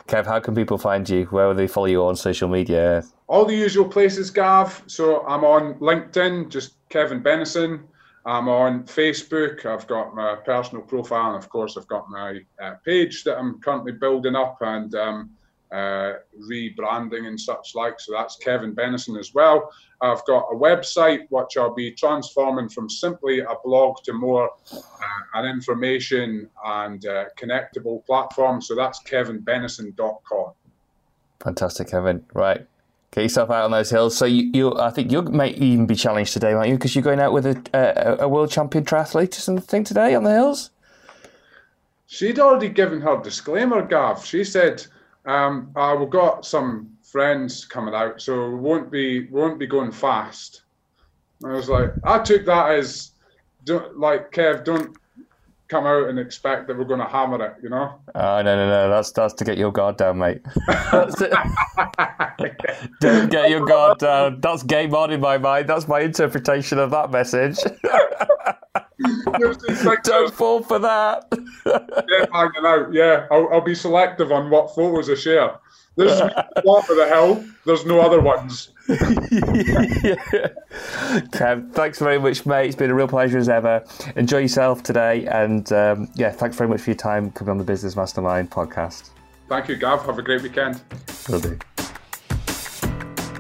Kev, 0.08 0.26
how 0.26 0.40
can 0.40 0.56
people 0.56 0.78
find 0.78 1.08
you? 1.08 1.26
Where 1.26 1.48
will 1.48 1.56
they 1.56 1.68
follow 1.68 1.86
you 1.86 2.04
on 2.04 2.16
social 2.16 2.50
media? 2.50 3.04
All 3.28 3.46
the 3.46 3.56
usual 3.56 3.88
places, 3.88 4.30
Gav. 4.30 4.84
So 4.88 5.26
I'm 5.28 5.44
on 5.44 5.76
LinkedIn, 5.76 6.50
just 6.50 6.76
Kevin 6.90 7.22
Benison. 7.22 7.84
I'm 8.26 8.48
on 8.48 8.84
Facebook. 8.84 9.66
I've 9.66 9.88
got 9.88 10.16
my 10.16 10.36
personal 10.36 10.84
profile, 10.84 11.36
and 11.36 11.44
of 11.44 11.50
course, 11.50 11.76
I've 11.78 11.88
got 11.88 12.10
my 12.10 12.40
uh, 12.62 12.76
page 12.86 13.24
that 13.26 13.38
I'm 13.38 13.60
currently 13.60 13.92
building 13.92 14.36
up 14.36 14.58
and 14.62 14.96
um, 14.96 15.30
uh, 15.74 16.14
rebranding 16.50 17.28
and 17.28 17.40
such 17.40 17.74
like. 17.76 18.00
So 18.00 18.14
that's 18.14 18.38
Kevin 18.38 18.74
Benison 18.74 19.20
as 19.20 19.34
well. 19.34 19.72
I've 20.02 20.24
got 20.26 20.46
a 20.52 20.56
website 20.56 21.26
which 21.30 21.58
I'll 21.58 21.74
be 21.74 21.92
transforming 21.92 22.70
from 22.70 22.90
simply 22.90 23.40
a 23.40 23.56
blog 23.64 23.98
to 24.04 24.14
more 24.14 24.52
uh, 24.72 24.80
an 25.34 25.46
information 25.46 26.50
and 26.64 27.06
uh, 27.06 27.26
connectable 27.38 28.06
platform. 28.06 28.62
So 28.62 28.76
that's 28.76 29.02
kevinbenison.com. 29.04 30.52
Fantastic, 31.42 31.88
Kevin. 31.90 32.24
Right. 32.34 32.68
Get 33.14 33.22
yourself 33.22 33.52
out 33.52 33.66
on 33.66 33.72
those 33.72 33.92
hills. 33.92 34.18
So 34.18 34.26
you, 34.26 34.50
you 34.56 34.76
I 34.76 34.90
think 34.90 35.12
you 35.12 35.22
may 35.22 35.50
even 35.50 35.86
be 35.86 35.94
challenged 35.94 36.34
today, 36.34 36.54
aren't 36.54 36.70
you? 36.70 36.76
Because 36.76 36.96
you're 36.96 37.04
going 37.04 37.20
out 37.20 37.32
with 37.32 37.46
a, 37.46 37.62
a, 37.74 38.24
a 38.24 38.28
world 38.28 38.50
champion 38.50 38.84
triathlete 38.84 39.38
or 39.38 39.42
something 39.42 39.84
today 39.84 40.16
on 40.16 40.24
the 40.24 40.32
hills. 40.32 40.72
She'd 42.08 42.40
already 42.40 42.70
given 42.70 43.02
her 43.02 43.22
disclaimer, 43.22 43.84
Gav. 43.84 44.26
She 44.26 44.44
said, 44.44 44.84
um, 45.26 45.72
uh, 45.76 45.96
"We've 46.00 46.10
got 46.10 46.44
some 46.44 46.90
friends 47.04 47.66
coming 47.66 47.94
out, 47.94 48.20
so 48.20 48.50
we 48.50 48.56
won't 48.56 48.92
be 48.92 49.28
won't 49.28 49.60
be 49.60 49.68
going 49.68 49.92
fast. 49.92 50.64
And 51.44 51.52
I 51.52 51.56
was 51.56 51.70
like, 51.70 51.92
I 52.04 52.18
took 52.18 52.46
that 52.46 52.72
as, 52.72 53.12
don't, 53.64 54.00
like 54.00 54.32
Kev, 54.32 54.66
don't 54.66 54.98
come 55.68 55.86
out 55.86 56.10
and 56.10 56.18
expect 56.18 56.68
that 56.68 56.78
we're 56.78 56.86
going 56.86 57.00
to 57.00 57.06
hammer 57.06 57.46
it, 57.46 57.56
you 57.62 57.70
know? 57.70 58.00
Oh 58.16 58.42
no 58.42 58.56
no 58.56 58.68
no, 58.68 58.90
that's 58.90 59.12
that's 59.12 59.36
to 59.36 59.44
get 59.46 59.60
your 59.60 59.72
guard 59.72 59.98
down, 59.98 60.18
mate. 60.18 60.42
don't 63.00 63.30
get 63.32 63.50
your 63.50 63.66
guard 63.66 64.00
down. 64.00 64.42
That's 64.42 64.64
game 64.64 64.94
on 64.96 65.12
in 65.12 65.22
my 65.22 65.38
mind. 65.38 65.68
That's 65.68 65.88
my 65.88 66.02
interpretation 66.02 66.80
of 66.80 66.92
that 66.92 67.12
message. 67.12 67.58
Don't 70.04 70.34
fall 70.34 70.64
for 70.64 70.80
that. 70.80 71.26
yeah, 71.66 72.26
hanging 72.32 72.66
out. 72.66 72.94
Yeah, 72.94 73.28
I'll, 73.32 73.50
I'll 73.52 73.62
be 73.62 73.76
selective 73.76 74.32
on 74.32 74.50
what 74.50 74.74
photos 74.76 75.10
I 75.10 75.16
share. 75.16 75.60
There's 75.96 76.20
one 76.64 76.82
for 76.84 76.96
the 76.96 77.08
hell. 77.08 77.44
There's 77.66 77.86
no 77.86 78.02
other 78.02 78.20
ones. 78.22 78.70
Kev, 81.32 81.72
thanks 81.74 82.00
very 82.00 82.20
much, 82.20 82.46
mate. 82.46 82.68
It's 82.68 82.76
been 82.76 82.90
a 82.90 82.96
real 82.96 83.08
pleasure 83.08 83.38
as 83.38 83.50
ever. 83.50 83.84
Enjoy 84.16 84.40
yourself 84.40 84.84
today, 84.84 85.26
and 85.28 85.72
um, 85.72 86.10
yeah, 86.16 86.32
thanks 86.32 86.58
very 86.58 86.70
much 86.70 86.82
for 86.82 86.90
your 86.90 86.98
time 86.98 87.32
coming 87.32 87.52
on 87.52 87.58
the 87.58 87.64
Business 87.64 87.96
Mastermind 87.96 88.50
podcast. 88.50 89.12
Thank 89.48 89.68
you, 89.70 89.76
Gav. 89.76 90.06
Have 90.06 90.20
a 90.20 90.22
great 90.22 90.42
weekend. 90.42 90.82
Will 91.30 91.40
do. 91.40 91.58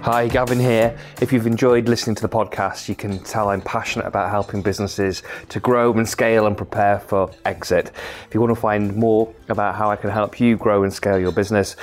Hi, 0.04 0.28
Gavin 0.28 0.60
here. 0.60 0.98
If 1.22 1.32
you've 1.32 1.48
enjoyed 1.48 1.88
listening 1.88 2.18
to 2.18 2.22
the 2.22 2.28
podcast, 2.28 2.90
you 2.90 2.94
can 2.94 3.20
tell 3.20 3.48
I'm 3.48 3.62
passionate 3.62 4.06
about 4.06 4.30
helping 4.30 4.62
businesses 4.62 5.24
to 5.48 5.62
grow 5.62 5.94
and 5.94 6.06
scale 6.06 6.46
and 6.46 6.58
prepare 6.58 7.00
for 7.00 7.32
exit. 7.46 7.90
If 8.28 8.34
you 8.34 8.42
want 8.42 8.54
to 8.54 8.60
find 8.60 8.98
more 8.98 9.34
about 9.48 9.76
how 9.76 9.90
I 9.90 9.96
can 9.96 10.10
help 10.10 10.42
you 10.42 10.58
grow 10.58 10.84
and 10.84 10.92
scale 10.92 11.18
your 11.18 11.32
business, 11.32 11.78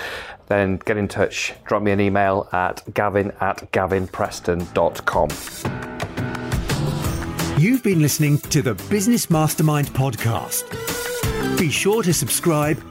then 0.49 0.77
get 0.85 0.99
in 0.99 1.09
touch. 1.09 1.55
Drop 1.65 1.83
me 1.83 1.93
an 1.93 2.01
email 2.01 2.47
at 2.53 2.83
gavin 2.93 3.33
at 3.41 3.73
gavinpreston.com. 3.73 5.31
You've 7.59 7.83
been 7.83 8.03
listening 8.03 8.37
to 8.37 8.61
the 8.61 8.75
Business 8.91 9.31
Mastermind 9.31 9.89
podcast. 9.95 10.69
Be 11.59 11.71
sure 11.71 12.03
to 12.03 12.13
subscribe, 12.13 12.83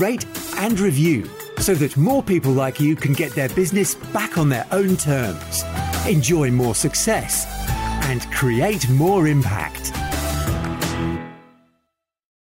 rate, 0.00 0.24
and 0.56 0.80
review 0.80 1.28
so 1.60 1.74
that 1.74 1.96
more 1.96 2.22
people 2.22 2.52
like 2.52 2.80
you 2.80 2.96
can 2.96 3.12
get 3.12 3.32
their 3.32 3.48
business 3.50 3.94
back 3.94 4.38
on 4.38 4.48
their 4.48 4.66
own 4.72 4.96
terms, 4.96 5.62
enjoy 6.06 6.50
more 6.50 6.74
success, 6.74 7.46
and 8.04 8.22
create 8.32 8.88
more 8.90 9.28
impact. 9.28 9.92